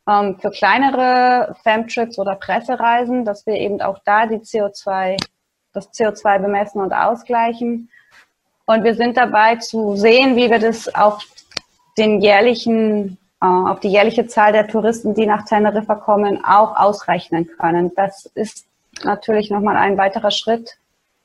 ähm, 0.07 0.37
für 0.39 0.51
kleinere 0.51 1.55
Femtrips 1.63 2.19
oder 2.19 2.35
Pressereisen, 2.35 3.25
dass 3.25 3.45
wir 3.45 3.55
eben 3.55 3.81
auch 3.81 3.99
da 4.03 4.25
die 4.25 4.37
CO2 4.37 5.17
das 5.75 5.91
CO2 5.91 6.39
bemessen 6.39 6.81
und 6.81 6.93
ausgleichen. 6.93 7.89
Und 8.65 8.83
wir 8.83 8.95
sind 8.95 9.17
dabei 9.17 9.57
zu 9.57 9.95
sehen, 9.95 10.35
wie 10.35 10.49
wir 10.49 10.59
das 10.59 10.93
auf 10.95 11.23
den 11.97 12.21
jährlichen, 12.21 13.17
äh, 13.41 13.45
auf 13.45 13.79
die 13.79 13.89
jährliche 13.89 14.27
Zahl 14.27 14.51
der 14.51 14.67
Touristen, 14.67 15.13
die 15.13 15.25
nach 15.25 15.45
Teneriffa 15.45 15.95
kommen, 15.95 16.43
auch 16.43 16.75
ausrechnen 16.75 17.47
können. 17.59 17.91
Das 17.95 18.25
ist 18.33 18.65
natürlich 19.03 19.51
nochmal 19.51 19.77
ein 19.77 19.97
weiterer 19.97 20.31
Schritt. 20.31 20.77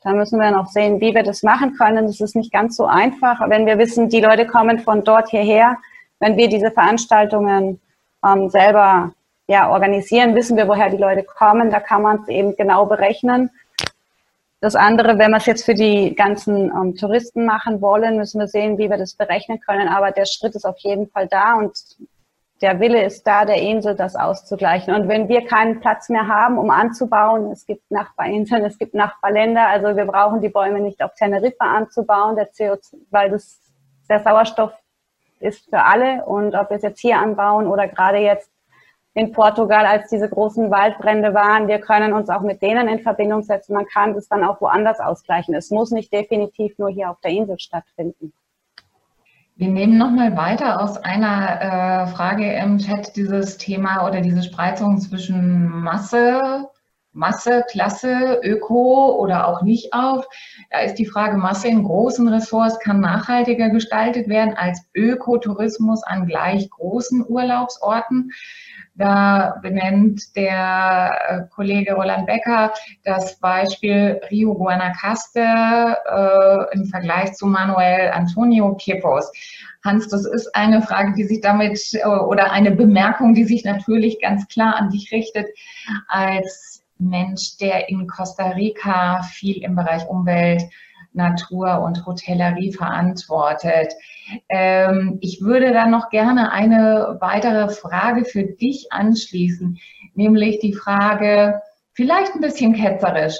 Da 0.03 0.12
müssen 0.12 0.40
wir 0.40 0.51
noch 0.51 0.68
sehen, 0.68 1.01
wie 1.01 1.14
wir 1.14 1.22
das 1.22 1.42
machen 1.42 1.74
können. 1.76 2.07
Das 2.07 2.20
ist 2.20 2.34
nicht 2.34 2.53
ganz 2.53 2.76
so 2.76 2.86
einfach, 2.86 3.48
wenn 3.48 3.66
wir 3.66 3.78
wissen, 3.78 4.09
die 4.09 4.20
Leute 4.20 4.46
kommen 4.46 4.78
von 4.78 5.05
dort 5.05 5.28
hierher. 5.28 5.76
Wenn 6.20 6.36
wir 6.36 6.48
diese 6.48 6.70
Veranstaltungen 6.70 7.80
ähm, 8.24 8.48
selber 8.48 9.12
ja, 9.46 9.70
organisieren, 9.70 10.34
wissen 10.34 10.57
wir, 10.57 10.68
woher 10.68 10.90
die 10.90 10.96
Leute 10.96 11.24
kommen. 11.24 11.70
Da 11.70 11.80
kann 11.80 12.03
man 12.03 12.22
es 12.22 12.28
eben 12.28 12.57
genau 12.57 12.86
berechnen. 12.86 13.51
Das 14.61 14.76
andere, 14.76 15.18
wenn 15.18 15.30
wir 15.30 15.38
es 15.38 15.46
jetzt 15.46 15.64
für 15.64 15.74
die 15.74 16.14
ganzen 16.14 16.70
ähm, 16.70 16.94
Touristen 16.94 17.46
machen 17.46 17.80
wollen, 17.80 18.18
müssen 18.18 18.38
wir 18.38 18.46
sehen, 18.46 18.76
wie 18.76 18.90
wir 18.90 18.98
das 18.98 19.14
berechnen 19.14 19.58
können. 19.61 19.88
Aber 19.88 20.11
der 20.11 20.26
Schritt 20.26 20.54
ist 20.54 20.66
auf 20.66 20.78
jeden 20.78 21.08
Fall 21.08 21.28
da 21.28 21.54
und 21.54 21.72
der 22.61 22.78
Wille 22.78 23.02
ist 23.02 23.26
da, 23.26 23.46
der 23.46 23.56
Insel 23.56 23.96
das 23.96 24.16
auszugleichen. 24.16 24.94
Und 24.94 25.08
wenn 25.08 25.30
wir 25.30 25.46
keinen 25.46 25.80
Platz 25.80 26.11
mehr 26.11 26.28
haben, 26.28 26.58
um 26.58 26.70
anzubauen, 26.70 27.50
es 27.50 27.64
gibt 27.64 27.90
Nachbarinseln, 27.90 28.62
es 28.66 28.78
gibt 28.78 28.92
Nachbarländer, 28.92 29.66
also 29.66 29.96
wir 29.96 30.04
brauchen 30.04 30.42
die 30.42 30.50
Bäume 30.50 30.80
nicht 30.80 31.02
auf 31.02 31.14
Teneriffa 31.14 31.64
anzubauen, 31.64 32.36
der 32.36 32.52
CO2, 32.52 32.96
weil 33.11 33.30
das, 33.30 33.61
der 34.11 34.20
Sauerstoff 34.20 34.72
ist 35.40 35.70
für 35.70 35.82
alle. 35.82 36.26
Und 36.26 36.54
ob 36.54 36.68
wir 36.68 36.76
es 36.76 36.82
jetzt 36.82 37.00
hier 37.00 37.18
anbauen 37.18 37.66
oder 37.66 37.88
gerade 37.88 38.18
jetzt 38.18 38.50
in 39.20 39.32
Portugal, 39.32 39.84
als 39.84 40.08
diese 40.08 40.30
großen 40.30 40.70
Waldbrände 40.70 41.34
waren. 41.34 41.68
Wir 41.68 41.78
können 41.78 42.14
uns 42.14 42.30
auch 42.30 42.40
mit 42.40 42.62
denen 42.62 42.88
in 42.88 43.00
Verbindung 43.00 43.42
setzen. 43.42 43.74
Man 43.74 43.84
kann 43.84 44.14
das 44.14 44.28
dann 44.28 44.42
auch 44.42 44.62
woanders 44.62 44.98
ausgleichen. 44.98 45.54
Es 45.54 45.70
muss 45.70 45.90
nicht 45.90 46.10
definitiv 46.10 46.78
nur 46.78 46.88
hier 46.88 47.10
auf 47.10 47.20
der 47.20 47.32
Insel 47.32 47.58
stattfinden. 47.58 48.32
Wir 49.56 49.68
nehmen 49.68 49.98
nochmal 49.98 50.38
weiter 50.38 50.80
aus 50.80 50.96
einer 50.96 51.60
äh, 51.60 52.06
Frage 52.06 52.50
im 52.50 52.78
Chat 52.78 53.14
dieses 53.14 53.58
Thema 53.58 54.08
oder 54.08 54.22
diese 54.22 54.42
Spreizung 54.42 54.96
zwischen 54.98 55.68
Masse, 55.68 56.70
Masse, 57.12 57.64
Klasse, 57.68 58.40
Öko 58.42 59.16
oder 59.18 59.48
auch 59.48 59.60
nicht 59.60 59.92
auf. 59.92 60.26
Da 60.70 60.80
ist 60.80 60.94
die 60.94 61.04
Frage, 61.04 61.36
Masse 61.36 61.68
in 61.68 61.84
großen 61.84 62.26
Ressorts 62.28 62.78
kann 62.78 63.00
nachhaltiger 63.00 63.68
gestaltet 63.68 64.28
werden 64.28 64.54
als 64.56 64.80
Ökotourismus 64.94 66.04
an 66.04 66.26
gleich 66.26 66.70
großen 66.70 67.26
Urlaubsorten. 67.28 68.30
Da 69.01 69.59
benennt 69.62 70.36
der 70.36 71.18
äh, 71.26 71.55
Kollege 71.55 71.94
Roland 71.94 72.26
Becker 72.26 72.70
das 73.03 73.40
Beispiel 73.40 74.20
Rio 74.30 74.53
Guanacaste 74.53 75.40
äh, 75.40 76.74
im 76.74 76.84
Vergleich 76.84 77.32
zu 77.32 77.46
Manuel 77.46 78.11
Antonio 78.11 78.74
Kipos. 78.74 79.32
Hans, 79.82 80.09
das 80.09 80.26
ist 80.26 80.55
eine 80.55 80.82
Frage, 80.82 81.14
die 81.14 81.24
sich 81.24 81.40
damit 81.40 81.80
äh, 81.94 82.05
oder 82.05 82.53
eine 82.53 82.72
Bemerkung, 82.72 83.32
die 83.32 83.44
sich 83.44 83.64
natürlich 83.64 84.20
ganz 84.20 84.46
klar 84.48 84.76
an 84.76 84.90
dich 84.90 85.11
richtet 85.12 85.46
als 86.09 86.84
Mensch, 86.98 87.57
der 87.57 87.88
in 87.88 88.07
Costa 88.07 88.51
Rica 88.51 89.22
viel 89.22 89.62
im 89.62 89.76
Bereich 89.76 90.07
Umwelt 90.09 90.64
Natur 91.12 91.80
und 91.80 92.06
Hotellerie 92.06 92.72
verantwortet. 92.72 93.92
Ähm, 94.48 95.18
ich 95.20 95.40
würde 95.40 95.72
dann 95.72 95.90
noch 95.90 96.11
gerne 96.11 96.52
eine 96.52 97.16
weitere 97.20 97.68
Frage 97.68 98.24
für 98.24 98.44
dich 98.44 98.92
anschließen, 98.92 99.78
nämlich 100.14 100.61
die 100.61 100.74
Frage, 100.74 101.61
vielleicht 101.92 102.34
ein 102.34 102.40
bisschen 102.40 102.74
ketzerisch. 102.74 103.36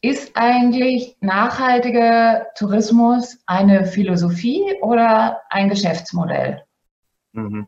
Ist 0.00 0.36
eigentlich 0.36 1.16
nachhaltiger 1.20 2.46
Tourismus 2.56 3.38
eine 3.46 3.84
Philosophie 3.84 4.62
oder 4.80 5.40
ein 5.50 5.68
Geschäftsmodell? 5.68 6.62
Mhm. 7.32 7.66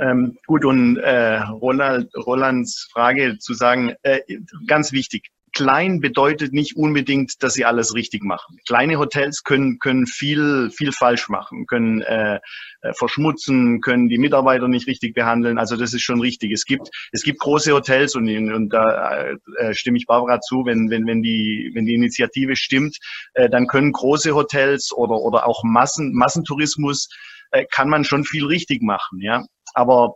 Ähm, 0.00 0.38
gut, 0.46 0.64
und 0.64 0.96
äh, 0.98 1.38
Roland, 1.38 2.10
Rolands 2.14 2.88
Frage 2.92 3.38
zu 3.38 3.54
sagen, 3.54 3.94
äh, 4.02 4.20
ganz 4.66 4.92
wichtig, 4.92 5.30
klein 5.58 5.98
bedeutet 5.98 6.52
nicht 6.52 6.76
unbedingt, 6.76 7.42
dass 7.42 7.54
sie 7.54 7.64
alles 7.64 7.92
richtig 7.92 8.22
machen. 8.22 8.58
Kleine 8.64 8.96
Hotels 8.96 9.42
können, 9.42 9.80
können 9.80 10.06
viel, 10.06 10.70
viel 10.70 10.92
falsch 10.92 11.28
machen, 11.28 11.66
können 11.66 12.00
äh, 12.02 12.38
äh, 12.82 12.92
verschmutzen, 12.94 13.80
können 13.80 14.08
die 14.08 14.18
Mitarbeiter 14.18 14.68
nicht 14.68 14.86
richtig 14.86 15.14
behandeln. 15.14 15.58
Also 15.58 15.76
das 15.76 15.94
ist 15.94 16.02
schon 16.02 16.20
richtig. 16.20 16.52
Es 16.52 16.64
gibt, 16.64 16.90
es 17.10 17.24
gibt 17.24 17.40
große 17.40 17.72
Hotels 17.72 18.14
und, 18.14 18.28
und 18.28 18.68
da 18.72 19.32
äh, 19.56 19.74
stimme 19.74 19.98
ich 19.98 20.06
Barbara 20.06 20.40
zu, 20.40 20.64
wenn, 20.64 20.90
wenn, 20.90 21.06
wenn, 21.06 21.22
die, 21.22 21.72
wenn 21.74 21.86
die 21.86 21.94
Initiative 21.94 22.54
stimmt, 22.54 22.96
äh, 23.34 23.50
dann 23.50 23.66
können 23.66 23.90
große 23.90 24.36
Hotels 24.36 24.92
oder, 24.92 25.16
oder 25.16 25.44
auch 25.44 25.64
Massen, 25.64 26.12
Massentourismus 26.14 27.08
äh, 27.50 27.64
kann 27.68 27.88
man 27.88 28.04
schon 28.04 28.22
viel 28.22 28.46
richtig 28.46 28.80
machen, 28.80 29.20
ja. 29.20 29.44
Aber 29.74 30.14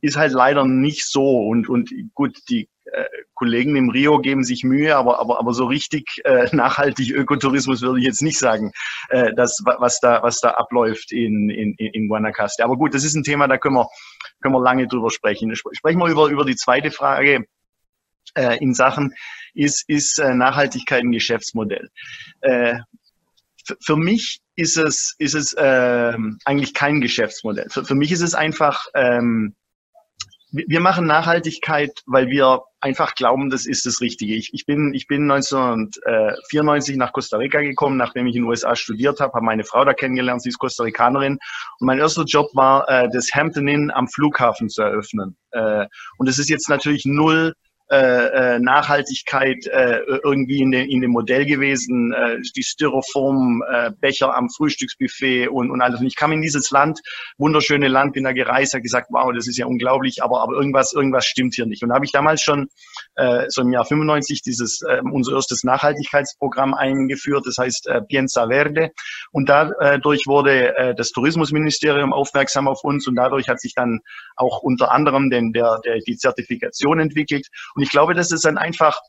ist 0.00 0.16
halt 0.16 0.32
leider 0.32 0.64
nicht 0.64 1.06
so 1.06 1.46
und, 1.46 1.68
und 1.68 1.90
gut, 2.14 2.38
die 2.48 2.62
äh, 2.62 2.68
Kollegen 3.34 3.76
im 3.76 3.90
Rio 3.90 4.18
geben 4.18 4.44
sich 4.44 4.64
Mühe, 4.64 4.96
aber, 4.96 5.18
aber, 5.20 5.38
aber 5.38 5.52
so 5.52 5.66
richtig 5.66 6.20
äh, 6.24 6.48
nachhaltig 6.54 7.10
Ökotourismus 7.10 7.82
würde 7.82 8.00
ich 8.00 8.06
jetzt 8.06 8.22
nicht 8.22 8.38
sagen, 8.38 8.72
äh, 9.08 9.32
das, 9.34 9.62
was, 9.64 10.00
da, 10.00 10.22
was 10.22 10.40
da 10.40 10.50
abläuft 10.50 11.12
in, 11.12 11.50
in, 11.50 11.74
in 11.74 12.08
Guanacaste. 12.08 12.64
Aber 12.64 12.76
gut, 12.76 12.94
das 12.94 13.04
ist 13.04 13.14
ein 13.14 13.24
Thema, 13.24 13.48
da 13.48 13.58
können 13.58 13.76
wir, 13.76 13.88
können 14.40 14.54
wir 14.54 14.62
lange 14.62 14.86
drüber 14.86 15.10
sprechen. 15.10 15.54
Sprechen 15.54 15.98
wir 15.98 16.08
über, 16.08 16.28
über 16.28 16.44
die 16.44 16.56
zweite 16.56 16.90
Frage 16.90 17.44
äh, 18.34 18.58
in 18.58 18.74
Sachen, 18.74 19.14
ist, 19.54 19.84
ist 19.88 20.18
äh, 20.18 20.34
Nachhaltigkeit 20.34 21.02
ein 21.02 21.12
Geschäftsmodell? 21.12 21.90
Äh, 22.40 22.78
für 23.80 23.96
mich 23.96 24.40
ist 24.54 24.76
es, 24.76 25.14
ist 25.18 25.34
es 25.34 25.52
äh, 25.54 26.16
eigentlich 26.44 26.74
kein 26.74 27.00
Geschäftsmodell. 27.00 27.68
Für, 27.70 27.84
für 27.84 27.94
mich 27.94 28.12
ist 28.12 28.22
es 28.22 28.34
einfach, 28.34 28.86
ähm, 28.94 29.54
wir 30.52 30.80
machen 30.80 31.06
Nachhaltigkeit, 31.06 31.90
weil 32.06 32.28
wir 32.28 32.62
einfach 32.86 33.14
glauben, 33.16 33.50
das 33.50 33.66
ist 33.66 33.84
das 33.84 34.00
Richtige. 34.00 34.34
Ich, 34.34 34.54
ich, 34.54 34.64
bin, 34.64 34.94
ich 34.94 35.08
bin 35.08 35.30
1994 35.30 36.96
nach 36.96 37.12
Costa 37.12 37.36
Rica 37.36 37.60
gekommen, 37.60 37.96
nachdem 37.96 38.26
ich 38.26 38.36
in 38.36 38.42
den 38.42 38.48
USA 38.48 38.76
studiert 38.76 39.20
habe, 39.20 39.32
habe 39.34 39.44
meine 39.44 39.64
Frau 39.64 39.84
da 39.84 39.92
kennengelernt, 39.92 40.42
sie 40.42 40.50
ist 40.50 40.58
Costa 40.58 40.84
Ricanerin. 40.84 41.38
Und 41.80 41.86
mein 41.86 41.98
erster 41.98 42.24
Job 42.24 42.48
war, 42.54 42.88
äh, 42.88 43.08
das 43.12 43.30
Hampton 43.34 43.66
Inn 43.66 43.90
am 43.90 44.06
Flughafen 44.06 44.68
zu 44.68 44.82
eröffnen. 44.82 45.36
Äh, 45.50 45.86
und 46.18 46.28
es 46.28 46.38
ist 46.38 46.48
jetzt 46.48 46.68
natürlich 46.68 47.04
null 47.04 47.54
äh, 47.88 48.56
äh, 48.56 48.58
Nachhaltigkeit 48.58 49.66
äh, 49.66 50.00
irgendwie 50.24 50.60
in, 50.60 50.72
den, 50.72 50.88
in 50.88 51.00
dem 51.00 51.12
Modell 51.12 51.46
gewesen, 51.46 52.12
äh, 52.12 52.38
die 52.56 52.64
Styrofoam-Becher 52.64 54.26
äh, 54.26 54.30
am 54.30 54.48
Frühstücksbuffet 54.50 55.48
und, 55.48 55.70
und 55.70 55.80
alles. 55.80 56.00
Und 56.00 56.06
ich 56.06 56.16
kam 56.16 56.32
in 56.32 56.42
dieses 56.42 56.70
Land, 56.70 57.00
wunderschöne 57.38 57.88
Land, 57.88 58.14
bin 58.14 58.24
da 58.24 58.32
gereist, 58.32 58.74
habe 58.74 58.82
gesagt, 58.82 59.08
wow, 59.10 59.30
das 59.32 59.46
ist 59.46 59.56
ja 59.56 59.66
unglaublich, 59.66 60.22
aber, 60.22 60.40
aber 60.40 60.54
irgendwas, 60.54 60.92
irgendwas 60.94 61.26
stimmt 61.26 61.54
hier 61.54 61.66
nicht. 61.66 61.82
Und 61.82 61.90
da 61.90 61.94
habe 61.94 62.04
ich 62.04 62.12
damals 62.12 62.42
schon 62.42 62.66
äh, 63.14 63.44
so 63.48 63.62
im 63.62 63.72
Jahr 63.72 63.84
95 63.84 64.42
dieses 64.42 64.82
äh, 64.82 65.00
unser 65.12 65.36
erstes 65.36 65.62
Nachhaltigkeitsprogramm 65.62 66.74
eingeführt, 66.74 67.46
das 67.46 67.56
heißt 67.58 67.86
äh, 67.86 68.02
Pienza 68.02 68.48
Verde. 68.48 68.90
Und 69.30 69.48
dadurch 69.48 70.26
wurde 70.26 70.76
äh, 70.76 70.94
das 70.94 71.12
Tourismusministerium 71.12 72.12
aufmerksam 72.12 72.66
auf 72.66 72.82
uns 72.82 73.06
und 73.06 73.14
dadurch 73.14 73.48
hat 73.48 73.60
sich 73.60 73.74
dann 73.74 74.00
auch 74.34 74.60
unter 74.62 74.90
anderem 74.90 75.30
den, 75.30 75.52
der, 75.52 75.78
der, 75.84 75.98
die 76.00 76.16
Zertifikation 76.16 76.98
entwickelt. 76.98 77.46
Und 77.76 77.82
ich 77.82 77.90
glaube, 77.90 78.14
dass 78.14 78.32
es 78.32 78.40
dann 78.40 78.58
einfach 78.58 79.00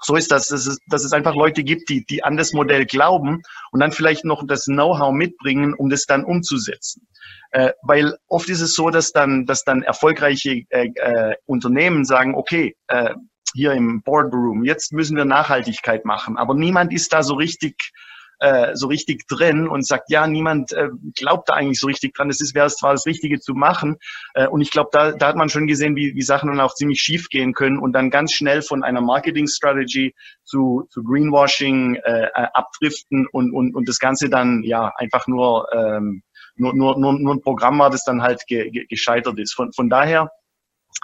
so 0.00 0.14
ist 0.14 0.30
das, 0.30 0.46
dass 0.46 0.66
es, 0.66 0.78
dass 0.86 1.04
es 1.04 1.12
einfach 1.12 1.34
Leute 1.34 1.64
gibt, 1.64 1.88
die, 1.88 2.04
die 2.06 2.22
an 2.22 2.36
das 2.36 2.52
Modell 2.52 2.86
glauben 2.86 3.42
und 3.72 3.80
dann 3.80 3.92
vielleicht 3.92 4.24
noch 4.24 4.46
das 4.46 4.64
Know-how 4.64 5.12
mitbringen, 5.12 5.74
um 5.74 5.90
das 5.90 6.06
dann 6.06 6.24
umzusetzen. 6.24 7.08
Äh, 7.50 7.72
weil 7.82 8.16
oft 8.28 8.48
ist 8.48 8.60
es 8.60 8.74
so, 8.74 8.90
dass 8.90 9.12
dann, 9.12 9.46
dass 9.46 9.64
dann 9.64 9.82
erfolgreiche 9.82 10.62
äh, 10.68 10.88
äh, 10.94 11.34
Unternehmen 11.46 12.04
sagen, 12.04 12.34
okay, 12.34 12.76
äh, 12.88 13.14
hier 13.54 13.72
im 13.72 14.02
Boardroom, 14.02 14.64
jetzt 14.64 14.92
müssen 14.92 15.16
wir 15.16 15.24
Nachhaltigkeit 15.24 16.04
machen, 16.04 16.36
aber 16.36 16.54
niemand 16.54 16.92
ist 16.92 17.12
da 17.12 17.22
so 17.22 17.34
richtig 17.34 17.92
äh, 18.40 18.74
so 18.74 18.86
richtig 18.86 19.26
drin 19.26 19.68
und 19.68 19.86
sagt, 19.86 20.10
ja, 20.10 20.26
niemand 20.26 20.72
äh, 20.72 20.88
glaubt 21.16 21.48
da 21.48 21.54
eigentlich 21.54 21.80
so 21.80 21.86
richtig 21.86 22.14
dran. 22.14 22.30
Es 22.30 22.54
wäre 22.54 22.68
zwar 22.68 22.92
das 22.92 23.06
Richtige 23.06 23.40
zu 23.40 23.54
machen. 23.54 23.96
Äh, 24.34 24.46
und 24.46 24.60
ich 24.60 24.70
glaube, 24.70 24.90
da, 24.92 25.12
da 25.12 25.28
hat 25.28 25.36
man 25.36 25.48
schon 25.48 25.66
gesehen, 25.66 25.96
wie, 25.96 26.14
wie 26.14 26.22
Sachen 26.22 26.48
dann 26.48 26.60
auch 26.60 26.74
ziemlich 26.74 27.00
schief 27.00 27.28
gehen 27.28 27.54
können 27.54 27.78
und 27.78 27.92
dann 27.92 28.10
ganz 28.10 28.32
schnell 28.32 28.62
von 28.62 28.82
einer 28.82 29.00
Marketing-Strategy 29.00 30.14
zu, 30.44 30.86
zu 30.90 31.02
Greenwashing 31.02 31.96
äh, 31.96 32.28
abdriften 32.34 33.26
und, 33.32 33.52
und, 33.52 33.74
und 33.74 33.88
das 33.88 33.98
Ganze 33.98 34.28
dann 34.28 34.62
ja 34.62 34.92
einfach 34.96 35.26
nur, 35.26 35.66
ähm, 35.72 36.22
nur, 36.56 36.74
nur, 36.74 36.98
nur, 36.98 37.18
nur 37.18 37.34
ein 37.34 37.42
Programm 37.42 37.78
war, 37.78 37.90
das 37.90 38.04
dann 38.04 38.22
halt 38.22 38.46
ge, 38.46 38.70
ge, 38.70 38.86
gescheitert 38.86 39.38
ist. 39.38 39.54
Von, 39.54 39.72
von 39.72 39.88
daher 39.88 40.30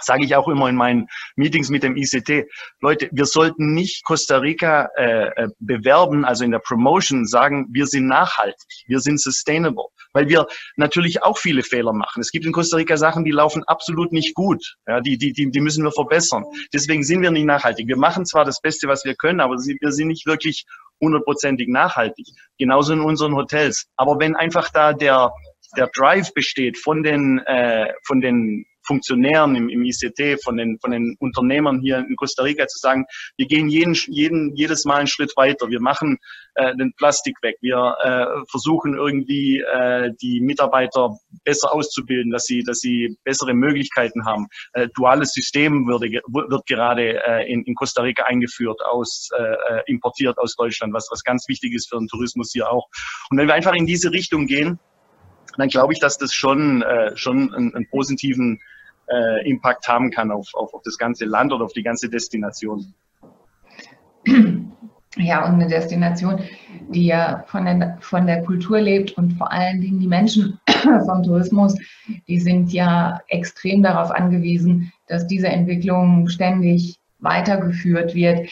sage 0.01 0.25
ich 0.25 0.35
auch 0.35 0.47
immer 0.47 0.69
in 0.69 0.75
meinen 0.75 1.07
Meetings 1.35 1.69
mit 1.69 1.83
dem 1.83 1.95
ICT, 1.95 2.45
Leute, 2.81 3.09
wir 3.11 3.25
sollten 3.25 3.73
nicht 3.73 4.03
Costa 4.03 4.37
Rica 4.37 4.89
äh, 4.97 5.27
äh, 5.27 5.47
bewerben, 5.59 6.25
also 6.25 6.43
in 6.43 6.51
der 6.51 6.59
Promotion 6.59 7.25
sagen, 7.25 7.67
wir 7.71 7.87
sind 7.87 8.07
nachhaltig, 8.07 8.83
wir 8.87 8.99
sind 8.99 9.19
sustainable, 9.19 9.85
weil 10.13 10.29
wir 10.29 10.47
natürlich 10.75 11.23
auch 11.23 11.37
viele 11.37 11.63
Fehler 11.63 11.93
machen. 11.93 12.21
Es 12.21 12.31
gibt 12.31 12.45
in 12.45 12.51
Costa 12.51 12.77
Rica 12.77 12.97
Sachen, 12.97 13.23
die 13.23 13.31
laufen 13.31 13.63
absolut 13.65 14.11
nicht 14.11 14.35
gut, 14.35 14.75
ja, 14.87 15.01
die, 15.01 15.17
die, 15.17 15.33
die, 15.33 15.49
die 15.49 15.61
müssen 15.61 15.83
wir 15.83 15.91
verbessern. 15.91 16.43
Deswegen 16.73 17.03
sind 17.03 17.21
wir 17.21 17.31
nicht 17.31 17.45
nachhaltig. 17.45 17.87
Wir 17.87 17.97
machen 17.97 18.25
zwar 18.25 18.45
das 18.45 18.61
Beste, 18.61 18.87
was 18.87 19.05
wir 19.05 19.15
können, 19.15 19.39
aber 19.39 19.55
wir 19.55 19.91
sind 19.91 20.07
nicht 20.07 20.25
wirklich 20.25 20.65
hundertprozentig 21.01 21.67
nachhaltig. 21.67 22.25
Genauso 22.57 22.93
in 22.93 23.01
unseren 23.01 23.35
Hotels. 23.35 23.87
Aber 23.97 24.19
wenn 24.19 24.35
einfach 24.35 24.69
da 24.71 24.93
der 24.93 25.31
der 25.75 25.89
Drive 25.93 26.33
besteht 26.33 26.77
von 26.77 27.03
den, 27.03 27.39
äh, 27.39 27.91
von 28.03 28.21
den 28.21 28.65
Funktionären 28.85 29.55
im, 29.55 29.69
im 29.69 29.83
ICT, 29.83 30.43
von 30.43 30.57
den, 30.57 30.79
von 30.79 30.91
den 30.91 31.15
Unternehmern 31.19 31.79
hier 31.79 31.99
in 31.99 32.15
Costa 32.15 32.43
Rica 32.43 32.67
zu 32.67 32.77
sagen, 32.77 33.05
wir 33.37 33.47
gehen 33.47 33.67
jeden, 33.69 33.93
jeden, 34.07 34.55
jedes 34.55 34.85
Mal 34.85 34.97
einen 34.97 35.07
Schritt 35.07 35.33
weiter. 35.35 35.69
Wir 35.69 35.81
machen 35.81 36.17
äh, 36.55 36.75
den 36.75 36.93
Plastik 36.93 37.35
weg. 37.41 37.57
Wir 37.61 37.95
äh, 38.01 38.45
versuchen 38.49 38.95
irgendwie 38.95 39.59
äh, 39.59 40.11
die 40.21 40.41
Mitarbeiter 40.41 41.17
besser 41.43 41.73
auszubilden, 41.73 42.31
dass 42.31 42.45
sie, 42.45 42.63
dass 42.63 42.79
sie 42.79 43.17
bessere 43.23 43.53
Möglichkeiten 43.53 44.25
haben. 44.25 44.47
Äh, 44.73 44.87
duales 44.95 45.33
System 45.33 45.87
würde, 45.87 46.07
wird 46.09 46.65
gerade 46.67 47.23
äh, 47.23 47.51
in, 47.51 47.63
in 47.63 47.75
Costa 47.75 48.01
Rica 48.01 48.23
eingeführt, 48.23 48.81
aus, 48.83 49.29
äh, 49.37 49.43
äh, 49.43 49.83
importiert 49.87 50.37
aus 50.37 50.55
Deutschland, 50.55 50.93
was, 50.93 51.07
was 51.11 51.23
ganz 51.23 51.47
wichtig 51.47 51.73
ist 51.73 51.89
für 51.89 51.97
den 51.97 52.07
Tourismus 52.07 52.51
hier 52.53 52.69
auch. 52.69 52.87
Und 53.29 53.37
wenn 53.37 53.47
wir 53.47 53.53
einfach 53.53 53.73
in 53.73 53.85
diese 53.85 54.11
Richtung 54.11 54.47
gehen, 54.47 54.79
dann 55.57 55.69
glaube 55.69 55.93
ich, 55.93 55.99
dass 55.99 56.17
das 56.17 56.33
schon, 56.33 56.81
äh, 56.81 57.15
schon 57.15 57.53
einen, 57.53 57.75
einen 57.75 57.89
positiven 57.89 58.59
äh, 59.07 59.49
Impact 59.49 59.87
haben 59.87 60.11
kann 60.11 60.31
auf, 60.31 60.47
auf, 60.53 60.73
auf 60.73 60.81
das 60.83 60.97
ganze 60.97 61.25
Land 61.25 61.53
oder 61.53 61.65
auf 61.65 61.73
die 61.73 61.83
ganze 61.83 62.09
Destination. 62.09 62.93
Ja, 65.17 65.45
und 65.45 65.53
eine 65.53 65.67
Destination, 65.67 66.41
die 66.89 67.05
ja 67.05 67.45
von 67.47 67.63
der, 67.63 67.97
von 68.01 68.27
der 68.27 68.43
Kultur 68.43 68.81
lebt 68.81 69.11
und 69.11 69.31
vor 69.33 69.49
allen 69.49 69.79
Dingen 69.79 69.99
die 69.99 70.07
Menschen 70.07 70.59
vom 71.05 71.23
Tourismus, 71.23 71.77
die 72.27 72.39
sind 72.39 72.73
ja 72.73 73.21
extrem 73.29 73.81
darauf 73.81 74.11
angewiesen, 74.11 74.91
dass 75.07 75.25
diese 75.25 75.47
Entwicklung 75.47 76.27
ständig 76.27 76.99
weitergeführt 77.19 78.13
wird. 78.13 78.49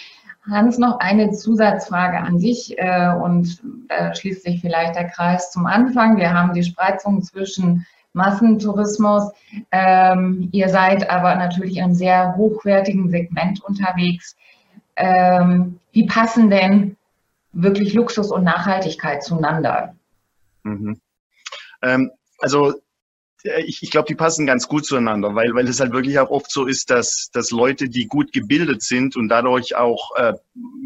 Hans, 0.49 0.77
noch 0.77 0.99
eine 0.99 1.31
Zusatzfrage 1.31 2.17
an 2.17 2.37
dich 2.37 2.77
äh, 2.77 3.13
und 3.13 3.61
da 3.89 4.13
schließt 4.15 4.43
sich 4.43 4.61
vielleicht 4.61 4.95
der 4.95 5.09
Kreis 5.09 5.51
zum 5.51 5.65
Anfang. 5.65 6.17
Wir 6.17 6.33
haben 6.33 6.53
die 6.53 6.63
Spreizung 6.63 7.21
zwischen 7.21 7.85
Massentourismus. 8.13 9.31
Ähm, 9.71 10.49
ihr 10.51 10.69
seid 10.69 11.09
aber 11.09 11.35
natürlich 11.35 11.77
in 11.77 11.83
einem 11.83 11.93
sehr 11.95 12.35
hochwertigen 12.35 13.09
Segment 13.09 13.63
unterwegs. 13.63 14.35
Ähm, 14.95 15.79
wie 15.91 16.05
passen 16.05 16.49
denn 16.49 16.97
wirklich 17.51 17.93
Luxus 17.93 18.31
und 18.31 18.43
Nachhaltigkeit 18.43 19.23
zueinander? 19.23 19.95
Mhm. 20.63 20.99
Ähm, 21.81 22.11
also 22.39 22.73
ich, 23.43 23.83
ich 23.83 23.91
glaube, 23.91 24.07
die 24.07 24.15
passen 24.15 24.45
ganz 24.45 24.67
gut 24.67 24.85
zueinander, 24.85 25.35
weil, 25.35 25.53
weil 25.53 25.67
es 25.67 25.81
halt 25.81 25.91
wirklich 25.91 26.17
auch 26.17 26.29
oft 26.29 26.49
so 26.49 26.65
ist, 26.65 26.89
dass, 26.89 27.29
dass 27.33 27.51
Leute, 27.51 27.89
die 27.89 28.07
gut 28.07 28.31
gebildet 28.31 28.81
sind 28.81 29.17
und 29.17 29.27
dadurch 29.27 29.75
auch 29.75 30.15
äh, 30.15 30.33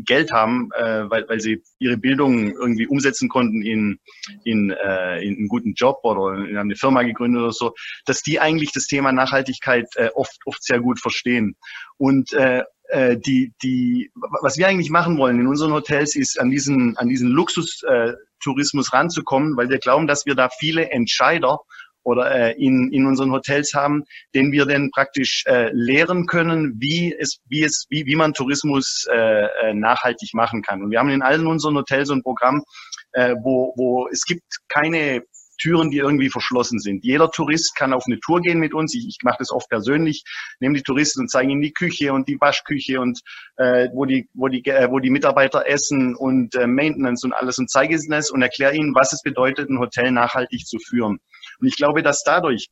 Geld 0.05 0.31
haben, 0.31 0.69
äh, 0.75 1.09
weil, 1.09 1.27
weil 1.29 1.39
sie 1.39 1.61
ihre 1.77 1.97
Bildung 1.97 2.51
irgendwie 2.51 2.87
umsetzen 2.87 3.29
konnten 3.29 3.61
in, 3.61 3.99
in, 4.43 4.71
äh, 4.71 5.21
in 5.23 5.37
einen 5.37 5.47
guten 5.47 5.73
Job 5.73 5.99
oder 6.03 6.35
in 6.45 6.57
eine 6.57 6.75
Firma 6.75 7.03
gegründet 7.03 7.43
oder 7.43 7.51
so, 7.51 7.75
dass 8.05 8.23
die 8.23 8.39
eigentlich 8.39 8.71
das 8.71 8.87
Thema 8.87 9.11
Nachhaltigkeit 9.11 9.87
äh, 9.95 10.09
oft, 10.15 10.39
oft 10.45 10.63
sehr 10.63 10.79
gut 10.79 10.99
verstehen. 10.99 11.55
Und 11.97 12.33
äh, 12.33 12.63
äh, 12.89 13.17
die, 13.17 13.53
die, 13.61 14.11
was 14.41 14.57
wir 14.57 14.67
eigentlich 14.67 14.89
machen 14.89 15.17
wollen 15.17 15.39
in 15.39 15.47
unseren 15.47 15.73
Hotels 15.73 16.15
ist, 16.15 16.39
an 16.39 16.49
diesen, 16.49 16.97
an 16.97 17.07
diesen 17.07 17.29
Luxustourismus 17.29 18.93
ranzukommen, 18.93 19.57
weil 19.57 19.69
wir 19.69 19.77
glauben, 19.77 20.07
dass 20.07 20.25
wir 20.25 20.33
da 20.33 20.49
viele 20.49 20.89
Entscheider 20.89 21.59
oder 22.07 22.31
äh, 22.31 22.53
in, 22.53 22.89
in 22.93 23.05
unseren 23.05 23.33
Hotels 23.33 23.73
haben, 23.73 24.05
den 24.33 24.53
wir 24.53 24.65
dann 24.65 24.89
praktisch 24.91 25.43
äh, 25.45 25.69
lehren 25.73 26.25
können, 26.25 26.75
wie 26.79 27.13
es, 27.13 27.39
wie 27.49 27.63
es, 27.63 27.85
wie, 27.89 28.05
wie 28.05 28.15
man 28.15 28.33
Tourismus 28.33 29.05
äh, 29.11 29.45
äh, 29.45 29.73
nachhaltig 29.73 30.33
machen 30.33 30.61
kann. 30.61 30.81
Und 30.81 30.91
wir 30.91 30.99
haben 30.99 31.09
in 31.09 31.21
allen 31.21 31.45
unseren 31.45 31.75
Hotels 31.75 32.07
so 32.07 32.13
ein 32.13 32.23
Programm, 32.23 32.63
äh, 33.11 33.35
wo, 33.43 33.73
wo 33.75 34.07
es 34.07 34.23
gibt 34.23 34.45
keine 34.69 35.21
Türen, 35.59 35.89
die 35.89 35.97
irgendwie 35.97 36.29
verschlossen 36.29 36.79
sind. 36.79 37.03
Jeder 37.03 37.29
Tourist 37.29 37.75
kann 37.75 37.91
auf 37.91 38.03
eine 38.05 38.19
Tour 38.19 38.39
gehen 38.39 38.59
mit 38.59 38.73
uns. 38.73 38.95
Ich, 38.95 39.05
ich 39.05 39.17
mache 39.23 39.37
das 39.39 39.51
oft 39.51 39.67
persönlich, 39.67 40.23
nehme 40.61 40.75
die 40.75 40.83
Touristen 40.83 41.21
und 41.21 41.29
zeige 41.29 41.51
ihnen 41.51 41.61
die 41.61 41.73
Küche 41.73 42.13
und 42.13 42.29
die 42.29 42.39
Waschküche 42.39 43.01
und 43.01 43.19
äh, 43.57 43.89
wo, 43.93 44.05
die, 44.05 44.29
wo, 44.33 44.47
die, 44.47 44.63
äh, 44.65 44.89
wo 44.89 44.99
die 44.99 45.09
Mitarbeiter 45.09 45.67
essen 45.67 46.15
und 46.15 46.55
äh, 46.55 46.67
Maintenance 46.67 47.25
und 47.25 47.33
alles 47.33 47.57
und 47.57 47.69
zeige 47.69 47.95
ihnen 47.95 48.11
das 48.11 48.31
und 48.31 48.41
erkläre 48.41 48.75
ihnen, 48.75 48.95
was 48.95 49.11
es 49.11 49.21
bedeutet, 49.23 49.69
ein 49.69 49.79
Hotel 49.79 50.11
nachhaltig 50.11 50.65
zu 50.65 50.77
führen. 50.79 51.19
Und 51.59 51.67
ich 51.67 51.75
glaube, 51.75 52.03
dass 52.03 52.23
dadurch 52.23 52.67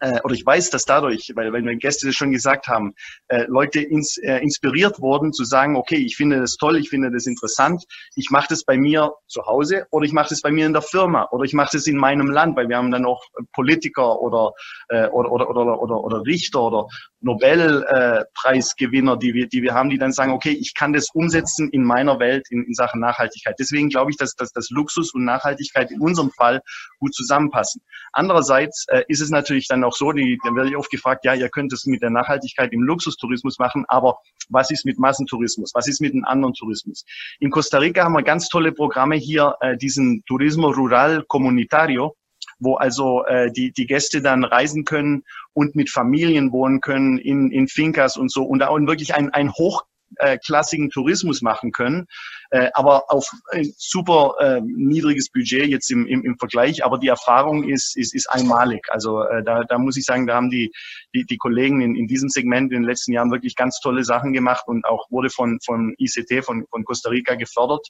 äh, 0.00 0.20
oder 0.22 0.34
ich 0.34 0.44
weiß, 0.44 0.70
dass 0.70 0.84
dadurch, 0.84 1.32
weil, 1.34 1.52
weil 1.52 1.62
meine 1.62 1.78
Gäste 1.78 2.06
das 2.06 2.14
schon 2.14 2.32
gesagt 2.32 2.68
haben, 2.68 2.94
äh, 3.28 3.44
Leute 3.48 3.80
ins, 3.80 4.16
äh, 4.18 4.38
inspiriert 4.38 5.00
wurden 5.00 5.32
zu 5.32 5.44
sagen, 5.44 5.76
okay, 5.76 5.96
ich 5.96 6.16
finde 6.16 6.40
das 6.40 6.56
toll, 6.56 6.76
ich 6.76 6.88
finde 6.88 7.10
das 7.10 7.26
interessant, 7.26 7.84
ich 8.14 8.30
mache 8.30 8.46
das 8.50 8.64
bei 8.64 8.76
mir 8.76 9.12
zu 9.26 9.46
Hause 9.46 9.86
oder 9.90 10.04
ich 10.04 10.12
mache 10.12 10.30
das 10.30 10.40
bei 10.40 10.50
mir 10.50 10.66
in 10.66 10.72
der 10.72 10.82
Firma 10.82 11.28
oder 11.30 11.44
ich 11.44 11.52
mache 11.52 11.70
das 11.72 11.86
in 11.86 11.96
meinem 11.96 12.30
Land, 12.30 12.56
weil 12.56 12.68
wir 12.68 12.76
haben 12.76 12.90
dann 12.90 13.06
auch 13.06 13.22
Politiker 13.52 14.20
oder, 14.20 14.52
äh, 14.88 15.08
oder, 15.08 15.30
oder, 15.32 15.50
oder, 15.50 15.80
oder, 15.80 16.04
oder 16.04 16.22
Richter 16.24 16.62
oder 16.62 16.86
Nobelpreisgewinner, 17.20 19.16
die 19.16 19.34
wir, 19.34 19.48
die 19.48 19.62
wir 19.62 19.74
haben, 19.74 19.90
die 19.90 19.98
dann 19.98 20.12
sagen, 20.12 20.32
okay, 20.32 20.52
ich 20.52 20.74
kann 20.74 20.92
das 20.92 21.08
umsetzen 21.12 21.68
in 21.70 21.82
meiner 21.82 22.20
Welt 22.20 22.46
in, 22.50 22.64
in 22.64 22.74
Sachen 22.74 23.00
Nachhaltigkeit. 23.00 23.56
Deswegen 23.58 23.88
glaube 23.88 24.10
ich, 24.10 24.16
dass, 24.16 24.34
dass, 24.34 24.52
dass 24.52 24.70
Luxus 24.70 25.12
und 25.14 25.24
Nachhaltigkeit 25.24 25.90
in 25.90 26.00
unserem 26.00 26.30
Fall 26.30 26.60
gut 27.00 27.14
zusammenpassen. 27.14 27.82
Andererseits 28.12 28.86
äh, 28.88 29.02
ist 29.08 29.20
es 29.20 29.30
natürlich 29.30 29.66
dann 29.66 29.84
auch 29.84 29.87
so, 29.94 30.12
die, 30.12 30.38
dann 30.44 30.56
werde 30.56 30.70
ich 30.70 30.76
oft 30.76 30.90
gefragt, 30.90 31.24
ja, 31.24 31.34
ihr 31.34 31.48
könnt 31.48 31.72
es 31.72 31.86
mit 31.86 32.02
der 32.02 32.10
Nachhaltigkeit 32.10 32.72
im 32.72 32.82
Luxustourismus 32.82 33.58
machen, 33.58 33.84
aber 33.88 34.18
was 34.48 34.70
ist 34.70 34.84
mit 34.84 34.98
Massentourismus? 34.98 35.72
Was 35.74 35.88
ist 35.88 36.00
mit 36.00 36.12
einem 36.12 36.24
anderen 36.24 36.54
Tourismus? 36.54 37.04
In 37.40 37.50
Costa 37.50 37.78
Rica 37.78 38.04
haben 38.04 38.14
wir 38.14 38.22
ganz 38.22 38.48
tolle 38.48 38.72
Programme 38.72 39.16
hier, 39.16 39.56
äh, 39.60 39.76
diesen 39.76 40.22
Turismo 40.26 40.68
Rural 40.68 41.24
Comunitario, 41.28 42.16
wo 42.58 42.76
also 42.76 43.24
äh, 43.26 43.50
die, 43.50 43.72
die 43.72 43.86
Gäste 43.86 44.22
dann 44.22 44.44
reisen 44.44 44.84
können 44.84 45.24
und 45.52 45.76
mit 45.76 45.90
Familien 45.90 46.52
wohnen 46.52 46.80
können 46.80 47.18
in, 47.18 47.50
in 47.50 47.68
Fincas 47.68 48.16
und 48.16 48.32
so 48.32 48.44
und 48.44 48.62
auch 48.62 48.78
wirklich 48.78 49.14
ein, 49.14 49.30
ein 49.30 49.52
hoch 49.52 49.84
äh, 50.16 50.38
klassigen 50.38 50.90
Tourismus 50.90 51.42
machen 51.42 51.72
können, 51.72 52.06
äh, 52.50 52.70
aber 52.74 53.10
auf 53.10 53.30
ein 53.52 53.72
super 53.76 54.34
äh, 54.40 54.60
niedriges 54.62 55.30
Budget 55.30 55.68
jetzt 55.68 55.90
im, 55.90 56.06
im, 56.06 56.24
im 56.24 56.38
Vergleich. 56.38 56.84
Aber 56.84 56.98
die 56.98 57.08
Erfahrung 57.08 57.64
ist, 57.64 57.96
ist, 57.96 58.14
ist 58.14 58.28
einmalig. 58.30 58.86
Also 58.90 59.22
äh, 59.22 59.42
da, 59.44 59.62
da 59.64 59.78
muss 59.78 59.96
ich 59.96 60.04
sagen, 60.04 60.26
da 60.26 60.36
haben 60.36 60.50
die, 60.50 60.72
die, 61.14 61.24
die 61.24 61.36
Kollegen 61.36 61.80
in, 61.80 61.94
in 61.94 62.06
diesem 62.06 62.28
Segment 62.28 62.72
in 62.72 62.82
den 62.82 62.88
letzten 62.88 63.12
Jahren 63.12 63.30
wirklich 63.30 63.54
ganz 63.54 63.80
tolle 63.80 64.04
Sachen 64.04 64.32
gemacht 64.32 64.64
und 64.66 64.84
auch 64.84 65.10
wurde 65.10 65.30
von, 65.30 65.58
von 65.64 65.94
ICT, 65.98 66.44
von, 66.44 66.64
von 66.70 66.84
Costa 66.84 67.10
Rica 67.10 67.34
gefördert. 67.34 67.86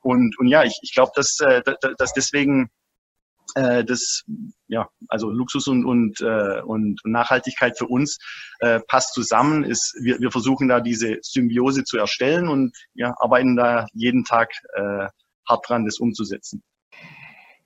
Und, 0.00 0.38
und 0.38 0.48
ja, 0.48 0.64
ich, 0.64 0.78
ich 0.82 0.94
glaube, 0.94 1.12
dass, 1.14 1.38
äh, 1.40 1.62
dass 1.98 2.12
deswegen 2.12 2.70
äh, 3.54 3.84
das, 3.84 4.24
ja, 4.68 4.88
also 5.08 5.30
Luxus 5.30 5.66
und, 5.66 5.84
und, 5.84 6.20
äh, 6.20 6.60
und 6.62 7.00
Nachhaltigkeit 7.04 7.76
für 7.78 7.86
uns 7.86 8.18
äh, 8.60 8.80
passt 8.88 9.14
zusammen. 9.14 9.64
Ist, 9.64 9.96
wir, 10.00 10.18
wir 10.20 10.30
versuchen 10.30 10.68
da 10.68 10.80
diese 10.80 11.18
Symbiose 11.22 11.84
zu 11.84 11.98
erstellen 11.98 12.48
und 12.48 12.76
ja, 12.94 13.14
arbeiten 13.18 13.56
da 13.56 13.86
jeden 13.92 14.24
Tag 14.24 14.50
äh, 14.74 15.08
hart 15.48 15.68
dran, 15.68 15.84
das 15.84 15.98
umzusetzen. 15.98 16.62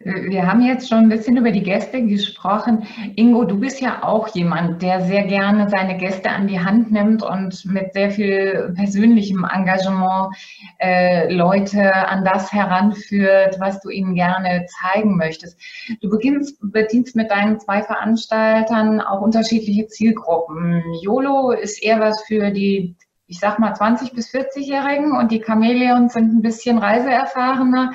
Wir 0.05 0.47
haben 0.47 0.61
jetzt 0.61 0.89
schon 0.89 0.99
ein 0.99 1.09
bisschen 1.09 1.39
über 1.39 1.51
die 1.51 1.63
Gäste 1.63 2.03
gesprochen. 2.03 2.87
Ingo, 3.17 3.45
du 3.45 3.59
bist 3.59 3.81
ja 3.81 4.03
auch 4.03 4.29
jemand, 4.29 4.83
der 4.83 5.01
sehr 5.01 5.25
gerne 5.25 5.71
seine 5.71 5.97
Gäste 5.97 6.29
an 6.31 6.47
die 6.47 6.61
Hand 6.61 6.93
nimmt 6.93 7.23
und 7.23 7.65
mit 7.65 7.95
sehr 7.95 8.11
viel 8.11 8.75
persönlichem 8.77 9.47
Engagement 9.51 10.35
äh, 10.79 11.33
Leute 11.33 11.95
an 11.95 12.23
das 12.23 12.53
heranführt, 12.53 13.57
was 13.61 13.81
du 13.81 13.89
ihnen 13.89 14.15
gerne 14.15 14.67
zeigen 14.83 15.17
möchtest. 15.17 15.59
Du 16.03 16.11
beginnst, 16.11 16.59
bedienst 16.61 17.17
mit 17.17 17.31
deinen 17.31 17.59
zwei 17.59 17.83
Veranstaltern 17.83 19.01
auch 19.01 19.23
unterschiedliche 19.23 19.87
Zielgruppen. 19.87 20.83
YOLO 21.03 21.53
ist 21.53 21.83
eher 21.83 22.01
was 22.01 22.23
für 22.25 22.51
die 22.51 22.95
ich 23.27 23.39
sag 23.41 23.59
mal 23.59 23.75
20 23.75 24.13
bis 24.13 24.29
40-Jährigen 24.29 25.17
und 25.17 25.33
die 25.33 25.43
Chamäleons 25.43 26.13
sind 26.13 26.35
ein 26.35 26.43
bisschen 26.43 26.79
reiseerfahrener. 26.79 27.93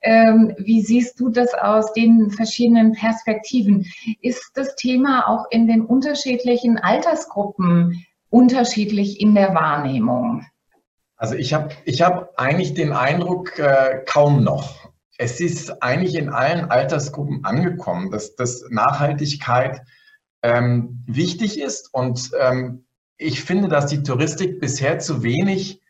Ähm, 0.00 0.54
wie 0.58 0.82
siehst 0.82 1.18
du 1.18 1.28
das 1.28 1.54
aus 1.54 1.92
den 1.92 2.30
verschiedenen 2.30 2.92
Perspektiven? 2.92 3.86
Ist 4.20 4.52
das 4.54 4.76
Thema 4.76 5.28
auch 5.28 5.46
in 5.50 5.66
den 5.66 5.82
unterschiedlichen 5.82 6.78
Altersgruppen 6.78 8.04
unterschiedlich 8.28 9.20
in 9.20 9.34
der 9.34 9.54
Wahrnehmung? 9.54 10.46
Also 11.16 11.34
ich 11.34 11.52
habe 11.52 11.70
ich 11.84 12.00
hab 12.00 12.38
eigentlich 12.40 12.74
den 12.74 12.92
Eindruck, 12.92 13.58
äh, 13.58 14.02
kaum 14.06 14.42
noch. 14.44 14.90
Es 15.18 15.40
ist 15.40 15.82
eigentlich 15.82 16.14
in 16.14 16.30
allen 16.30 16.70
Altersgruppen 16.70 17.44
angekommen, 17.44 18.10
dass, 18.10 18.36
dass 18.36 18.64
Nachhaltigkeit 18.70 19.82
ähm, 20.42 21.04
wichtig 21.06 21.60
ist 21.60 21.92
und 21.92 22.30
ähm, 22.40 22.86
ich 23.20 23.44
finde, 23.44 23.68
dass 23.68 23.86
die 23.86 24.02
Touristik 24.02 24.60
bisher 24.60 24.98
zu 24.98 25.22
wenig 25.22 25.80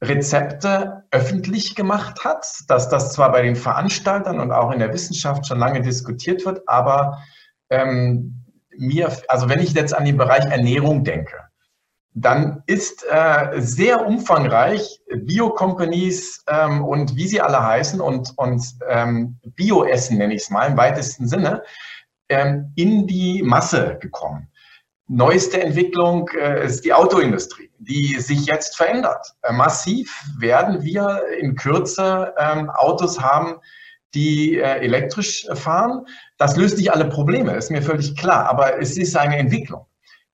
Rezepte 0.00 1.04
öffentlich 1.10 1.74
gemacht 1.74 2.24
hat, 2.24 2.46
dass 2.68 2.88
das 2.88 3.12
zwar 3.12 3.32
bei 3.32 3.42
den 3.42 3.56
Veranstaltern 3.56 4.38
und 4.38 4.52
auch 4.52 4.70
in 4.70 4.78
der 4.78 4.92
Wissenschaft 4.92 5.46
schon 5.46 5.58
lange 5.58 5.82
diskutiert 5.82 6.46
wird, 6.46 6.68
aber 6.68 7.18
ähm, 7.70 8.44
mir, 8.76 9.10
also 9.26 9.48
wenn 9.48 9.58
ich 9.58 9.72
jetzt 9.72 9.92
an 9.92 10.04
den 10.04 10.16
Bereich 10.16 10.44
Ernährung 10.44 11.02
denke, 11.02 11.36
dann 12.14 12.62
ist 12.66 13.04
äh, 13.10 13.60
sehr 13.60 14.06
umfangreich 14.06 15.00
Bio-Companies 15.12 16.44
ähm, 16.48 16.84
und 16.84 17.16
wie 17.16 17.26
sie 17.26 17.40
alle 17.40 17.62
heißen 17.62 18.00
und, 18.00 18.32
und 18.36 18.62
ähm, 18.88 19.38
Bio-Essen 19.44 20.18
nenne 20.18 20.34
ich 20.34 20.42
es 20.42 20.50
mal 20.50 20.66
im 20.66 20.76
weitesten 20.76 21.26
Sinne, 21.26 21.62
ähm, 22.28 22.72
in 22.76 23.08
die 23.08 23.42
Masse 23.42 23.98
gekommen. 24.00 24.48
Neueste 25.10 25.62
Entwicklung 25.62 26.28
äh, 26.38 26.66
ist 26.66 26.84
die 26.84 26.92
Autoindustrie, 26.92 27.70
die 27.78 28.20
sich 28.20 28.44
jetzt 28.44 28.76
verändert. 28.76 29.34
Äh, 29.42 29.54
massiv 29.54 30.14
werden 30.38 30.82
wir 30.82 31.22
in 31.40 31.56
Kürze 31.56 32.34
ähm, 32.38 32.68
Autos 32.68 33.18
haben, 33.18 33.56
die 34.14 34.58
äh, 34.58 34.80
elektrisch 34.80 35.46
fahren. 35.54 36.04
Das 36.36 36.56
löst 36.56 36.76
nicht 36.76 36.92
alle 36.92 37.06
Probleme, 37.06 37.52
ist 37.52 37.70
mir 37.70 37.80
völlig 37.80 38.16
klar, 38.16 38.50
aber 38.50 38.80
es 38.82 38.98
ist 38.98 39.16
eine 39.16 39.38
Entwicklung. 39.38 39.86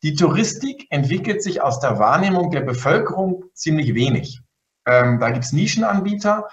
Die 0.03 0.15
Touristik 0.15 0.89
entwickelt 0.91 1.43
sich 1.43 1.63
aus 1.63 1.79
der 1.79 2.01
Wahrnehmung 2.01 2.51
der 2.51 2.63
Bevölkerung 2.63 3.45
ziemlich 3.55 3.95
wenig. 3.95 4.41
Ähm, 4.87 5.21
da 5.21 5.31
gibt 5.31 5.45
es 5.45 5.53
Nischenanbieter, 5.53 6.49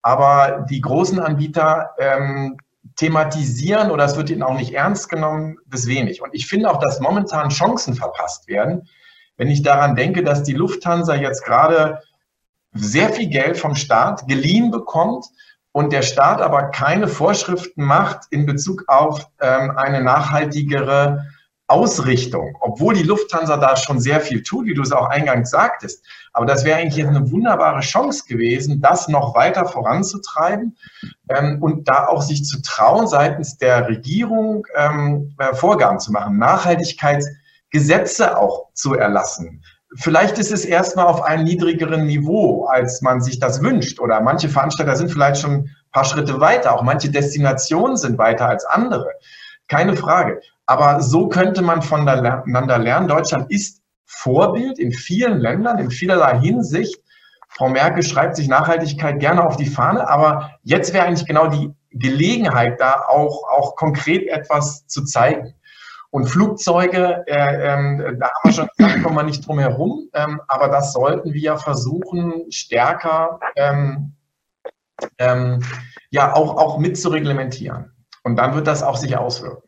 aber 0.00 0.66
die 0.70 0.80
großen 0.80 1.20
Anbieter 1.20 1.90
ähm, 1.98 2.56
thematisieren 2.96 3.90
oder 3.90 4.04
es 4.04 4.16
wird 4.16 4.30
ihnen 4.30 4.42
auch 4.42 4.56
nicht 4.56 4.72
ernst 4.72 5.08
genommen, 5.08 5.58
das 5.66 5.86
wenig. 5.86 6.22
Und 6.22 6.30
ich 6.32 6.46
finde 6.46 6.70
auch, 6.70 6.80
dass 6.80 7.00
momentan 7.00 7.50
Chancen 7.50 7.94
verpasst 7.94 8.48
werden, 8.48 8.88
wenn 9.36 9.48
ich 9.48 9.62
daran 9.62 9.96
denke, 9.96 10.22
dass 10.22 10.42
die 10.42 10.54
Lufthansa 10.54 11.14
jetzt 11.14 11.44
gerade 11.44 12.00
sehr 12.72 13.10
viel 13.10 13.28
Geld 13.28 13.58
vom 13.58 13.74
Staat 13.74 14.26
geliehen 14.26 14.70
bekommt 14.70 15.26
und 15.72 15.92
der 15.92 16.02
Staat 16.02 16.40
aber 16.40 16.70
keine 16.70 17.06
Vorschriften 17.06 17.84
macht 17.84 18.24
in 18.30 18.46
Bezug 18.46 18.84
auf 18.86 19.28
ähm, 19.40 19.76
eine 19.76 20.02
nachhaltigere 20.02 21.26
Ausrichtung, 21.68 22.56
obwohl 22.60 22.94
die 22.94 23.02
Lufthansa 23.02 23.56
da 23.56 23.76
schon 23.76 24.00
sehr 24.00 24.20
viel 24.20 24.42
tut, 24.42 24.66
wie 24.66 24.74
du 24.74 24.82
es 24.82 24.92
auch 24.92 25.08
eingangs 25.08 25.50
sagtest. 25.50 26.04
Aber 26.36 26.44
das 26.44 26.66
wäre 26.66 26.78
eigentlich 26.78 27.06
eine 27.06 27.30
wunderbare 27.30 27.80
Chance 27.80 28.24
gewesen, 28.28 28.82
das 28.82 29.08
noch 29.08 29.34
weiter 29.34 29.64
voranzutreiben 29.64 30.76
ähm, 31.30 31.62
und 31.62 31.88
da 31.88 32.08
auch 32.08 32.20
sich 32.20 32.44
zu 32.44 32.60
trauen, 32.60 33.06
seitens 33.06 33.56
der 33.56 33.88
Regierung 33.88 34.66
ähm, 34.76 35.34
äh, 35.38 35.54
Vorgaben 35.54 35.98
zu 35.98 36.12
machen, 36.12 36.36
Nachhaltigkeitsgesetze 36.36 38.36
auch 38.36 38.66
zu 38.74 38.92
erlassen. 38.92 39.62
Vielleicht 39.94 40.36
ist 40.36 40.52
es 40.52 40.66
erstmal 40.66 41.06
auf 41.06 41.22
einem 41.22 41.44
niedrigeren 41.44 42.04
Niveau, 42.04 42.66
als 42.66 43.00
man 43.00 43.22
sich 43.22 43.38
das 43.38 43.62
wünscht. 43.62 43.98
Oder 43.98 44.20
manche 44.20 44.50
Veranstalter 44.50 44.94
sind 44.94 45.10
vielleicht 45.10 45.40
schon 45.40 45.52
ein 45.52 45.70
paar 45.90 46.04
Schritte 46.04 46.38
weiter. 46.38 46.74
Auch 46.74 46.82
manche 46.82 47.10
Destinationen 47.10 47.96
sind 47.96 48.18
weiter 48.18 48.46
als 48.46 48.66
andere. 48.66 49.08
Keine 49.68 49.96
Frage. 49.96 50.42
Aber 50.66 51.00
so 51.00 51.28
könnte 51.28 51.62
man 51.62 51.80
voneinander 51.80 52.76
lernen. 52.76 53.08
Deutschland 53.08 53.50
ist 53.50 53.80
Vorbild 54.06 54.78
in 54.78 54.92
vielen 54.92 55.38
Ländern, 55.38 55.78
in 55.78 55.90
vielerlei 55.90 56.38
Hinsicht. 56.38 56.96
Frau 57.48 57.68
Merkel 57.68 58.02
schreibt 58.02 58.36
sich 58.36 58.48
Nachhaltigkeit 58.48 59.18
gerne 59.18 59.44
auf 59.44 59.56
die 59.56 59.66
Fahne, 59.66 60.08
aber 60.08 60.52
jetzt 60.62 60.92
wäre 60.92 61.06
eigentlich 61.06 61.26
genau 61.26 61.48
die 61.48 61.72
Gelegenheit, 61.90 62.80
da 62.80 63.04
auch, 63.08 63.44
auch 63.48 63.76
konkret 63.76 64.28
etwas 64.28 64.86
zu 64.86 65.04
zeigen. 65.04 65.54
Und 66.10 66.28
Flugzeuge, 66.28 67.24
äh, 67.26 67.74
ähm, 67.74 68.18
da 68.20 68.26
haben 68.26 68.44
wir 68.44 68.52
schon 68.52 68.68
gesagt, 68.76 69.02
kommen 69.02 69.16
wir 69.16 69.22
nicht 69.22 69.46
drum 69.46 69.58
herum, 69.58 70.08
ähm, 70.14 70.40
aber 70.48 70.68
das 70.68 70.92
sollten 70.92 71.32
wir 71.34 71.56
versuchen, 71.56 72.50
stärker 72.50 73.40
ähm, 73.56 74.14
ähm, 75.18 75.62
ja 76.10 76.34
auch, 76.34 76.56
auch 76.56 76.78
mit 76.78 76.98
zu 76.98 77.08
reglementieren. 77.08 77.92
Und 78.22 78.36
dann 78.36 78.54
wird 78.54 78.66
das 78.66 78.82
auch 78.82 78.96
sich 78.96 79.16
auswirken. 79.16 79.65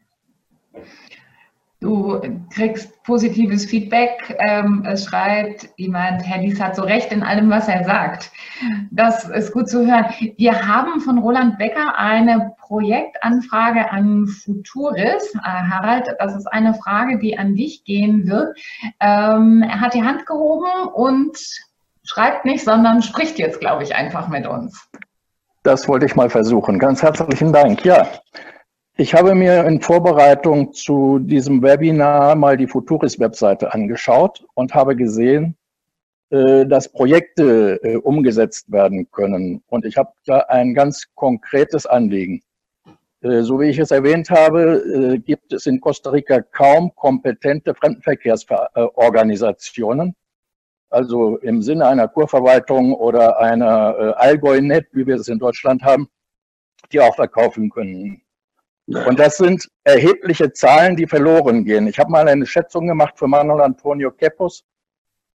Du 1.81 2.21
kriegst 2.53 3.01
positives 3.05 3.65
Feedback. 3.67 4.37
Ähm, 4.41 4.85
es 4.85 5.05
schreibt 5.05 5.69
jemand, 5.77 6.23
Herr 6.27 6.41
Dies 6.41 6.61
hat 6.61 6.75
so 6.75 6.83
recht 6.83 7.13
in 7.13 7.23
allem, 7.23 7.51
was 7.51 7.69
er 7.69 7.85
sagt. 7.85 8.33
Das 8.91 9.29
ist 9.29 9.53
gut 9.53 9.69
zu 9.69 9.87
hören. 9.87 10.07
Wir 10.37 10.67
haben 10.67 11.01
von 11.01 11.19
Roland 11.19 11.57
Becker 11.59 11.97
eine 11.97 12.53
Projektanfrage 12.59 13.93
an 13.93 14.27
Futuris. 14.27 15.33
Äh, 15.37 15.41
Harald, 15.43 16.09
das 16.19 16.35
ist 16.35 16.47
eine 16.47 16.75
Frage, 16.75 17.21
die 17.21 17.39
an 17.39 17.55
dich 17.55 17.85
gehen 17.85 18.29
wird. 18.29 18.59
Ähm, 18.99 19.63
er 19.63 19.81
hat 19.81 19.95
die 19.95 20.03
Hand 20.03 20.27
gehoben 20.27 20.89
und 20.93 21.39
schreibt 22.03 22.45
nicht, 22.45 22.65
sondern 22.65 23.03
spricht 23.03 23.39
jetzt, 23.39 23.61
glaube 23.61 23.85
ich, 23.85 23.95
einfach 23.95 24.27
mit 24.27 24.49
uns. 24.49 24.89
Das 25.63 25.87
wollte 25.87 26.07
ich 26.07 26.17
mal 26.17 26.31
versuchen. 26.31 26.81
Ganz 26.81 27.03
herzlichen 27.03 27.53
Dank. 27.53 27.85
Ja, 27.85 28.09
ich 29.01 29.15
habe 29.15 29.37
mir 29.37 29.65
in 29.65 29.81
Vorbereitung 29.81 30.73
zu 30.73 31.21
diesem 31.21 31.63
Webinar 31.63 32.35
mal 32.35 32.57
die 32.57 32.67
Futuris-Webseite 32.67 33.73
angeschaut 33.73 34.45
und 34.55 34.75
habe 34.75 34.97
gesehen, 34.97 35.57
äh, 36.31 36.67
dass 36.67 36.89
Projekte 36.89 37.81
äh, 37.85 37.95
umgesetzt 37.97 38.73
werden 38.73 39.09
können. 39.13 39.63
Und 39.69 39.85
ich 39.85 39.97
habe 39.97 40.11
da 40.27 40.39
ein 40.49 40.75
ganz 40.75 41.05
konkretes 41.15 41.87
Anliegen. 41.87 42.43
Äh, 43.21 43.43
so 43.43 43.61
wie 43.61 43.69
ich 43.69 43.79
es 43.79 43.93
erwähnt 43.93 44.31
habe, 44.31 45.21
gibt 45.25 45.53
es 45.53 45.67
in 45.67 45.81
Costa 45.81 46.11
Rica 46.11 46.41
kaum 46.41 46.93
kompetente 46.97 47.77
Fremdenverkehrsorganisationen. 47.77 50.17
Also 50.91 51.37
im 51.37 51.63
Sinne 51.63 51.87
einer 51.87 52.09
Kurverwaltung 52.09 52.95
oder 52.95 53.39
einer 53.39 54.19
Allgäu-Net, 54.19 54.89
wie 54.93 55.07
wir 55.07 55.17
es 55.17 55.29
in 55.29 55.39
Deutschland 55.39 55.85
haben, 55.85 56.09
die 56.91 57.01
auch 57.01 57.15
verkaufen 57.15 57.71
können. 57.71 58.23
Und 58.89 59.19
das 59.19 59.37
sind 59.37 59.69
erhebliche 59.85 60.51
Zahlen, 60.53 60.97
die 60.97 61.07
verloren 61.07 61.65
gehen. 61.65 61.87
Ich 61.89 61.99
habe 61.99 62.11
mal 62.11 62.27
eine 62.27 62.47
Schätzung 62.47 62.87
gemacht 62.87 63.19
für 63.19 63.27
Manuel 63.27 63.61
Antonio 63.61 64.11
Kepos. 64.11 64.65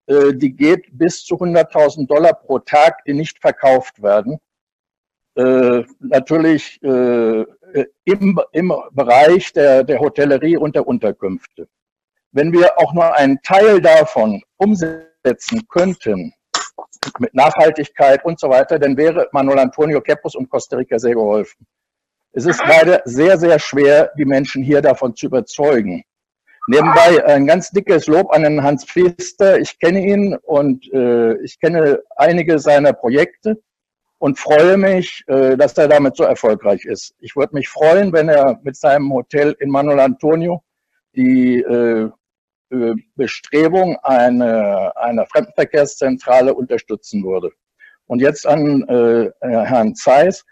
Äh, 0.08 0.34
die 0.34 0.56
geht 0.56 0.88
bis 0.92 1.24
zu 1.24 1.36
100.000 1.36 2.08
Dollar 2.08 2.34
pro 2.34 2.58
Tag, 2.60 3.06
die 3.06 3.14
nicht 3.14 3.40
verkauft 3.40 4.02
werden. 4.02 4.40
Äh, 5.36 5.84
natürlich 6.00 6.82
äh, 6.82 7.46
im, 8.06 8.40
im 8.52 8.74
Bereich 8.92 9.54
der, 9.54 9.84
der 9.84 10.00
Hotellerie 10.00 10.58
und 10.58 10.76
der 10.76 10.88
Unterkünfte. 10.88 11.68
Wenn 12.32 12.52
wir 12.52 12.80
auch 12.80 12.94
nur 12.94 13.14
einen 13.16 13.40
Teil 13.44 13.82
davon 13.82 14.42
umsetzen 14.58 15.68
könnten, 15.70 16.34
mit 17.20 17.36
Nachhaltigkeit 17.36 18.26
und 18.26 18.40
so 18.40 18.50
weiter, 18.50 18.80
dann 18.80 18.98
wäre 18.98 19.28
Manuel 19.32 19.60
Antonio 19.60 20.02
Kepos 20.02 20.36
und 20.36 20.50
Costa 20.50 20.78
Rica 20.78 20.98
sehr 20.98 21.14
geholfen. 21.14 21.68
Es 22.36 22.48
ist 22.48 22.62
leider 22.68 23.02
sehr, 23.06 23.38
sehr 23.38 23.60
schwer, 23.60 24.12
die 24.18 24.26
Menschen 24.26 24.64
hier 24.64 24.82
davon 24.82 25.16
zu 25.16 25.28
überzeugen. 25.28 26.04
Nebenbei 26.68 27.24
ein 27.26 27.46
ganz 27.46 27.70
dickes 27.70 28.08
Lob 28.08 28.34
an 28.34 28.44
den 28.44 28.64
Hans 28.64 28.86
Pfister. 28.86 29.60
Ich 29.60 29.78
kenne 29.80 30.02
ihn 30.02 30.36
und 30.44 30.92
äh, 30.94 31.36
ich 31.44 31.60
kenne 31.60 32.02
einige 32.16 32.58
seiner 32.58 32.94
Projekte 32.94 33.62
und 34.18 34.40
freue 34.40 34.78
mich, 34.78 35.24
äh, 35.28 35.58
dass 35.58 35.78
er 35.78 35.88
damit 35.90 36.16
so 36.16 36.24
erfolgreich 36.24 36.86
ist. 36.86 37.14
Ich 37.20 37.36
würde 37.36 37.54
mich 37.54 37.70
freuen, 37.70 38.14
wenn 38.14 38.30
er 38.30 38.60
mit 38.64 38.78
seinem 38.78 39.12
Hotel 39.14 39.56
in 39.60 39.70
Manuel 39.70 40.00
Antonio 40.00 40.64
die 41.16 41.60
äh, 41.60 42.10
äh 42.72 42.96
Bestrebung 43.16 43.98
einer, 44.02 44.94
einer 44.96 45.28
Fremdenverkehrszentrale 45.28 46.54
unterstützen 46.54 47.24
würde. 47.24 47.52
Und 48.08 48.22
jetzt 48.22 48.48
an 48.48 48.84
äh, 48.88 49.30
Herrn 49.42 49.94
Zeiss. 49.94 50.46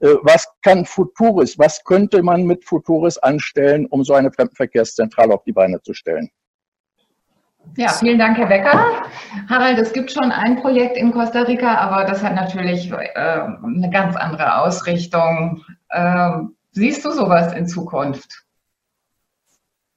Äh, 0.00 0.14
was 0.22 0.46
kann 0.62 0.84
Futuris, 0.84 1.58
was 1.58 1.82
könnte 1.84 2.22
man 2.22 2.44
mit 2.44 2.64
Futuris 2.64 3.18
anstellen, 3.18 3.86
um 3.86 4.04
so 4.04 4.14
eine 4.14 4.30
Fremdenverkehrszentrale 4.30 5.34
auf 5.34 5.44
die 5.44 5.52
Beine 5.52 5.80
zu 5.82 5.94
stellen? 5.94 6.30
Ja, 7.76 7.88
vielen 7.88 8.18
Dank, 8.18 8.38
Herr 8.38 8.46
Becker. 8.46 9.02
Harald, 9.48 9.78
es 9.78 9.92
gibt 9.92 10.12
schon 10.12 10.30
ein 10.30 10.60
Projekt 10.60 10.96
in 10.96 11.12
Costa 11.12 11.42
Rica, 11.42 11.74
aber 11.76 12.08
das 12.08 12.22
hat 12.22 12.34
natürlich 12.34 12.90
äh, 12.90 12.96
eine 13.14 13.90
ganz 13.90 14.14
andere 14.16 14.60
Ausrichtung. 14.60 15.62
Äh, 15.88 16.30
siehst 16.72 17.04
du 17.04 17.10
sowas 17.10 17.52
in 17.54 17.66
Zukunft? 17.66 18.44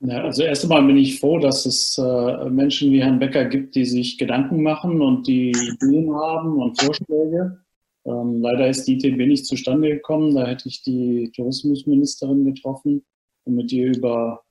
Ja, 0.02 0.24
also 0.24 0.43
erst 0.43 0.64
einmal 0.64 0.84
bin 0.84 0.97
ich 0.97 1.20
froh, 1.20 1.39
dass 1.39 1.66
es 1.66 1.97
äh, 1.97 2.50
Menschen 2.50 2.91
wie 2.91 3.04
Herrn 3.04 3.20
Becker 3.20 3.45
gibt, 3.45 3.76
die 3.76 3.86
sich 3.86 4.18
Gedanken 4.18 4.64
machen 4.64 5.02
und 5.02 5.28
die 5.28 5.52
Ideen 5.52 6.14
haben 6.16 6.62
und 6.62 6.82
Vorschläge. 6.82 7.60
Ähm, 8.06 8.41
leider 8.41 8.68
ist 8.70 8.86
die 8.86 8.95
ITB 8.95 9.28
nicht 9.28 9.45
zustande 9.45 9.89
gekommen. 9.89 10.36
Da 10.36 10.47
hätte 10.47 10.70
ich 10.70 10.82
die 10.82 11.32
Tourismusministerin 11.36 12.45
getroffen, 12.45 13.04
um 13.45 13.56
mit 13.56 13.72
ihr 13.72 13.95
über, 13.95 14.43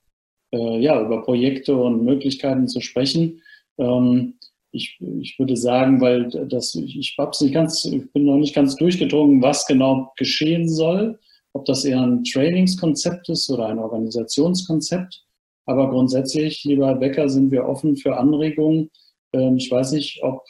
äh, 0.53 0.81
ja, 0.81 1.01
über 1.01 1.23
Projekte 1.23 1.77
und 1.77 2.05
Möglichkeiten 2.05 2.69
zu 2.69 2.81
sprechen. 2.81 3.43
Ähm, 3.79 4.35
ich, 4.71 4.99
ich 5.01 5.39
würde 5.39 5.57
sagen, 5.57 6.01
weil 6.01 6.29
das, 6.49 6.75
ich, 6.75 6.95
nicht 6.97 7.17
ganz, 7.55 7.85
ich 7.85 8.13
bin 8.13 8.25
noch 8.25 8.37
nicht 8.37 8.55
ganz 8.55 8.77
durchgedrungen, 8.77 9.41
was 9.43 9.67
genau 9.67 10.13
geschehen 10.17 10.69
soll, 10.69 11.19
ob 11.55 11.65
das 11.65 11.85
eher 11.85 12.03
ein 12.03 12.25
Trainingskonzept 12.25 13.29
ist 13.31 13.49
oder 13.51 13.67
ein 13.67 13.79
Organisationskonzept. 13.79 15.25
Aber 15.65 15.91
grundsätzlich, 15.91 16.65
lieber 16.65 16.87
Herr 16.87 16.97
Becker, 16.97 17.29
sind 17.29 17.51
wir 17.51 17.67
offen 17.67 17.97
für 17.97 18.17
Anregungen. 18.17 18.91
Ähm, 19.33 19.57
ich 19.57 19.71
weiß 19.71 19.93
nicht, 19.93 20.23
ob 20.23 20.43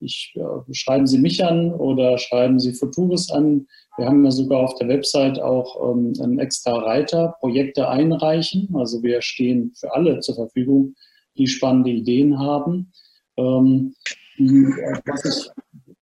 ich, 0.00 0.32
ja, 0.34 0.64
schreiben 0.72 1.06
Sie 1.06 1.18
mich 1.18 1.44
an 1.44 1.72
oder 1.72 2.16
schreiben 2.18 2.58
Sie 2.58 2.72
Futuris 2.72 3.30
an. 3.30 3.66
Wir 3.98 4.06
haben 4.06 4.24
ja 4.24 4.30
sogar 4.30 4.60
auf 4.60 4.74
der 4.76 4.88
Website 4.88 5.38
auch 5.38 5.92
ähm, 5.92 6.14
einen 6.22 6.38
extra 6.38 6.78
Reiter, 6.78 7.36
Projekte 7.40 7.88
einreichen. 7.88 8.68
Also 8.74 9.02
wir 9.02 9.20
stehen 9.20 9.72
für 9.74 9.92
alle 9.94 10.20
zur 10.20 10.34
Verfügung, 10.34 10.94
die 11.36 11.46
spannende 11.46 11.90
Ideen 11.90 12.38
haben. 12.38 12.92
Ähm, 13.36 13.94
was, 14.38 15.24
ich, 15.24 15.50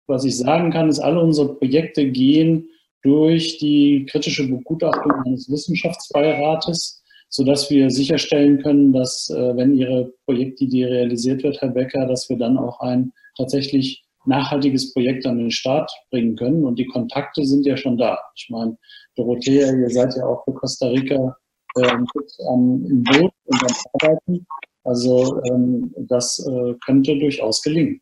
was 0.07 0.25
ich 0.25 0.37
sagen 0.37 0.71
kann, 0.71 0.89
ist, 0.89 0.99
alle 0.99 1.21
unsere 1.21 1.55
Projekte 1.55 2.09
gehen 2.09 2.69
durch 3.03 3.59
die 3.59 4.05
kritische 4.09 4.47
Begutachtung 4.47 5.11
eines 5.25 5.49
Wissenschaftsbeirates 5.49 7.00
sodass 7.31 7.69
wir 7.71 7.89
sicherstellen 7.89 8.61
können, 8.61 8.93
dass, 8.93 9.29
äh, 9.29 9.55
wenn 9.55 9.75
Ihre 9.75 10.13
Projektidee 10.25 10.85
realisiert 10.85 11.43
wird, 11.43 11.61
Herr 11.61 11.69
Becker, 11.69 12.05
dass 12.05 12.29
wir 12.29 12.37
dann 12.37 12.57
auch 12.57 12.79
ein 12.81 13.13
tatsächlich 13.37 14.03
nachhaltiges 14.25 14.93
Projekt 14.93 15.25
an 15.25 15.37
den 15.37 15.49
Start 15.49 15.89
bringen 16.11 16.35
können. 16.35 16.65
Und 16.65 16.77
die 16.77 16.85
Kontakte 16.85 17.43
sind 17.43 17.65
ja 17.65 17.77
schon 17.77 17.97
da. 17.97 18.19
Ich 18.35 18.49
meine, 18.49 18.77
Dorothea, 19.15 19.73
ihr 19.73 19.89
seid 19.89 20.15
ja 20.15 20.25
auch 20.25 20.43
für 20.43 20.53
Costa 20.53 20.87
Rica 20.89 21.35
ähm, 21.77 22.05
am, 22.47 22.85
im 22.85 23.03
Boot 23.03 23.31
und 23.45 23.63
am 23.63 23.75
Arbeiten. 23.93 24.45
Also 24.83 25.41
ähm, 25.45 25.93
das 25.97 26.45
äh, 26.45 26.73
könnte 26.85 27.17
durchaus 27.17 27.61
gelingen. 27.61 28.01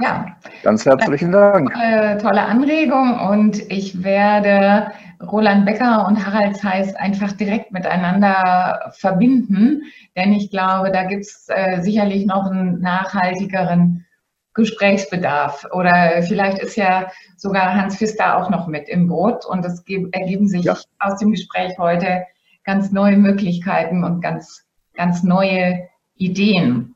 Ja. 0.00 0.36
Ganz 0.62 0.86
herzlichen 0.86 1.32
Dank. 1.32 1.72
Tolle, 1.72 2.18
tolle 2.18 2.42
Anregung 2.42 3.18
und 3.20 3.70
ich 3.70 4.02
werde 4.02 4.92
Roland 5.22 5.66
Becker 5.66 6.06
und 6.06 6.24
Harald 6.26 6.56
Zeiss 6.56 6.94
einfach 6.94 7.32
direkt 7.32 7.72
miteinander 7.72 8.92
verbinden, 8.96 9.82
denn 10.16 10.32
ich 10.32 10.50
glaube, 10.50 10.90
da 10.90 11.04
gibt 11.04 11.24
es 11.24 11.46
äh, 11.48 11.82
sicherlich 11.82 12.24
noch 12.24 12.46
einen 12.46 12.80
nachhaltigeren 12.80 14.06
Gesprächsbedarf 14.54 15.66
oder 15.72 16.22
vielleicht 16.22 16.58
ist 16.58 16.76
ja 16.76 17.06
sogar 17.36 17.74
Hans 17.74 17.96
Pfister 17.96 18.38
auch 18.38 18.50
noch 18.50 18.66
mit 18.66 18.88
im 18.88 19.06
Boot 19.08 19.44
und 19.46 19.64
es 19.64 19.84
ergeben 20.12 20.48
sich 20.48 20.64
ja. 20.64 20.76
aus 20.98 21.18
dem 21.18 21.32
Gespräch 21.32 21.78
heute 21.78 22.24
ganz 22.64 22.90
neue 22.90 23.16
Möglichkeiten 23.16 24.02
und 24.04 24.20
ganz, 24.20 24.66
ganz 24.94 25.22
neue 25.22 25.88
Ideen. 26.16 26.89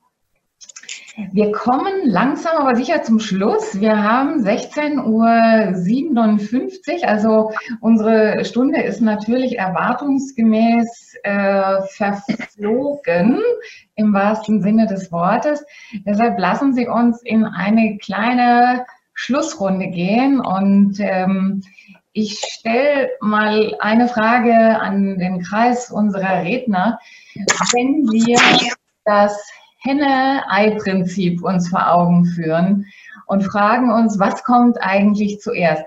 Wir 1.32 1.52
kommen 1.52 2.06
langsam 2.06 2.56
aber 2.56 2.74
sicher 2.74 3.04
zum 3.04 3.20
Schluss. 3.20 3.80
Wir 3.80 4.02
haben 4.02 4.42
16.57 4.42 7.02
Uhr, 7.02 7.08
also 7.08 7.52
unsere 7.80 8.44
Stunde 8.44 8.82
ist 8.82 9.00
natürlich 9.00 9.56
erwartungsgemäß 9.58 11.14
äh, 11.22 11.82
verflogen 11.82 13.40
im 13.94 14.12
wahrsten 14.12 14.60
Sinne 14.60 14.88
des 14.88 15.12
Wortes. 15.12 15.64
Deshalb 16.04 16.36
lassen 16.38 16.74
Sie 16.74 16.88
uns 16.88 17.22
in 17.22 17.44
eine 17.44 17.96
kleine 17.98 18.84
Schlussrunde 19.12 19.86
gehen 19.88 20.40
und 20.40 20.96
ähm, 20.98 21.62
ich 22.12 22.40
stelle 22.40 23.10
mal 23.20 23.76
eine 23.78 24.08
Frage 24.08 24.80
an 24.80 25.16
den 25.18 25.42
Kreis 25.42 25.92
unserer 25.92 26.42
Redner. 26.42 26.98
Wenn 27.72 28.10
wir 28.10 28.40
das 29.04 29.38
Henne-Ei-Prinzip 29.84 31.42
uns 31.42 31.68
vor 31.68 31.92
Augen 31.92 32.24
führen 32.24 32.86
und 33.26 33.42
fragen 33.42 33.92
uns, 33.92 34.18
was 34.18 34.42
kommt 34.44 34.78
eigentlich 34.80 35.40
zuerst? 35.40 35.84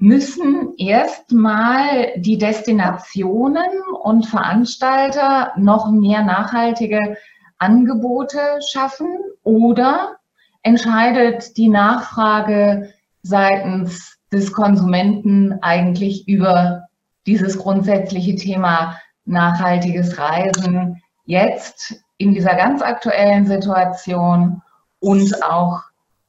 müssen 0.00 0.72
erstmal 0.78 2.12
die 2.16 2.38
Destinationen 2.38 3.68
und 4.02 4.26
Veranstalter 4.26 5.52
noch 5.56 5.90
mehr 5.90 6.22
nachhaltige 6.22 7.18
Angebote 7.58 8.40
schaffen 8.72 9.18
oder 9.42 10.16
entscheidet 10.62 11.56
die 11.58 11.68
Nachfrage 11.68 12.94
seitens 13.22 14.16
des 14.32 14.52
Konsumenten 14.52 15.58
eigentlich 15.60 16.26
über 16.26 16.86
dieses 17.26 17.58
grundsätzliche 17.58 18.36
Thema 18.36 18.98
nachhaltiges 19.26 20.18
Reisen 20.18 21.02
jetzt 21.26 22.02
in 22.20 22.34
dieser 22.34 22.54
ganz 22.54 22.82
aktuellen 22.82 23.46
Situation 23.46 24.60
und 25.00 25.42
auch 25.42 25.80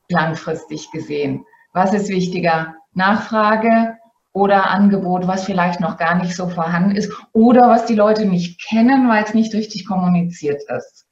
langfristig 0.08 0.90
gesehen. 0.92 1.46
Was 1.74 1.94
ist 1.94 2.08
wichtiger? 2.08 2.76
Nachfrage 2.94 3.98
oder 4.32 4.70
Angebot, 4.70 5.28
was 5.28 5.44
vielleicht 5.44 5.82
noch 5.82 5.98
gar 5.98 6.16
nicht 6.16 6.34
so 6.34 6.48
vorhanden 6.48 6.96
ist 6.96 7.12
oder 7.34 7.68
was 7.68 7.86
die 7.86 7.96
Leute 7.96 8.26
nicht 8.26 8.62
kennen, 8.66 9.10
weil 9.10 9.26
es 9.26 9.34
nicht 9.34 9.54
richtig 9.54 9.86
kommuniziert 9.86 10.62
ist. 10.78 11.06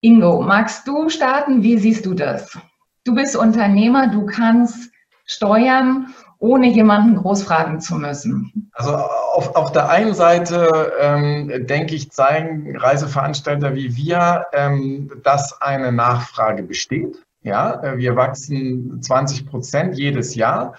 Ingo, 0.00 0.40
magst 0.40 0.88
du 0.88 1.10
starten? 1.10 1.62
Wie 1.62 1.76
siehst 1.76 2.06
du 2.06 2.14
das? 2.14 2.58
Du 3.04 3.14
bist 3.14 3.36
Unternehmer, 3.36 4.08
du 4.08 4.24
kannst 4.24 4.90
steuern, 5.26 6.14
ohne 6.38 6.68
jemanden 6.68 7.16
groß 7.16 7.42
fragen 7.42 7.80
zu 7.80 7.96
müssen. 7.96 8.70
Also 8.72 8.94
auf, 8.94 9.54
auf 9.56 9.72
der 9.72 9.88
einen 9.88 10.14
Seite 10.14 10.92
ähm, 11.00 11.66
denke 11.66 11.94
ich, 11.94 12.10
zeigen 12.10 12.76
Reiseveranstalter 12.76 13.74
wie 13.74 13.96
wir, 13.96 14.46
ähm, 14.52 15.10
dass 15.22 15.60
eine 15.60 15.92
Nachfrage 15.92 16.62
besteht. 16.62 17.16
Ja, 17.42 17.82
äh, 17.82 17.96
wir 17.96 18.16
wachsen 18.16 19.00
20 19.02 19.46
Prozent 19.46 19.96
jedes 19.96 20.34
Jahr. 20.34 20.74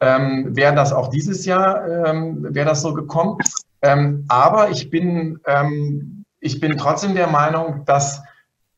Ähm, 0.00 0.56
wäre 0.56 0.74
das 0.74 0.92
auch 0.92 1.08
dieses 1.08 1.44
Jahr, 1.44 2.06
ähm, 2.06 2.46
wäre 2.54 2.66
das 2.66 2.82
so 2.82 2.94
gekommen. 2.94 3.38
Ähm, 3.82 4.24
aber 4.28 4.70
ich 4.70 4.90
bin, 4.90 5.40
ähm, 5.46 6.24
ich 6.40 6.60
bin 6.60 6.76
trotzdem 6.76 7.14
der 7.14 7.26
Meinung, 7.26 7.84
dass 7.84 8.22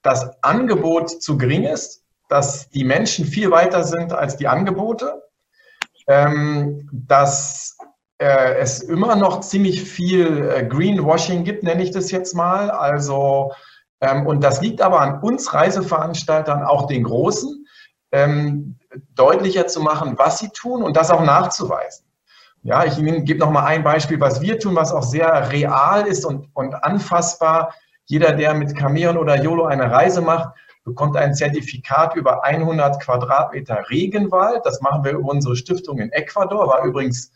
das 0.02 0.42
Angebot 0.42 1.22
zu 1.22 1.36
gering 1.36 1.64
ist, 1.64 2.02
dass 2.28 2.68
die 2.70 2.84
Menschen 2.84 3.24
viel 3.24 3.50
weiter 3.50 3.84
sind 3.84 4.12
als 4.12 4.36
die 4.36 4.48
Angebote, 4.48 5.22
ähm, 6.06 6.88
dass 6.92 7.76
äh, 8.18 8.54
es 8.56 8.80
immer 8.80 9.16
noch 9.16 9.40
ziemlich 9.40 9.82
viel 9.82 10.48
äh, 10.48 10.64
Greenwashing 10.64 11.44
gibt, 11.44 11.62
nenne 11.62 11.82
ich 11.82 11.90
das 11.90 12.10
jetzt 12.10 12.34
mal. 12.34 12.70
Also 12.70 13.52
ähm, 14.00 14.26
und 14.26 14.42
das 14.42 14.60
liegt 14.60 14.80
aber 14.80 15.00
an 15.00 15.20
uns 15.20 15.52
Reiseveranstaltern, 15.52 16.62
auch 16.62 16.86
den 16.86 17.04
Großen, 17.04 17.66
ähm, 18.12 18.76
deutlicher 19.14 19.66
zu 19.66 19.80
machen, 19.80 20.14
was 20.16 20.38
sie 20.38 20.48
tun 20.50 20.82
und 20.82 20.96
das 20.96 21.10
auch 21.10 21.22
nachzuweisen. 21.22 22.06
Ja, 22.62 22.84
ich 22.84 22.96
gebe 22.96 23.38
noch 23.38 23.50
mal 23.50 23.64
ein 23.64 23.84
Beispiel, 23.84 24.18
was 24.20 24.40
wir 24.40 24.58
tun, 24.58 24.74
was 24.74 24.92
auch 24.92 25.02
sehr 25.02 25.52
real 25.52 26.06
ist 26.06 26.24
und, 26.24 26.48
und 26.54 26.74
anfassbar. 26.74 27.74
Jeder, 28.06 28.32
der 28.32 28.54
mit 28.54 28.76
Cameron 28.76 29.18
oder 29.18 29.40
YOLO 29.40 29.66
eine 29.66 29.90
Reise 29.90 30.20
macht, 30.20 30.54
bekommt 30.86 31.16
ein 31.16 31.34
Zertifikat 31.34 32.14
über 32.14 32.44
100 32.44 33.00
Quadratmeter 33.02 33.84
Regenwald. 33.90 34.64
Das 34.64 34.80
machen 34.80 35.04
wir 35.04 35.12
über 35.12 35.30
unsere 35.30 35.56
Stiftung 35.56 35.98
in 35.98 36.10
Ecuador, 36.12 36.68
war 36.68 36.84
übrigens 36.84 37.32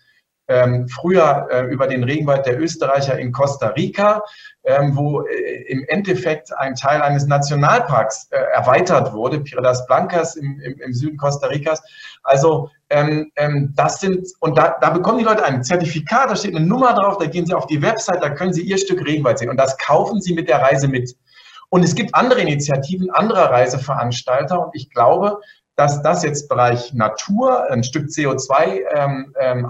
ähm, 0.51 0.88
früher 0.88 1.48
äh, 1.51 1.64
über 1.66 1.86
den 1.86 2.03
Regenwald 2.03 2.46
der 2.46 2.61
Österreicher 2.61 3.18
in 3.18 3.30
Costa 3.32 3.68
Rica, 3.68 4.22
ähm, 4.64 4.96
wo 4.96 5.22
äh, 5.22 5.62
im 5.68 5.84
Endeffekt 5.88 6.57
ein 6.59 6.74
Teil 6.74 7.03
eines 7.03 7.26
Nationalparks 7.26 8.28
äh, 8.30 8.36
erweitert 8.36 9.12
wurde, 9.12 9.40
Piradas 9.40 9.86
Blancas 9.86 10.36
im, 10.36 10.61
im, 10.61 10.80
im 10.80 10.92
Süden 10.92 11.16
Costa 11.16 11.46
Ricas. 11.46 11.80
Also 12.24 12.68
ähm, 12.88 13.30
ähm, 13.36 13.72
das 13.76 14.01
sind, 14.01 14.26
und 14.40 14.59
da, 14.59 14.76
da 14.80 14.90
bekommen 14.90 15.18
die 15.18 15.24
Leute 15.24 15.44
ein 15.44 15.62
Zertifikat, 15.62 16.30
da 16.30 16.36
steht 16.36 16.55
eine 16.55 16.66
Nummer 16.66 16.94
drauf, 16.94 17.18
da 17.18 17.26
gehen 17.26 17.46
sie 17.46 17.55
auf 17.55 17.66
die 17.66 17.82
Website, 17.82 18.22
da 18.22 18.30
können 18.30 18.53
sie 18.53 18.62
ihr 18.62 18.78
Stück 18.78 19.05
Regenwald 19.07 19.38
sehen 19.38 19.51
und 19.51 19.57
das 19.57 19.78
kaufen 19.78 20.20
sie 20.20 20.34
mit 20.34 20.48
der 20.48 20.61
Reise 20.61 20.88
mit. 20.88 21.14
Und 21.71 21.85
es 21.85 21.95
gibt 21.95 22.14
andere 22.14 22.41
Initiativen 22.41 23.11
anderer 23.11 23.51
Reiseveranstalter 23.51 24.66
und 24.66 24.75
ich 24.75 24.91
glaube, 24.91 25.41
dass 25.77 26.03
das 26.03 26.23
jetzt 26.23 26.49
Bereich 26.49 26.93
Natur, 26.93 27.71
ein 27.71 27.85
Stück 27.85 28.09
CO2-Ausgleich, 28.09 28.83
ähm, 28.95 29.35
ähm, 29.41 29.66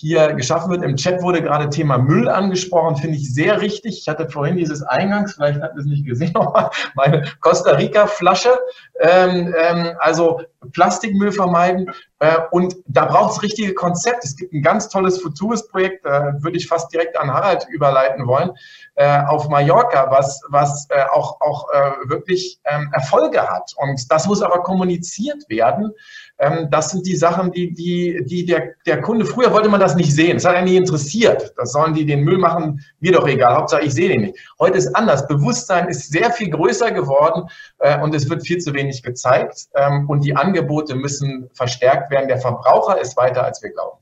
hier 0.00 0.32
geschaffen 0.34 0.70
wird. 0.70 0.84
Im 0.84 0.94
Chat 0.94 1.22
wurde 1.22 1.42
gerade 1.42 1.70
Thema 1.70 1.98
Müll 1.98 2.28
angesprochen, 2.28 2.94
finde 2.94 3.16
ich 3.16 3.34
sehr 3.34 3.60
richtig. 3.60 3.98
Ich 3.98 4.08
hatte 4.08 4.28
vorhin 4.30 4.56
dieses 4.56 4.80
Eingangs, 4.84 5.34
vielleicht 5.34 5.60
habt 5.60 5.74
ihr 5.74 5.80
es 5.80 5.86
nicht 5.86 6.06
gesehen, 6.06 6.34
meine 6.94 7.24
Costa 7.40 7.72
Rica-Flasche. 7.72 8.56
Ähm, 9.00 9.52
ähm, 9.58 9.96
also 9.98 10.40
Plastikmüll 10.72 11.32
vermeiden. 11.32 11.90
Äh, 12.20 12.36
und 12.50 12.76
da 12.86 13.06
braucht 13.06 13.32
es 13.32 13.42
richtige 13.42 13.74
Konzepte. 13.74 14.26
Es 14.26 14.36
gibt 14.36 14.52
ein 14.52 14.62
ganz 14.62 14.88
tolles 14.88 15.20
Futures-Projekt, 15.20 16.04
da 16.04 16.34
würde 16.40 16.56
ich 16.56 16.66
fast 16.66 16.92
direkt 16.92 17.16
an 17.16 17.32
Harald 17.32 17.66
überleiten 17.68 18.26
wollen, 18.26 18.52
äh, 18.96 19.20
auf 19.26 19.48
Mallorca, 19.48 20.10
was, 20.10 20.40
was 20.48 20.86
äh, 20.90 21.04
auch, 21.12 21.40
auch 21.40 21.68
äh, 21.72 22.08
wirklich 22.08 22.60
ähm, 22.64 22.90
Erfolge 22.92 23.40
hat. 23.48 23.72
Und 23.76 24.10
das 24.10 24.26
muss 24.26 24.42
aber 24.42 24.62
kommuniziert 24.62 25.48
werden. 25.48 25.92
Ähm, 26.38 26.68
das 26.70 26.90
sind 26.90 27.06
die 27.06 27.16
Sachen, 27.16 27.50
die, 27.52 27.72
die, 27.72 28.24
die 28.24 28.46
der, 28.46 28.74
der 28.86 29.00
Kunde, 29.00 29.24
früher 29.24 29.52
wollte 29.52 29.68
man 29.68 29.80
das 29.80 29.96
nicht 29.96 30.14
sehen. 30.14 30.34
Das 30.34 30.44
hat 30.44 30.54
er 30.54 30.62
nie 30.62 30.76
interessiert. 30.76 31.52
Das 31.56 31.72
sollen 31.72 31.94
die 31.94 32.06
den 32.06 32.24
Müll 32.24 32.38
machen, 32.38 32.80
mir 33.00 33.12
doch 33.12 33.26
egal. 33.26 33.56
Hauptsache, 33.56 33.82
ich 33.82 33.94
sehe 33.94 34.08
den 34.08 34.22
nicht. 34.22 34.38
Heute 34.58 34.78
ist 34.78 34.94
anders. 34.94 35.26
Bewusstsein 35.26 35.88
ist 35.88 36.10
sehr 36.12 36.30
viel 36.30 36.50
größer 36.50 36.92
geworden 36.92 37.48
äh, 37.78 38.00
und 38.00 38.14
es 38.14 38.28
wird 38.30 38.46
viel 38.46 38.58
zu 38.58 38.72
wenig 38.74 39.02
gezeigt. 39.02 39.68
Ähm, 39.74 40.08
und 40.08 40.24
die 40.24 40.36
Angebote 40.36 40.94
müssen 40.94 41.50
verstärkt 41.54 42.10
werden. 42.10 42.28
Der 42.28 42.38
Verbraucher 42.38 43.00
ist 43.00 43.16
weiter, 43.16 43.44
als 43.44 43.62
wir 43.62 43.70
glauben. 43.70 43.98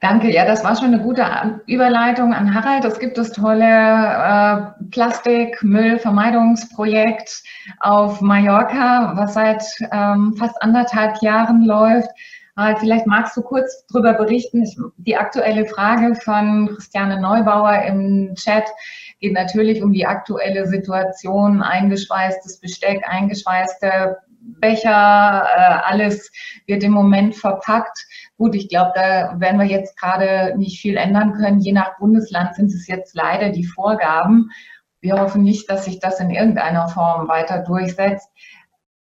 Danke, 0.00 0.32
ja, 0.32 0.44
das 0.44 0.62
war 0.62 0.76
schon 0.76 0.94
eine 0.94 1.02
gute 1.02 1.24
Überleitung 1.66 2.32
an 2.32 2.54
Harald. 2.54 2.84
Es 2.84 3.00
gibt 3.00 3.18
das 3.18 3.32
tolle 3.32 3.64
äh, 3.64 4.58
Plastikmüllvermeidungsprojekt 4.92 7.42
auf 7.80 8.20
Mallorca, 8.20 9.14
was 9.16 9.34
seit 9.34 9.64
ähm, 9.90 10.36
fast 10.38 10.62
anderthalb 10.62 11.20
Jahren 11.20 11.64
läuft. 11.64 12.10
Harald, 12.56 12.78
vielleicht 12.78 13.08
magst 13.08 13.36
du 13.36 13.42
kurz 13.42 13.84
darüber 13.88 14.14
berichten. 14.14 14.64
Die 14.98 15.16
aktuelle 15.16 15.66
Frage 15.66 16.14
von 16.14 16.68
Christiane 16.74 17.20
Neubauer 17.20 17.82
im 17.82 18.36
Chat 18.36 18.66
geht 19.18 19.32
natürlich 19.32 19.82
um 19.82 19.92
die 19.92 20.06
aktuelle 20.06 20.66
Situation, 20.66 21.60
eingeschweißtes 21.60 22.60
Besteck, 22.60 23.02
eingeschweißte 23.08 24.16
Becher, 24.60 25.46
äh, 25.56 25.78
alles 25.84 26.30
wird 26.66 26.82
im 26.82 26.92
Moment 26.92 27.36
verpackt. 27.36 28.06
Gut, 28.36 28.54
ich 28.54 28.68
glaube, 28.68 28.92
da 28.94 29.38
werden 29.38 29.58
wir 29.58 29.66
jetzt 29.66 29.98
gerade 29.98 30.56
nicht 30.56 30.80
viel 30.80 30.96
ändern 30.96 31.34
können. 31.34 31.60
Je 31.60 31.72
nach 31.72 31.98
Bundesland 31.98 32.54
sind 32.54 32.72
es 32.72 32.86
jetzt 32.86 33.14
leider 33.14 33.50
die 33.50 33.64
Vorgaben. 33.64 34.50
Wir 35.00 35.20
hoffen 35.20 35.42
nicht, 35.42 35.70
dass 35.70 35.84
sich 35.84 36.00
das 36.00 36.20
in 36.20 36.30
irgendeiner 36.30 36.88
Form 36.88 37.28
weiter 37.28 37.62
durchsetzt. 37.62 38.28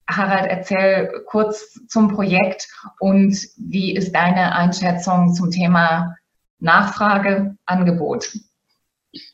Harald, 0.10 0.50
erzähl 0.50 1.24
kurz 1.28 1.80
zum 1.88 2.10
Projekt 2.10 2.68
und 3.00 3.38
wie 3.58 3.96
ist 3.96 4.14
deine 4.14 4.54
Einschätzung 4.56 5.34
zum 5.34 5.50
Thema 5.50 6.16
Nachfrage, 6.60 7.56
Angebot? 7.66 8.32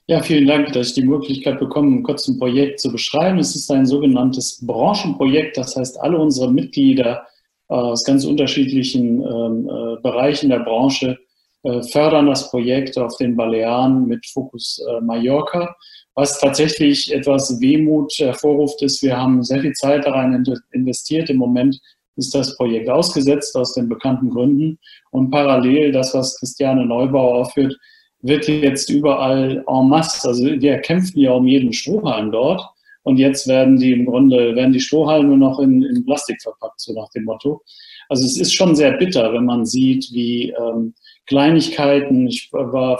Ja, 0.07 0.21
vielen 0.21 0.47
Dank, 0.47 0.73
dass 0.73 0.89
ich 0.89 0.93
die 0.95 1.03
Möglichkeit 1.03 1.59
bekomme, 1.59 2.01
kurz 2.03 2.27
ein 2.27 2.38
Projekt 2.38 2.82
zu 2.82 2.91
beschreiben. 2.91 3.39
Es 3.39 3.55
ist 3.55 3.71
ein 3.71 3.86
sogenanntes 3.86 4.65
Branchenprojekt, 4.65 5.57
das 5.57 5.75
heißt, 5.75 5.99
alle 6.01 6.17
unsere 6.17 6.51
Mitglieder 6.51 7.25
äh, 7.69 7.73
aus 7.73 8.03
ganz 8.03 8.25
unterschiedlichen 8.25 9.21
ähm, 9.21 9.69
äh, 9.69 10.01
Bereichen 10.01 10.49
der 10.49 10.59
Branche 10.59 11.17
äh, 11.63 11.82
fördern 11.84 12.27
das 12.27 12.49
Projekt 12.51 12.97
auf 12.97 13.15
den 13.17 13.38
Balearen 13.38 14.05
mit 14.05 14.25
Fokus 14.25 14.84
äh, 14.89 14.99
Mallorca. 15.01 15.75
Was 16.15 16.39
tatsächlich 16.39 17.13
etwas 17.13 17.61
Wehmut 17.61 18.11
hervorruft, 18.17 18.82
ist, 18.82 19.01
wir 19.01 19.15
haben 19.15 19.43
sehr 19.43 19.61
viel 19.61 19.73
Zeit 19.73 20.05
daran 20.05 20.43
investiert. 20.71 21.30
Im 21.30 21.38
Moment 21.38 21.80
ist 22.17 22.36
das 22.36 22.57
Projekt 22.57 22.89
ausgesetzt 22.89 23.55
aus 23.55 23.73
den 23.73 23.88
bekannten 23.88 24.30
Gründen. 24.30 24.77
Und 25.11 25.32
parallel, 25.32 25.93
das, 25.93 26.13
was 26.13 26.38
Christiane 26.38 26.86
Neubauer 26.86 27.36
aufführt, 27.36 27.77
wird 28.22 28.47
jetzt 28.47 28.89
überall 28.89 29.63
en 29.67 29.89
masse, 29.89 30.28
also 30.28 30.45
wir 30.45 30.78
kämpfen 30.80 31.20
ja 31.20 31.32
um 31.32 31.47
jeden 31.47 31.74
Strohhalm 31.74 32.32
dort 32.32 32.61
und 33.03 33.17
jetzt 33.17 33.47
werden 33.47 33.78
die 33.78 33.93
im 33.93 34.05
Grunde, 34.05 34.55
werden 34.55 34.74
die 34.74 34.80
Strohhalme 34.80 35.38
noch 35.38 35.59
in, 35.59 35.84
in 35.84 36.05
Plastik 36.05 36.41
verpackt, 36.41 36.82
so 36.82 36.93
nach 36.93 37.09
dem 37.09 37.24
Motto. 37.24 37.61
Also 38.09 38.26
es 38.26 38.39
ist 38.39 38.53
schon 38.53 38.76
sehr 38.76 38.93
bitter, 38.93 39.34
wenn 39.34 39.45
man 39.45 39.65
sieht, 39.65 40.11
wie 40.11 40.49
ähm, 40.49 40.93
Kleinigkeiten, 41.28 42.28
ich 42.28 42.49
war 42.51 42.99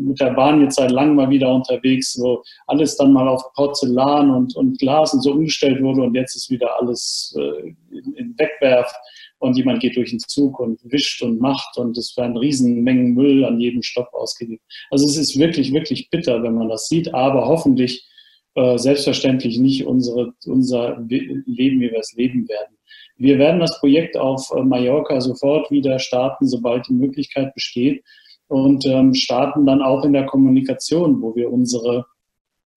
mit 0.00 0.18
der 0.18 0.30
Bahn 0.30 0.62
jetzt 0.62 0.76
seit 0.76 0.90
langem 0.90 1.16
mal 1.16 1.28
wieder 1.28 1.54
unterwegs, 1.54 2.18
wo 2.18 2.42
alles 2.66 2.96
dann 2.96 3.12
mal 3.12 3.28
auf 3.28 3.52
Porzellan 3.52 4.30
und, 4.30 4.56
und 4.56 4.78
Glas 4.78 5.12
und 5.12 5.20
so 5.20 5.32
umgestellt 5.32 5.82
wurde 5.82 6.02
und 6.02 6.14
jetzt 6.14 6.34
ist 6.36 6.50
wieder 6.50 6.70
alles 6.80 7.36
äh, 7.38 7.74
in, 7.94 8.14
in 8.14 8.38
Wegwerf 8.38 8.90
und 9.38 9.56
jemand 9.56 9.80
geht 9.80 9.96
durch 9.96 10.10
den 10.10 10.18
Zug 10.18 10.58
und 10.60 10.80
wischt 10.84 11.22
und 11.22 11.40
macht 11.40 11.76
und 11.76 11.96
es 11.98 12.16
werden 12.16 12.36
Riesenmengen 12.36 13.14
Müll 13.14 13.44
an 13.44 13.60
jedem 13.60 13.82
Stopp 13.82 14.12
ausgegeben. 14.12 14.60
Also 14.90 15.06
es 15.06 15.16
ist 15.16 15.38
wirklich, 15.38 15.72
wirklich 15.72 16.10
bitter, 16.10 16.42
wenn 16.42 16.54
man 16.54 16.68
das 16.68 16.88
sieht, 16.88 17.12
aber 17.12 17.46
hoffentlich 17.46 18.06
äh, 18.54 18.78
selbstverständlich 18.78 19.58
nicht 19.58 19.86
unsere, 19.86 20.32
unser 20.46 20.98
Leben, 21.06 21.80
wie 21.80 21.90
wir 21.90 21.98
es 21.98 22.14
leben 22.14 22.48
werden. 22.48 22.76
Wir 23.18 23.38
werden 23.38 23.60
das 23.60 23.78
Projekt 23.80 24.16
auf 24.16 24.50
äh, 24.54 24.62
Mallorca 24.62 25.20
sofort 25.20 25.70
wieder 25.70 25.98
starten, 25.98 26.46
sobald 26.46 26.88
die 26.88 26.94
Möglichkeit 26.94 27.52
besteht 27.54 28.02
und 28.48 28.86
ähm, 28.86 29.14
starten 29.14 29.66
dann 29.66 29.82
auch 29.82 30.04
in 30.04 30.12
der 30.12 30.26
Kommunikation, 30.26 31.20
wo 31.20 31.34
wir 31.34 31.52
unsere 31.52 32.06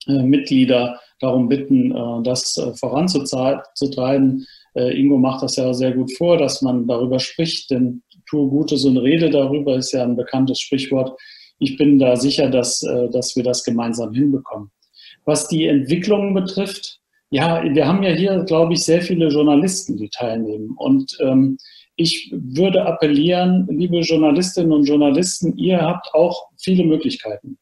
äh, 0.08 0.24
Mitglieder 0.24 1.00
darum 1.20 1.50
bitten, 1.50 1.92
äh, 1.92 2.24
das 2.24 2.58
äh, 2.58 2.74
voranzutreiben. 2.74 4.46
Äh, 4.76 5.00
Ingo 5.00 5.18
macht 5.18 5.44
das 5.44 5.56
ja 5.56 5.74
sehr 5.74 5.92
gut 5.94 6.12
vor, 6.18 6.38
dass 6.38 6.62
man 6.62 6.88
darüber 6.88 7.20
spricht, 7.20 7.72
denn 7.72 8.04
tue 8.30 8.50
Gutes 8.50 8.86
und 8.86 8.98
rede 8.98 9.30
darüber 9.30 9.76
ist 9.76 9.92
ja 9.92 10.04
ein 10.04 10.16
bekanntes 10.16 10.60
Sprichwort. 10.60 11.20
Ich 11.60 11.78
bin 11.78 12.00
da 12.00 12.16
sicher, 12.16 12.50
dass, 12.50 12.84
äh, 12.84 13.10
dass 13.10 13.36
wir 13.36 13.44
das 13.44 13.64
gemeinsam 13.64 14.14
hinbekommen. 14.14 14.72
Was 15.26 15.48
die 15.48 15.68
Entwicklung 15.68 16.34
betrifft, 16.34 17.00
ja, 17.32 17.64
wir 17.64 17.88
haben 17.88 18.02
ja 18.02 18.12
hier, 18.12 18.44
glaube 18.46 18.74
ich, 18.74 18.84
sehr 18.84 19.02
viele 19.02 19.28
Journalisten, 19.28 19.98
die 19.98 20.10
teilnehmen. 20.10 20.74
Und 20.78 21.16
ähm, 21.22 21.58
ich 21.96 22.34
würde 22.34 22.86
appellieren, 22.86 23.68
liebe 23.70 24.00
Journalistinnen 24.00 24.72
und 24.72 24.86
Journalisten, 24.86 25.56
ihr 25.58 25.82
habt 25.82 26.14
auch 26.14 26.48
viele 26.58 26.86
Möglichkeiten. 26.86 27.58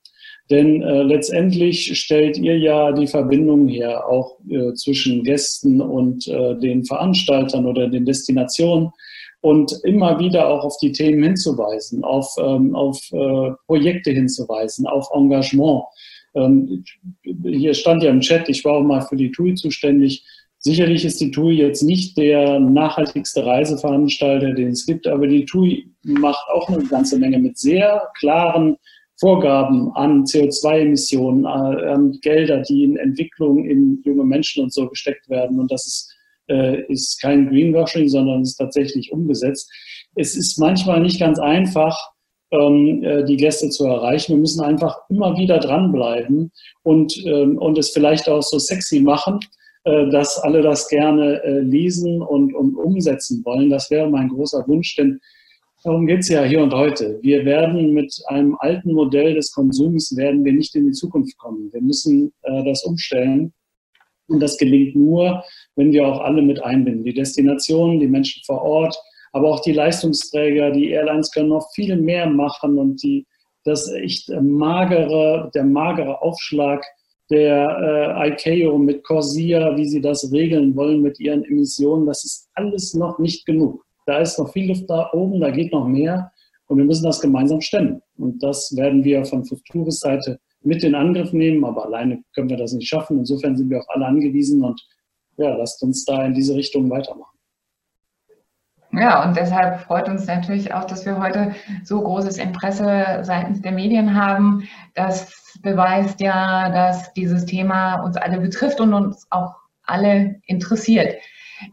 Denn 0.49 0.81
äh, 0.81 1.03
letztendlich 1.03 1.99
stellt 1.99 2.37
ihr 2.37 2.57
ja 2.57 2.93
die 2.93 3.07
Verbindung 3.07 3.67
her, 3.67 4.07
auch 4.07 4.37
äh, 4.49 4.73
zwischen 4.73 5.23
Gästen 5.23 5.81
und 5.81 6.27
äh, 6.27 6.55
den 6.55 6.85
Veranstaltern 6.85 7.65
oder 7.65 7.87
den 7.89 8.05
Destinationen 8.05 8.91
und 9.41 9.73
immer 9.83 10.19
wieder 10.19 10.47
auch 10.47 10.63
auf 10.63 10.77
die 10.77 10.93
Themen 10.93 11.21
hinzuweisen, 11.21 12.03
auf, 12.03 12.33
ähm, 12.39 12.75
auf 12.75 12.99
äh, 13.11 13.51
Projekte 13.65 14.11
hinzuweisen, 14.11 14.87
auf 14.87 15.07
Engagement. 15.13 15.83
Ähm, 16.33 16.83
hier 17.43 17.73
stand 17.73 18.03
ja 18.03 18.09
im 18.09 18.21
Chat, 18.21 18.47
ich 18.47 18.63
war 18.63 18.73
auch 18.73 18.83
mal 18.83 19.01
für 19.01 19.15
die 19.17 19.31
TUI 19.31 19.55
zuständig. 19.55 20.25
Sicherlich 20.59 21.05
ist 21.05 21.19
die 21.21 21.31
TUI 21.31 21.55
jetzt 21.55 21.83
nicht 21.83 22.17
der 22.17 22.59
nachhaltigste 22.59 23.45
Reiseveranstalter, 23.45 24.53
den 24.53 24.69
es 24.69 24.85
gibt, 24.85 25.07
aber 25.07 25.27
die 25.27 25.45
TUI 25.45 25.87
macht 26.03 26.49
auch 26.49 26.69
eine 26.69 26.83
ganze 26.85 27.19
Menge 27.19 27.37
mit 27.37 27.57
sehr 27.57 28.09
klaren 28.17 28.77
Vorgaben 29.19 29.91
an 29.95 30.25
CO2-Emissionen, 30.25 31.45
äh, 31.45 31.89
an 31.89 32.19
Gelder, 32.21 32.61
die 32.61 32.83
in 32.83 32.97
Entwicklung 32.97 33.65
in 33.65 34.01
junge 34.05 34.23
Menschen 34.23 34.63
und 34.63 34.73
so 34.73 34.87
gesteckt 34.87 35.27
werden. 35.29 35.59
Und 35.59 35.71
das 35.71 35.87
ist, 35.87 36.15
äh, 36.49 36.83
ist 36.83 37.19
kein 37.19 37.49
Greenwashing, 37.49 38.07
sondern 38.09 38.43
ist 38.43 38.57
tatsächlich 38.57 39.11
umgesetzt. 39.11 39.71
Es 40.15 40.35
ist 40.35 40.59
manchmal 40.59 41.01
nicht 41.01 41.19
ganz 41.19 41.39
einfach, 41.39 41.97
ähm, 42.51 43.03
äh, 43.03 43.25
die 43.25 43.37
Gäste 43.37 43.69
zu 43.69 43.85
erreichen. 43.85 44.33
Wir 44.33 44.39
müssen 44.39 44.63
einfach 44.63 44.95
immer 45.09 45.35
wieder 45.35 45.59
dranbleiben 45.59 46.51
und, 46.83 47.17
ähm, 47.25 47.57
und 47.57 47.77
es 47.77 47.89
vielleicht 47.89 48.29
auch 48.29 48.43
so 48.43 48.59
sexy 48.59 48.99
machen, 48.99 49.39
äh, 49.83 50.09
dass 50.09 50.37
alle 50.37 50.61
das 50.61 50.87
gerne 50.89 51.41
lesen 51.61 52.21
und, 52.21 52.53
und 52.53 52.75
umsetzen 52.75 53.43
wollen. 53.43 53.69
Das 53.69 53.89
wäre 53.89 54.09
mein 54.09 54.29
großer 54.29 54.63
Wunsch, 54.67 54.95
denn 54.95 55.19
Darum 55.87 56.05
geht 56.05 56.19
es 56.19 56.27
ja 56.27 56.43
hier 56.43 56.61
und 56.61 56.73
heute. 56.73 57.17
Wir 57.21 57.45
werden 57.45 57.93
mit 57.93 58.13
einem 58.27 58.57
alten 58.59 58.91
Modell 58.91 59.35
des 59.35 59.53
Konsums 59.53 60.17
werden 60.17 60.43
wir 60.43 60.51
nicht 60.51 60.75
in 60.75 60.87
die 60.87 60.91
Zukunft 60.91 61.37
kommen. 61.37 61.71
Wir 61.71 61.81
müssen 61.81 62.33
äh, 62.41 62.65
das 62.65 62.83
umstellen. 62.83 63.53
Und 64.27 64.41
das 64.41 64.57
gelingt 64.57 64.97
nur, 64.97 65.45
wenn 65.77 65.93
wir 65.93 66.05
auch 66.05 66.19
alle 66.19 66.41
mit 66.41 66.61
einbinden. 66.61 67.05
Die 67.05 67.13
Destinationen, 67.13 68.01
die 68.01 68.07
Menschen 68.07 68.43
vor 68.45 68.63
Ort, 68.63 68.97
aber 69.31 69.49
auch 69.49 69.61
die 69.61 69.71
Leistungsträger, 69.71 70.71
die 70.71 70.89
Airlines 70.89 71.31
können 71.31 71.47
noch 71.47 71.71
viel 71.73 71.95
mehr 71.95 72.29
machen 72.29 72.77
und 72.77 73.01
die, 73.01 73.25
das 73.63 73.89
echt 73.89 74.29
magere, 74.41 75.49
der 75.55 75.63
magere 75.63 76.21
Aufschlag 76.21 76.83
der 77.29 78.19
äh, 78.19 78.27
ICAO 78.27 78.77
mit 78.77 79.05
Corsia, 79.05 79.77
wie 79.77 79.85
sie 79.85 80.01
das 80.01 80.33
regeln 80.33 80.75
wollen 80.75 81.01
mit 81.01 81.17
ihren 81.21 81.45
Emissionen, 81.45 82.05
das 82.05 82.25
ist 82.25 82.49
alles 82.55 82.93
noch 82.93 83.19
nicht 83.19 83.45
genug. 83.45 83.86
Da 84.07 84.19
ist 84.19 84.39
noch 84.39 84.51
viel 84.53 84.69
Luft 84.69 84.89
da 84.89 85.09
oben, 85.11 85.41
da 85.41 85.51
geht 85.51 85.73
noch 85.73 85.85
mehr 85.85 86.31
und 86.67 86.77
wir 86.77 86.85
müssen 86.85 87.03
das 87.03 87.19
gemeinsam 87.19 87.59
stemmen. 87.59 88.01
Und 88.17 88.41
das 88.41 88.73
werden 88.75 89.03
wir 89.03 89.25
von 89.25 89.43
Futuris 89.43 89.99
Seite 89.99 90.39
mit 90.61 90.83
in 90.83 90.95
Angriff 90.95 91.33
nehmen, 91.33 91.63
aber 91.65 91.85
alleine 91.85 92.23
können 92.33 92.49
wir 92.49 92.57
das 92.57 92.71
nicht 92.71 92.87
schaffen. 92.87 93.19
Insofern 93.19 93.57
sind 93.57 93.69
wir 93.69 93.79
auf 93.79 93.89
alle 93.89 94.05
angewiesen 94.05 94.63
und 94.63 94.81
ja, 95.35 95.55
lasst 95.55 95.83
uns 95.83 96.05
da 96.05 96.25
in 96.25 96.33
diese 96.33 96.55
Richtung 96.55 96.89
weitermachen. 96.89 97.37
Ja, 98.93 99.27
und 99.27 99.35
deshalb 99.35 99.81
freut 99.81 100.07
uns 100.07 100.25
natürlich 100.25 100.73
auch, 100.73 100.85
dass 100.85 101.05
wir 101.05 101.19
heute 101.19 101.53
so 101.83 102.01
großes 102.01 102.37
Interesse 102.37 103.19
seitens 103.23 103.61
der 103.61 103.73
Medien 103.73 104.15
haben. 104.15 104.63
Das 104.95 105.59
beweist 105.61 106.21
ja, 106.21 106.69
dass 106.69 107.13
dieses 107.13 107.45
Thema 107.45 108.01
uns 108.03 108.15
alle 108.15 108.39
betrifft 108.39 108.79
und 108.79 108.93
uns 108.93 109.27
auch 109.29 109.53
alle 109.83 110.39
interessiert. 110.45 111.15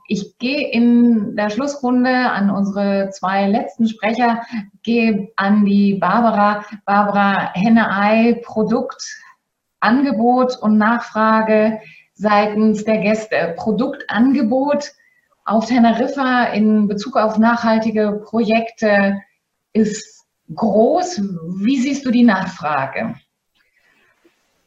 Ich 0.08 0.38
gehe 0.38 0.70
in 0.70 1.36
der 1.36 1.50
Schlussrunde 1.50 2.30
an 2.30 2.50
unsere 2.50 3.10
zwei 3.10 3.46
letzten 3.46 3.88
Sprecher, 3.88 4.42
gehe 4.82 5.32
an 5.36 5.64
die 5.64 5.94
Barbara. 5.94 6.64
Barbara, 6.84 7.52
Henne-Ei, 7.54 8.40
Produkt, 8.44 9.02
Angebot 9.80 10.56
und 10.56 10.78
Nachfrage 10.78 11.80
seitens 12.14 12.84
der 12.84 12.98
Gäste. 12.98 13.54
Produktangebot 13.56 14.92
auf 15.44 15.66
Teneriffa 15.66 16.44
in 16.44 16.88
Bezug 16.88 17.16
auf 17.16 17.38
nachhaltige 17.38 18.22
Projekte 18.24 19.20
ist 19.72 20.24
groß. 20.54 21.20
Wie 21.58 21.78
siehst 21.78 22.06
du 22.06 22.10
die 22.10 22.22
Nachfrage? 22.22 23.14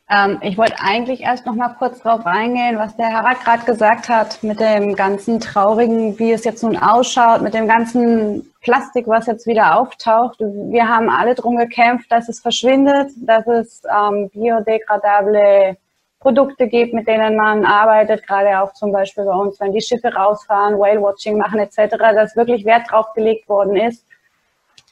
Ähm, 0.10 0.39
ich 0.41 0.58
wollte 0.58 0.76
eigentlich 0.80 1.22
erst 1.22 1.45
noch 1.45 1.55
mal 1.55 1.76
kurz 1.78 1.99
drauf 1.99 2.26
eingehen, 2.26 2.78
was 2.78 2.95
der 2.95 3.12
Harald 3.12 3.41
gerade 3.41 3.66
gesagt 3.66 4.08
hat 4.08 4.41
mit 4.41 4.60
dem 4.60 4.95
ganzen 4.95 5.39
Traurigen, 5.39 6.18
wie 6.18 6.32
es 6.32 6.45
jetzt 6.45 6.64
nun 6.64 6.78
ausschaut, 6.78 7.41
mit 7.41 7.53
dem 7.53 7.68
ganzen 7.68 8.53
Plastik, 8.62 9.08
was 9.08 9.28
jetzt 9.28 9.47
wieder 9.47 9.78
auftaucht. 9.80 10.38
Wir 10.39 10.88
haben 10.88 11.10
alle 11.10 11.36
drum 11.36 11.58
gekämpft, 11.58 12.10
dass 12.12 12.30
es 12.30 12.39
verschwindet, 12.39 13.12
dass 13.18 13.45
es 13.47 13.82
ähm, 13.86 14.30
biodegradable 14.30 15.78
Produkte 16.20 16.68
gibt, 16.68 16.93
mit 16.93 17.08
denen 17.08 17.36
man 17.36 17.66
arbeitet, 17.66 18.26
gerade 18.26 18.62
auch 18.62 18.74
zum 18.74 18.91
Beispiel 18.91 19.26
bei 19.26 19.36
uns, 19.36 19.60
wenn 19.60 19.74
die 19.74 19.82
Schiffe 19.82 20.14
rausfahren, 20.14 20.80
Whale-Watching 20.80 21.38
machen 21.38 21.60
etc., 21.60 21.97
dass 21.97 22.36
wirklich 22.36 22.66
Wert 22.66 22.89
drauf 22.89 23.14
gelegt 23.14 23.47
worden 23.49 23.76
ist 23.76 24.05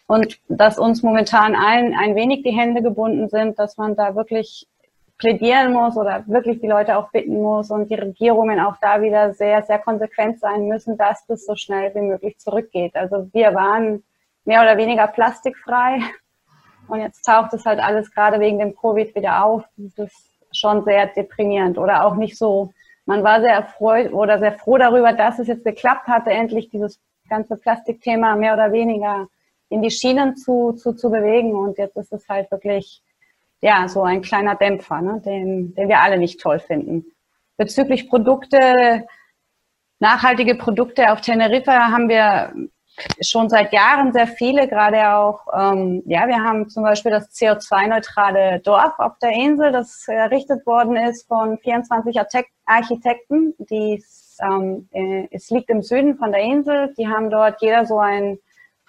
und 0.08 0.40
dass 0.50 0.78
uns 0.78 1.02
momentan 1.02 1.56
allen 1.56 1.96
ein 1.96 2.16
wenig 2.16 2.44
die 2.44 2.52
Hände 2.52 2.82
gebunden 2.82 3.30
sind, 3.30 3.58
dass 3.58 3.78
man 3.78 3.96
da 3.96 4.16
wirklich 4.16 4.68
plädieren 5.18 5.72
muss 5.72 5.96
oder 5.98 6.24
wirklich 6.28 6.60
die 6.60 6.68
Leute 6.68 6.98
auch 6.98 7.10
bitten 7.12 7.42
muss 7.42 7.72
und 7.72 7.90
die 7.90 7.96
Regierungen 7.96 8.60
auch 8.60 8.76
da 8.82 9.02
wieder 9.02 9.34
sehr, 9.34 9.64
sehr 9.64 9.80
konsequent 9.80 10.40
sein 10.40 10.68
müssen, 10.68 10.98
dass 10.98 11.26
das 11.26 11.46
so 11.46 11.56
schnell 11.56 11.94
wie 11.96 12.02
möglich 12.02 12.38
zurückgeht. 12.38 12.96
Also 12.96 13.30
wir 13.32 13.54
waren 13.54 14.04
mehr 14.44 14.62
oder 14.62 14.78
weniger 14.78 15.08
plastikfrei 15.08 16.00
und 16.88 17.00
jetzt 17.00 17.24
taucht 17.24 17.54
es 17.54 17.66
halt 17.66 17.80
alles 17.80 18.12
gerade 18.12 18.40
wegen 18.40 18.60
dem 18.60 18.76
Covid 18.76 19.16
wieder 19.16 19.46
auf. 19.46 19.64
Das 19.78 20.08
ist 20.08 20.32
schon 20.52 20.84
sehr 20.84 21.08
deprimierend 21.08 21.78
oder 21.78 22.06
auch 22.06 22.16
nicht 22.16 22.38
so. 22.38 22.72
Man 23.06 23.24
war 23.24 23.40
sehr 23.42 23.54
erfreut 23.54 24.12
oder 24.12 24.40
sehr 24.40 24.54
froh 24.54 24.78
darüber, 24.78 25.14
dass 25.14 25.40
es 25.40 25.48
jetzt 25.48 25.64
geklappt 25.64 26.08
hatte, 26.08 26.32
endlich 26.32 26.70
dieses 26.70 27.00
ganze 27.30 27.56
Plastikthema 27.56 28.36
mehr 28.36 28.54
oder 28.54 28.72
weniger 28.72 29.28
in 29.70 29.82
die 29.82 29.92
Schienen 29.92 30.36
zu, 30.36 30.74
zu, 30.74 30.94
zu 30.94 31.10
bewegen 31.10 31.56
und 31.56 31.78
jetzt 31.78 31.98
ist 31.98 32.14
es 32.14 32.28
halt 32.30 32.52
wirklich 32.52 33.02
ja, 33.66 33.88
so 33.88 34.04
ein 34.04 34.22
kleiner 34.22 34.54
Dämpfer, 34.54 35.02
ne, 35.02 35.22
den, 35.26 35.74
den 35.74 35.90
wir 35.90 36.00
alle 36.00 36.20
nicht 36.20 36.40
toll 36.40 36.60
finden. 36.60 37.04
Bezüglich 37.58 38.08
Produkte, 38.08 39.08
nachhaltige 39.98 40.54
Produkte 40.54 41.12
auf 41.12 41.22
Teneriffa 41.22 41.92
haben 41.92 42.08
wir 42.08 42.54
schon 43.22 43.50
seit 43.50 43.74
Jahren 43.74 44.14
sehr 44.14 44.28
viele, 44.28 44.68
gerade 44.68 45.16
auch, 45.16 45.48
ähm, 45.52 46.04
ja, 46.06 46.28
wir 46.28 46.44
haben 46.44 46.70
zum 46.70 46.84
Beispiel 46.84 47.10
das 47.10 47.32
CO2-neutrale 47.32 48.60
Dorf 48.60 49.00
auf 49.00 49.18
der 49.18 49.32
Insel, 49.32 49.72
das 49.72 50.08
errichtet 50.08 50.64
worden 50.68 50.96
ist 50.96 51.28
von 51.28 51.58
24 51.58 52.20
Architekten. 52.68 53.56
Die, 53.58 54.04
ähm, 54.42 54.88
äh, 54.92 55.28
es 55.32 55.50
liegt 55.50 55.72
im 55.72 55.82
Süden 55.82 56.18
von 56.18 56.32
der 56.32 56.42
Insel. 56.42 56.94
Die 57.00 57.08
haben 57.08 57.32
dort 57.32 57.64
jeder 57.64 57.88
so 57.88 57.98
ein 57.98 58.38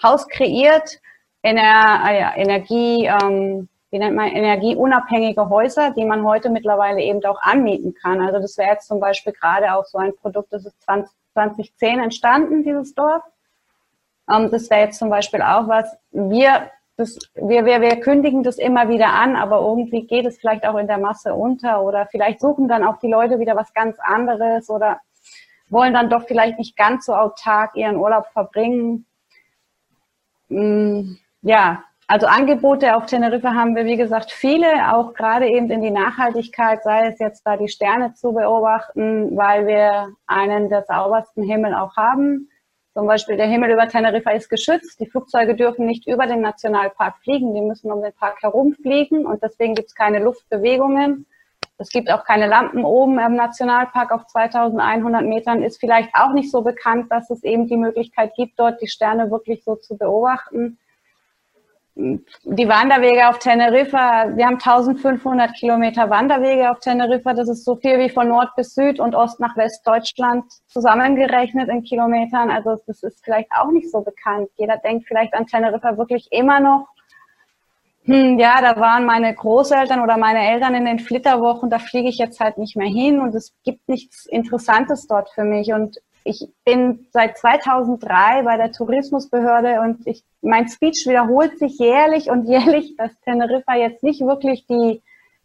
Haus 0.03 0.29
kreiert, 0.29 1.01
Ener 1.41 2.03
äh, 2.07 2.43
Energie, 2.43 3.07
ähm, 3.07 3.71
wie 3.91 3.99
nennt 3.99 4.17
man, 4.17 4.29
energieunabhängige 4.29 5.49
Häuser, 5.49 5.91
die 5.91 6.05
man 6.05 6.25
heute 6.25 6.51
mittlerweile 6.51 7.01
eben 7.01 7.25
auch 7.25 7.41
anmieten 7.41 7.95
kann. 7.95 8.21
Also 8.21 8.41
das 8.41 8.59
wäre 8.59 8.73
jetzt 8.73 8.89
zum 8.89 9.01
Beispiel 9.01 9.33
gerade 9.33 9.75
auch 9.75 9.85
so 9.85 9.99
ein 9.99 10.17
Produkt, 10.17 10.53
das 10.53 10.67
ist 10.67 10.81
20, 10.83 11.13
2010 11.33 12.01
entstanden, 12.01 12.63
dieses 12.65 12.95
Dorf. 12.95 13.23
Ähm, 14.31 14.51
das 14.51 14.71
wäre 14.71 14.83
jetzt 14.83 14.99
zum 14.99 15.11
Beispiel 15.11 15.43
auch 15.43 15.69
was, 15.69 15.97
wir, 16.11 16.71
das, 16.97 17.19
wir, 17.35 17.65
wir, 17.65 17.81
wir 17.81 18.01
kündigen 18.01 18.43
das 18.43 18.59
immer 18.59 18.89
wieder 18.89 19.13
an, 19.13 19.37
aber 19.37 19.61
irgendwie 19.61 20.07
geht 20.07 20.27
es 20.27 20.39
vielleicht 20.39 20.67
auch 20.67 20.77
in 20.77 20.89
der 20.89 20.99
Masse 20.99 21.35
unter 21.35 21.83
oder 21.83 22.07
vielleicht 22.07 22.41
suchen 22.41 22.69
dann 22.69 22.85
auch 22.85 22.99
die 22.99 23.11
Leute 23.11 23.39
wieder 23.39 23.55
was 23.55 23.73
ganz 23.73 23.99
anderes 24.01 24.69
oder 24.69 25.01
wollen 25.69 25.95
dann 25.95 26.11
doch 26.11 26.27
vielleicht 26.27 26.59
nicht 26.59 26.77
ganz 26.77 27.07
so 27.07 27.15
autark 27.15 27.77
ihren 27.77 27.97
Urlaub 27.97 28.27
verbringen. 28.33 29.07
Mm, 30.49 31.17
ja, 31.43 31.83
also 32.09 32.27
Angebote 32.27 32.95
auf 32.95 33.07
Teneriffa 33.07 33.55
haben 33.55 33.75
wir, 33.75 33.85
wie 33.85 33.97
gesagt, 33.97 34.31
viele, 34.31 34.95
auch 34.95 35.13
gerade 35.13 35.49
eben 35.49 35.71
in 35.71 35.83
die 35.83 35.91
Nachhaltigkeit, 35.91 36.85
sei 36.85 37.09
es 37.09 37.19
jetzt 37.19 37.45
da 37.45 37.57
die 37.57 37.69
Sterne 37.69 38.15
zu 38.15 38.33
beobachten, 38.33 39.37
weil 39.37 39.67
wir 39.67 40.13
einen 40.29 40.69
der 40.69 40.85
saubersten 40.85 41.43
Himmel 41.43 41.75
auch 41.75 41.97
haben. 41.97 42.49
Zum 42.95 43.09
Beispiel 43.09 43.37
der 43.37 43.49
Himmel 43.49 43.73
über 43.73 43.89
Teneriffa 43.89 44.31
ist 44.31 44.49
geschützt. 44.49 45.01
Die 45.01 45.07
Flugzeuge 45.07 45.57
dürfen 45.57 45.85
nicht 45.85 46.07
über 46.07 46.27
den 46.27 46.41
Nationalpark 46.41 47.19
fliegen. 47.19 47.55
Die 47.55 47.61
müssen 47.61 47.91
um 47.91 48.01
den 48.01 48.13
Park 48.13 48.41
herumfliegen 48.41 49.27
und 49.27 49.43
deswegen 49.43 49.75
gibt 49.75 49.89
es 49.89 49.95
keine 49.95 50.21
Luftbewegungen. 50.21 51.27
Es 51.77 51.91
gibt 51.91 52.11
auch 52.11 52.25
keine 52.25 52.47
Lampen 52.47 52.85
oben 52.85 53.19
im 53.19 53.35
Nationalpark 53.35 54.13
auf 54.13 54.27
2100 54.29 55.25
Metern. 55.25 55.63
Ist 55.63 55.81
vielleicht 55.81 56.11
auch 56.15 56.33
nicht 56.33 56.53
so 56.53 56.63
bekannt, 56.63 57.11
dass 57.11 57.29
es 57.31 57.43
eben 57.43 57.67
die 57.67 57.77
Möglichkeit 57.77 58.33
gibt, 58.37 58.59
dort 58.61 58.81
die 58.81 58.89
Sterne 58.89 59.31
wirklich 59.31 59.65
so 59.65 59.75
zu 59.75 59.99
beobachten 59.99 60.79
die 61.97 62.69
Wanderwege 62.69 63.27
auf 63.27 63.39
Teneriffa, 63.39 64.37
wir 64.37 64.45
haben 64.47 64.57
1500 64.57 65.55
Kilometer 65.55 66.11
Wanderwege 66.11 66.71
auf 66.71 66.81
Teneriffa. 66.81 67.33
Das 67.33 67.49
ist 67.49 67.65
so 67.65 67.77
viel 67.77 67.99
wie 67.99 68.11
von 68.11 68.29
Nord 68.29 68.55
bis 68.55 68.75
Süd 68.75 69.01
und 69.01 69.15
Ost 69.15 69.41
nach 69.41 69.57
Westdeutschland 69.57 70.45
zusammengerechnet 70.67 71.71
in 71.71 71.83
Kilometern. 71.85 72.51
Also 72.51 72.77
das 72.87 73.03
ist 73.03 73.25
vielleicht 73.25 73.49
auch 73.59 73.71
nicht 73.71 73.91
so 73.91 74.03
bekannt. 74.03 74.51
Jeder 74.57 74.77
denkt 74.77 75.07
vielleicht 75.09 75.33
an 75.33 75.47
Teneriffa 75.47 75.97
wirklich 75.97 76.29
immer 76.33 76.61
noch. 76.61 76.87
Hm, 78.05 78.39
ja, 78.39 78.61
da 78.61 78.79
waren 78.79 79.07
meine 79.07 79.35
Großeltern 79.35 80.01
oder 80.01 80.19
meine 80.19 80.47
Eltern 80.51 80.75
in 80.75 80.85
den 80.85 80.99
Flitterwochen, 81.01 81.71
da 81.71 81.81
fliege 81.81 82.09
ich 82.09 82.19
jetzt 82.19 82.39
halt 82.39 82.57
nicht 82.57 82.77
mehr 82.77 82.87
hin 82.87 83.19
und 83.19 83.35
es 83.35 83.53
gibt 83.65 83.89
nichts 83.89 84.27
Interessantes 84.27 85.09
dort 85.09 85.31
für 85.31 85.43
mich. 85.43 85.73
Und 85.73 85.97
ich 86.27 86.49
bin 86.65 87.07
seit 87.13 87.39
2003 87.39 88.43
bei 88.43 88.57
der 88.57 88.73
Tourismusbehörde 88.73 89.81
und 89.81 90.07
ich, 90.07 90.25
mein 90.43 90.69
Speech 90.69 91.05
wiederholt 91.07 91.59
sich 91.59 91.79
jährlich 91.79 92.31
und 92.31 92.45
jährlich, 92.49 92.97
dass 92.97 93.19
Teneriffa 93.21 93.77
jetzt 93.77 94.03
nicht 94.03 94.21
wirklich 94.21 94.67
die 94.67 95.03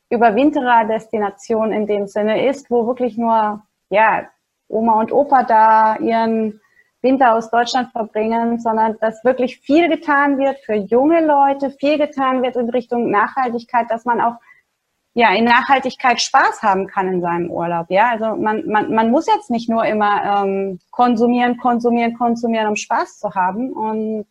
Überwinterer-Destination 0.10 1.72
in 1.72 1.88
dem 1.88 2.08
Sinne 2.08 2.48
ist, 2.48 2.70
wo 2.70 2.88
wirklich 2.88 3.18
nur 3.18 3.62
ja, 3.90 4.28
Oma 4.68 5.00
und 5.00 5.12
Opa 5.12 5.44
da 5.44 5.98
ihren 5.98 6.60
Winter 7.02 7.36
aus 7.36 7.50
Deutschland 7.50 7.92
verbringen, 7.92 8.60
sondern 8.60 8.98
dass 9.00 9.24
wirklich 9.24 9.60
viel 9.60 9.90
getan 9.90 10.38
wird 10.38 10.60
für 10.60 10.76
junge 10.76 11.26
Leute, 11.26 11.72
viel 11.72 11.98
getan 11.98 12.42
wird 12.42 12.56
in 12.56 12.70
Richtung 12.70 13.10
Nachhaltigkeit, 13.10 13.88
dass 13.90 14.06
man 14.06 14.22
auch 14.22 14.36
ja, 15.14 15.34
in 15.34 15.44
Nachhaltigkeit 15.44 16.22
Spaß 16.22 16.62
haben 16.62 16.88
kann 16.88 17.08
in 17.10 17.22
seinem 17.22 17.52
Urlaub. 17.52 17.88
Ja, 17.90 18.12
also 18.12 18.42
man, 18.42 18.66
man, 18.68 18.94
man 18.94 19.12
muss 19.12 19.28
jetzt 19.28 19.50
nicht 19.50 19.70
nur 19.70 19.86
immer 19.86 20.44
ähm, 20.44 20.80
konsumieren, 20.92 21.58
konsumieren, 21.58 22.18
konsumieren, 22.18 22.68
um 22.68 22.76
Spaß 22.78 23.20
zu 23.20 23.34
haben. 23.36 23.74
Und 23.74 24.26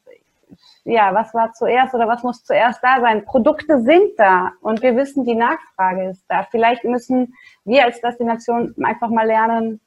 ja, 0.85 1.15
was 1.15 1.35
war 1.35 1.53
zuerst 1.53 1.95
oder 1.95 2.09
was 2.09 2.23
muss 2.23 2.45
zuerst 2.45 2.83
da 2.83 3.01
sein? 3.01 3.27
Produkte 3.27 3.83
sind 3.83 4.19
da 4.19 4.53
und 4.63 4.83
wir 4.83 4.97
wissen, 4.97 5.25
die 5.25 5.35
Nachfrage 5.35 6.11
ist 6.11 6.25
da. 6.29 6.47
Vielleicht 6.51 6.85
müssen 6.85 7.35
wir 7.65 7.85
als 7.85 8.01
Destination 8.01 8.75
einfach 8.83 9.11
mal 9.11 9.27
lernen, 9.27 9.81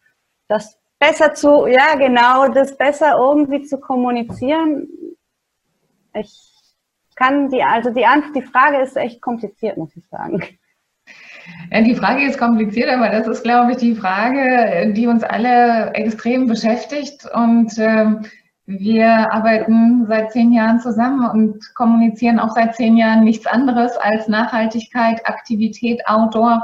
das 0.47 0.77
besser 0.99 1.33
zu, 1.33 1.65
ja, 1.65 1.95
genau, 1.95 2.49
das 2.49 2.77
besser 2.77 3.17
irgendwie 3.17 3.63
zu 3.63 3.79
kommunizieren. 3.79 4.87
Ich 6.13 6.51
kann 7.15 7.49
die, 7.49 7.63
also 7.63 7.89
die, 7.89 8.05
die 8.35 8.41
Frage 8.43 8.77
ist 8.77 8.95
echt 8.95 9.21
kompliziert, 9.21 9.77
muss 9.77 9.95
ich 9.95 10.07
sagen. 10.07 10.43
Ja, 11.71 11.81
die 11.81 11.95
Frage 11.95 12.25
ist 12.25 12.37
kompliziert, 12.37 12.89
aber 12.89 13.09
das 13.09 13.27
ist, 13.27 13.43
glaube 13.43 13.71
ich, 13.71 13.77
die 13.77 13.95
Frage, 13.95 14.93
die 14.93 15.07
uns 15.07 15.23
alle 15.23 15.93
extrem 15.93 16.47
beschäftigt. 16.47 17.25
Und 17.33 17.77
äh, 17.77 18.05
wir 18.65 19.33
arbeiten 19.33 20.05
seit 20.07 20.31
zehn 20.31 20.53
Jahren 20.53 20.79
zusammen 20.79 21.29
und 21.29 21.75
kommunizieren 21.75 22.39
auch 22.39 22.55
seit 22.55 22.75
zehn 22.75 22.95
Jahren 22.95 23.23
nichts 23.23 23.45
anderes 23.45 23.97
als 23.97 24.27
Nachhaltigkeit, 24.27 25.25
Aktivität, 25.27 26.01
Outdoor. 26.07 26.63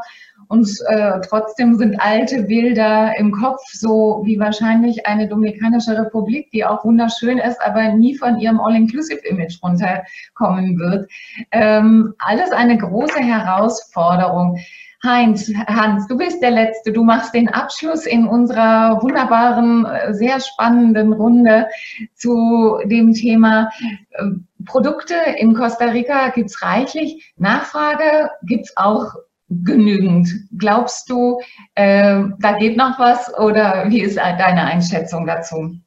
Und 0.50 0.68
äh, 0.88 1.22
trotzdem 1.30 1.76
sind 1.76 2.02
alte 2.02 2.42
Bilder 2.42 3.14
im 3.20 3.32
Kopf, 3.32 3.62
so 3.72 4.24
wie 4.26 4.40
wahrscheinlich 4.40 5.06
eine 5.06 5.28
Dominikanische 5.28 5.96
Republik, 5.96 6.50
die 6.50 6.66
auch 6.66 6.84
wunderschön 6.84 7.38
ist, 7.38 7.62
aber 7.62 7.94
nie 7.94 8.16
von 8.16 8.40
ihrem 8.40 8.60
All-Inclusive-Image 8.60 9.60
runterkommen 9.62 10.80
wird. 10.80 11.08
Ähm, 11.52 12.16
alles 12.18 12.52
eine 12.52 12.80
große 12.80 13.20
Herausforderung. 13.20 14.58
Heinz, 15.06 15.52
Hans, 15.68 16.08
du 16.08 16.18
bist 16.18 16.42
der 16.42 16.52
Letzte. 16.52 16.92
Du 16.94 17.04
machst 17.04 17.36
den 17.36 17.48
Abschluss 17.50 18.08
in 18.08 18.28
unserer 18.28 19.02
wunderbaren, 19.04 19.88
sehr 20.16 20.40
spannenden 20.40 21.14
Runde 21.14 21.68
zu 22.16 22.80
dem 22.86 23.14
Thema 23.14 23.70
äh, 24.10 24.24
Produkte 24.66 25.16
in 25.38 25.54
Costa 25.54 25.86
Rica 25.86 26.30
gibt's 26.30 26.64
reichlich. 26.64 27.34
Nachfrage 27.38 28.32
gibt's 28.44 28.76
auch 28.76 29.14
genügend. 29.50 30.30
Glaubst 30.58 31.10
du, 31.10 31.40
äh, 31.76 32.24
da 32.40 32.58
geht 32.58 32.78
noch 32.78 33.00
was 33.00 33.34
oder 33.38 33.86
wie 33.90 34.02
ist 34.02 34.18
deine 34.18 34.64
Einschätzung 34.66 35.26
dazu? 35.26 35.80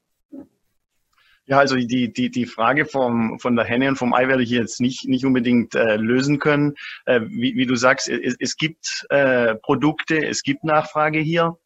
Ja, 1.46 1.58
also 1.58 1.76
die, 1.76 2.12
die, 2.12 2.30
die 2.30 2.46
Frage 2.46 2.86
vom, 2.86 3.38
von 3.40 3.56
der 3.56 3.64
Henne 3.64 3.88
und 3.88 3.96
vom 3.96 4.14
Ei 4.14 4.28
werde 4.28 4.44
ich 4.44 4.50
jetzt 4.50 4.80
nicht, 4.80 5.08
nicht 5.08 5.26
unbedingt 5.26 5.74
äh, 5.74 5.96
lösen 5.96 6.38
können. 6.38 6.74
Äh, 7.04 7.20
wie, 7.26 7.56
wie 7.56 7.66
du 7.66 7.74
sagst, 7.74 8.08
es, 8.08 8.36
es 8.38 8.56
gibt 8.56 9.04
äh, 9.10 9.56
Produkte, 9.56 10.24
es 10.24 10.42
gibt 10.44 10.62
Nachfrage 10.62 11.18
hier. 11.18 11.58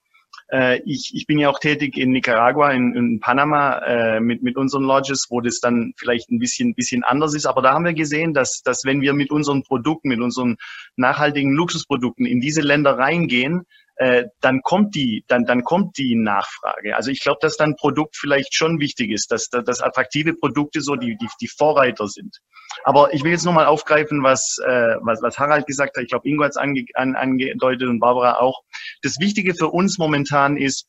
Äh, 0.53 0.80
ich, 0.84 1.12
ich 1.14 1.26
bin 1.26 1.38
ja 1.38 1.51
auch 1.51 1.59
tätig 1.59 1.97
in 1.97 2.11
Nicaragua, 2.11 2.70
in, 2.70 2.94
in 2.94 3.20
Panama 3.20 3.78
äh, 3.78 4.20
mit, 4.20 4.42
mit 4.42 4.57
unseren 4.57 4.84
Lodges, 4.84 5.26
wo 5.30 5.40
das 5.40 5.61
dann 5.61 5.92
vielleicht 5.97 6.30
ein 6.30 6.38
bisschen, 6.38 6.74
bisschen 6.74 7.03
anders 7.03 7.34
ist. 7.34 7.47
Aber 7.47 7.62
da 7.62 7.72
haben 7.72 7.84
wir 7.84 7.94
gesehen, 7.94 8.32
dass, 8.32 8.62
dass 8.62 8.84
wenn 8.84 9.01
wir 9.01 9.12
mit 9.12 9.30
unseren 9.30 9.62
Produkten, 9.62 10.09
mit 10.09 10.20
unseren 10.20 10.57
nachhaltigen 10.97 11.53
Luxusprodukten 11.53 12.26
in 12.26 12.40
diese 12.40 12.61
Länder 12.61 12.99
reingehen, 12.99 13.66
äh, 13.97 14.24
dann 14.40 14.62
kommt 14.62 14.94
die, 14.94 15.24
dann, 15.26 15.44
dann 15.44 15.64
kommt 15.64 15.97
die 15.97 16.14
Nachfrage. 16.16 16.97
Also 16.97 17.11
ich 17.11 17.22
glaube, 17.22 17.38
dass 17.40 17.57
dann 17.57 17.76
Produkt 17.76 18.16
vielleicht 18.16 18.55
schon 18.55 18.78
wichtig 18.78 19.11
ist, 19.11 19.32
dass, 19.32 19.49
dass 19.49 19.80
attraktive 19.80 20.34
Produkte 20.34 20.82
so 20.82 20.97
die, 20.97 21.16
die, 21.16 21.28
die 21.40 21.49
Vorreiter 21.49 22.07
sind. 22.07 22.38
Aber 22.84 23.14
ich 23.14 23.24
will 23.24 23.32
jetzt 23.32 23.47
nochmal 23.47 23.66
aufgreifen, 23.66 24.22
was, 24.22 24.59
äh, 24.66 24.97
was, 25.01 25.22
was 25.22 25.38
Harald 25.38 25.66
gesagt 25.66 25.97
hat. 25.97 26.03
Ich 26.03 26.11
glaube, 26.11 26.28
Ingo 26.28 26.44
hat 26.44 26.51
es 26.51 26.57
ange, 26.57 26.84
an, 26.94 27.16
angedeutet 27.16 27.88
und 27.88 28.01
Barbara 28.01 28.38
auch. 28.38 28.62
Das 29.03 29.18
Wichtige 29.18 29.55
für 29.55 29.68
uns 29.68 29.99
momentan 29.99 30.57
ist, 30.57 30.86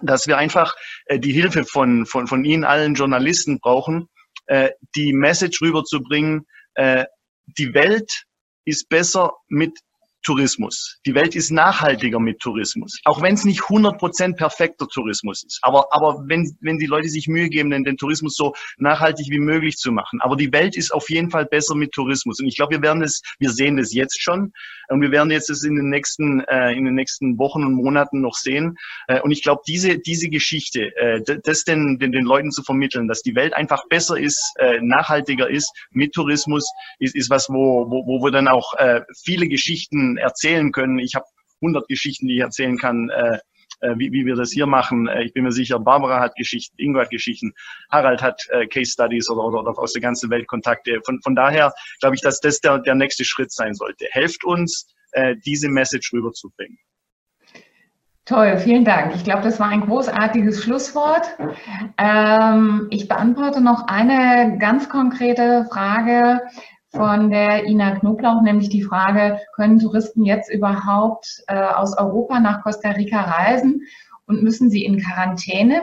dass 0.00 0.26
wir 0.26 0.38
einfach 0.38 0.74
äh, 1.06 1.18
die 1.18 1.32
Hilfe 1.32 1.64
von, 1.64 2.06
von, 2.06 2.26
von 2.26 2.44
Ihnen 2.44 2.64
allen 2.64 2.94
Journalisten 2.94 3.60
brauchen, 3.60 4.08
äh, 4.46 4.70
die 4.96 5.12
Message 5.12 5.60
rüberzubringen, 5.60 6.46
äh, 6.74 7.04
die 7.58 7.74
Welt 7.74 8.24
ist 8.64 8.88
besser 8.88 9.34
mit 9.48 9.78
Tourismus. 10.22 10.98
Die 11.06 11.14
Welt 11.14 11.34
ist 11.34 11.50
nachhaltiger 11.50 12.20
mit 12.20 12.38
Tourismus. 12.40 13.00
Auch 13.04 13.22
wenn 13.22 13.34
es 13.34 13.44
nicht 13.44 13.60
100% 13.60 14.36
perfekter 14.36 14.86
Tourismus 14.86 15.44
ist. 15.44 15.58
Aber, 15.62 15.86
aber 15.90 16.24
wenn, 16.26 16.56
wenn 16.60 16.78
die 16.78 16.86
Leute 16.86 17.08
sich 17.08 17.28
Mühe 17.28 17.48
geben, 17.48 17.70
den, 17.70 17.84
den 17.84 17.96
Tourismus 17.96 18.34
so 18.34 18.54
nachhaltig 18.78 19.28
wie 19.30 19.38
möglich 19.38 19.76
zu 19.76 19.92
machen. 19.92 20.20
Aber 20.22 20.36
die 20.36 20.52
Welt 20.52 20.76
ist 20.76 20.92
auf 20.92 21.10
jeden 21.10 21.30
Fall 21.30 21.46
besser 21.46 21.74
mit 21.74 21.92
Tourismus. 21.92 22.40
Und 22.40 22.46
ich 22.46 22.56
glaube, 22.56 22.76
wir 22.76 22.82
werden 22.82 23.02
es, 23.02 23.22
wir 23.38 23.50
sehen 23.50 23.76
das 23.76 23.92
jetzt 23.92 24.20
schon. 24.20 24.52
Und 24.88 25.00
wir 25.00 25.10
werden 25.10 25.30
jetzt 25.30 25.50
es 25.50 25.64
in 25.64 25.76
den 25.76 25.88
nächsten, 25.88 26.40
äh, 26.40 26.72
in 26.72 26.84
den 26.84 26.94
nächsten 26.94 27.38
Wochen 27.38 27.64
und 27.64 27.74
Monaten 27.74 28.20
noch 28.20 28.34
sehen. 28.34 28.76
Äh, 29.08 29.20
und 29.20 29.30
ich 29.30 29.42
glaube, 29.42 29.62
diese, 29.66 29.98
diese 29.98 30.28
Geschichte, 30.28 30.94
äh, 30.96 31.22
das 31.44 31.64
den, 31.64 31.98
den, 31.98 32.12
den 32.12 32.24
Leuten 32.24 32.50
zu 32.50 32.62
vermitteln, 32.62 33.08
dass 33.08 33.22
die 33.22 33.34
Welt 33.34 33.54
einfach 33.54 33.88
besser 33.88 34.18
ist, 34.18 34.54
äh, 34.58 34.80
nachhaltiger 34.80 35.48
ist 35.48 35.72
mit 35.90 36.12
Tourismus, 36.12 36.70
ist, 36.98 37.14
ist 37.14 37.30
was, 37.30 37.48
wo, 37.48 37.90
wo, 37.90 38.06
wo 38.06 38.24
wir 38.24 38.30
dann 38.30 38.48
auch 38.48 38.74
äh, 38.74 39.00
viele 39.24 39.48
Geschichten 39.48 40.11
erzählen 40.16 40.72
können. 40.72 40.98
Ich 40.98 41.14
habe 41.14 41.26
100 41.60 41.88
Geschichten, 41.88 42.26
die 42.26 42.36
ich 42.36 42.40
erzählen 42.40 42.78
kann, 42.78 43.08
äh, 43.10 43.38
äh, 43.80 43.98
wie, 43.98 44.12
wie 44.12 44.24
wir 44.26 44.36
das 44.36 44.50
hier 44.50 44.66
machen. 44.66 45.08
Äh, 45.08 45.24
ich 45.24 45.32
bin 45.32 45.44
mir 45.44 45.52
sicher, 45.52 45.78
Barbara 45.78 46.20
hat 46.20 46.34
Geschichten, 46.36 46.74
Ingo 46.78 47.00
hat 47.00 47.10
Geschichten, 47.10 47.52
Harald 47.90 48.22
hat 48.22 48.40
äh, 48.50 48.66
Case 48.66 48.92
Studies 48.92 49.28
oder, 49.28 49.44
oder, 49.44 49.60
oder 49.60 49.78
aus 49.78 49.92
der 49.92 50.02
ganzen 50.02 50.30
Welt 50.30 50.46
Kontakte. 50.46 51.00
Von, 51.04 51.20
von 51.22 51.34
daher 51.34 51.72
glaube 52.00 52.14
ich, 52.14 52.22
dass 52.22 52.40
das 52.40 52.60
der, 52.60 52.78
der 52.78 52.94
nächste 52.94 53.24
Schritt 53.24 53.52
sein 53.52 53.74
sollte. 53.74 54.06
Helft 54.10 54.44
uns, 54.44 54.86
äh, 55.12 55.36
diese 55.44 55.68
Message 55.68 56.12
rüberzubringen. 56.12 56.78
Toll, 58.24 58.56
vielen 58.58 58.84
Dank. 58.84 59.16
Ich 59.16 59.24
glaube, 59.24 59.42
das 59.42 59.58
war 59.58 59.66
ein 59.68 59.80
großartiges 59.80 60.62
Schlusswort. 60.62 61.26
Ähm, 61.98 62.86
ich 62.90 63.08
beantworte 63.08 63.60
noch 63.60 63.88
eine 63.88 64.58
ganz 64.58 64.88
konkrete 64.88 65.66
Frage 65.72 66.40
von 66.94 67.30
der 67.30 67.64
Ina 67.64 67.98
Knoblauch, 67.98 68.42
nämlich 68.42 68.68
die 68.68 68.82
Frage, 68.82 69.40
können 69.54 69.78
Touristen 69.78 70.24
jetzt 70.24 70.50
überhaupt 70.50 71.42
äh, 71.48 71.58
aus 71.58 71.96
Europa 71.96 72.38
nach 72.38 72.62
Costa 72.62 72.90
Rica 72.90 73.20
reisen 73.20 73.82
und 74.26 74.42
müssen 74.42 74.70
sie 74.70 74.84
in 74.84 74.98
Quarantäne? 75.00 75.82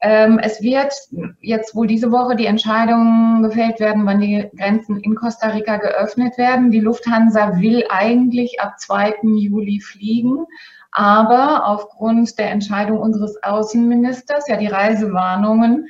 Ähm, 0.00 0.38
es 0.42 0.62
wird 0.62 0.92
jetzt 1.40 1.74
wohl 1.74 1.86
diese 1.86 2.10
Woche 2.10 2.34
die 2.36 2.46
Entscheidung 2.46 3.42
gefällt 3.42 3.78
werden, 3.78 4.06
wann 4.06 4.20
die 4.20 4.48
Grenzen 4.56 5.00
in 5.00 5.14
Costa 5.14 5.48
Rica 5.48 5.76
geöffnet 5.76 6.38
werden. 6.38 6.70
Die 6.70 6.80
Lufthansa 6.80 7.60
will 7.60 7.84
eigentlich 7.90 8.60
ab 8.60 8.78
2. 8.78 9.16
Juli 9.22 9.80
fliegen. 9.80 10.46
Aber 10.90 11.66
aufgrund 11.66 12.38
der 12.38 12.50
Entscheidung 12.50 12.98
unseres 12.98 13.42
Außenministers, 13.42 14.48
ja 14.48 14.56
die 14.56 14.66
Reisewarnungen, 14.66 15.86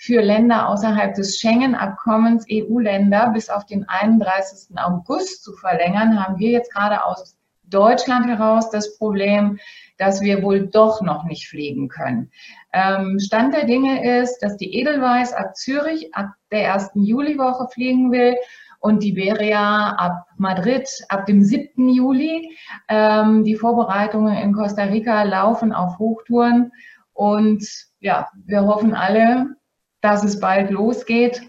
für 0.00 0.22
Länder 0.22 0.66
außerhalb 0.66 1.14
des 1.14 1.38
Schengen-Abkommens, 1.38 2.46
EU-Länder, 2.50 3.32
bis 3.34 3.50
auf 3.50 3.66
den 3.66 3.86
31. 3.86 4.78
August 4.78 5.44
zu 5.44 5.52
verlängern, 5.52 6.18
haben 6.18 6.38
wir 6.38 6.48
jetzt 6.48 6.72
gerade 6.72 7.04
aus 7.04 7.36
Deutschland 7.64 8.26
heraus 8.26 8.70
das 8.70 8.96
Problem, 8.96 9.58
dass 9.98 10.22
wir 10.22 10.42
wohl 10.42 10.68
doch 10.68 11.02
noch 11.02 11.24
nicht 11.24 11.48
fliegen 11.48 11.88
können. 11.88 12.30
Ähm, 12.72 13.18
Stand 13.20 13.52
der 13.52 13.66
Dinge 13.66 14.22
ist, 14.22 14.38
dass 14.38 14.56
die 14.56 14.74
Edelweiss 14.74 15.34
ab 15.34 15.54
Zürich 15.54 16.14
ab 16.14 16.30
der 16.50 16.64
ersten 16.64 17.02
Juliwoche 17.02 17.68
fliegen 17.68 18.10
will 18.10 18.36
und 18.78 19.02
die 19.02 19.12
Beria 19.12 19.90
ab 19.98 20.24
Madrid 20.38 20.88
ab 21.10 21.26
dem 21.26 21.44
7. 21.44 21.90
Juli. 21.90 22.56
Ähm, 22.88 23.44
die 23.44 23.54
Vorbereitungen 23.54 24.38
in 24.38 24.54
Costa 24.54 24.84
Rica 24.84 25.24
laufen 25.24 25.74
auf 25.74 25.98
Hochtouren 25.98 26.72
und 27.12 27.62
ja, 27.98 28.30
wir 28.46 28.64
hoffen 28.64 28.94
alle, 28.94 29.59
dass 30.00 30.24
es 30.24 30.40
bald 30.40 30.70
losgeht 30.70 31.42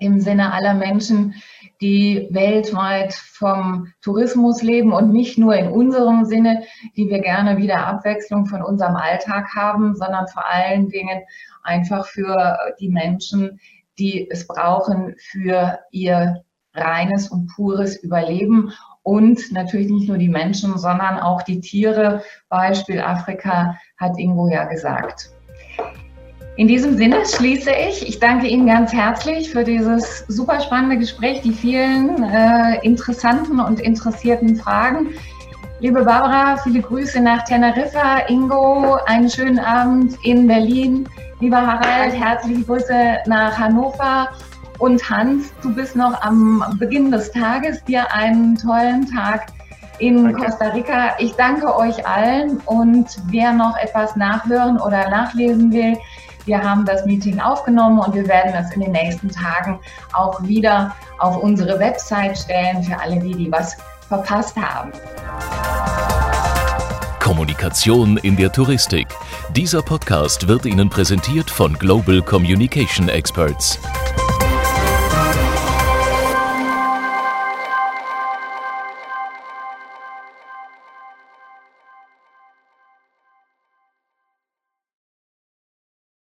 im 0.00 0.20
Sinne 0.20 0.52
aller 0.52 0.74
Menschen, 0.74 1.34
die 1.80 2.28
weltweit 2.30 3.12
vom 3.14 3.92
Tourismus 4.00 4.62
leben 4.62 4.92
und 4.92 5.12
nicht 5.12 5.38
nur 5.38 5.56
in 5.56 5.68
unserem 5.68 6.24
Sinne, 6.24 6.62
die 6.96 7.08
wir 7.08 7.20
gerne 7.20 7.56
wieder 7.56 7.86
Abwechslung 7.86 8.46
von 8.46 8.62
unserem 8.62 8.96
Alltag 8.96 9.48
haben, 9.54 9.94
sondern 9.96 10.28
vor 10.28 10.46
allen 10.46 10.88
Dingen 10.88 11.22
einfach 11.64 12.06
für 12.06 12.56
die 12.78 12.88
Menschen, 12.88 13.58
die 13.98 14.28
es 14.30 14.46
brauchen 14.46 15.14
für 15.18 15.80
ihr 15.90 16.44
reines 16.74 17.28
und 17.28 17.48
pures 17.48 17.96
Überleben 17.96 18.72
und 19.02 19.52
natürlich 19.52 19.90
nicht 19.90 20.08
nur 20.08 20.18
die 20.18 20.28
Menschen, 20.28 20.78
sondern 20.78 21.18
auch 21.18 21.42
die 21.42 21.60
Tiere. 21.60 22.22
Beispiel 22.48 23.00
Afrika 23.00 23.76
hat 23.98 24.18
Ingo 24.18 24.48
ja 24.48 24.64
gesagt. 24.64 25.30
In 26.56 26.68
diesem 26.68 26.98
Sinne 26.98 27.24
schließe 27.24 27.70
ich. 27.70 28.06
Ich 28.06 28.20
danke 28.20 28.46
Ihnen 28.46 28.66
ganz 28.66 28.92
herzlich 28.92 29.50
für 29.50 29.64
dieses 29.64 30.26
super 30.28 30.60
spannende 30.60 30.98
Gespräch, 30.98 31.40
die 31.40 31.52
vielen 31.52 32.22
äh, 32.24 32.78
interessanten 32.82 33.58
und 33.58 33.80
interessierten 33.80 34.56
Fragen. 34.56 35.14
Liebe 35.80 36.04
Barbara, 36.04 36.58
viele 36.58 36.82
Grüße 36.82 37.20
nach 37.20 37.44
Teneriffa. 37.44 38.26
Ingo, 38.28 38.98
einen 39.06 39.30
schönen 39.30 39.58
Abend 39.58 40.14
in 40.24 40.46
Berlin. 40.46 41.08
Lieber 41.40 41.66
Harald, 41.66 42.14
herzliche 42.14 42.62
Grüße 42.64 43.16
nach 43.26 43.58
Hannover. 43.58 44.28
Und 44.78 45.02
Hans, 45.08 45.54
du 45.62 45.74
bist 45.74 45.96
noch 45.96 46.20
am 46.20 46.62
Beginn 46.78 47.10
des 47.10 47.32
Tages. 47.32 47.82
Dir 47.84 48.12
einen 48.12 48.56
tollen 48.56 49.10
Tag 49.10 49.46
in 50.00 50.24
danke. 50.24 50.44
Costa 50.44 50.68
Rica. 50.68 51.14
Ich 51.18 51.32
danke 51.32 51.74
euch 51.74 52.06
allen 52.06 52.58
und 52.66 53.06
wer 53.28 53.52
noch 53.52 53.76
etwas 53.78 54.16
nachhören 54.16 54.78
oder 54.78 55.08
nachlesen 55.08 55.72
will, 55.72 55.96
wir 56.44 56.62
haben 56.62 56.84
das 56.84 57.04
Meeting 57.04 57.40
aufgenommen 57.40 57.98
und 57.98 58.14
wir 58.14 58.26
werden 58.26 58.52
es 58.54 58.72
in 58.74 58.80
den 58.80 58.92
nächsten 58.92 59.28
Tagen 59.28 59.78
auch 60.12 60.42
wieder 60.42 60.94
auf 61.18 61.36
unsere 61.36 61.78
Website 61.78 62.36
stellen 62.36 62.82
für 62.82 62.98
alle 62.98 63.18
die, 63.18 63.34
die 63.34 63.52
was 63.52 63.76
verpasst 64.08 64.56
haben. 64.56 64.92
Kommunikation 67.20 68.16
in 68.18 68.36
der 68.36 68.50
Touristik. 68.50 69.06
Dieser 69.54 69.80
Podcast 69.82 70.48
wird 70.48 70.66
Ihnen 70.66 70.90
präsentiert 70.90 71.50
von 71.50 71.74
Global 71.74 72.20
Communication 72.20 73.08
Experts. 73.08 73.78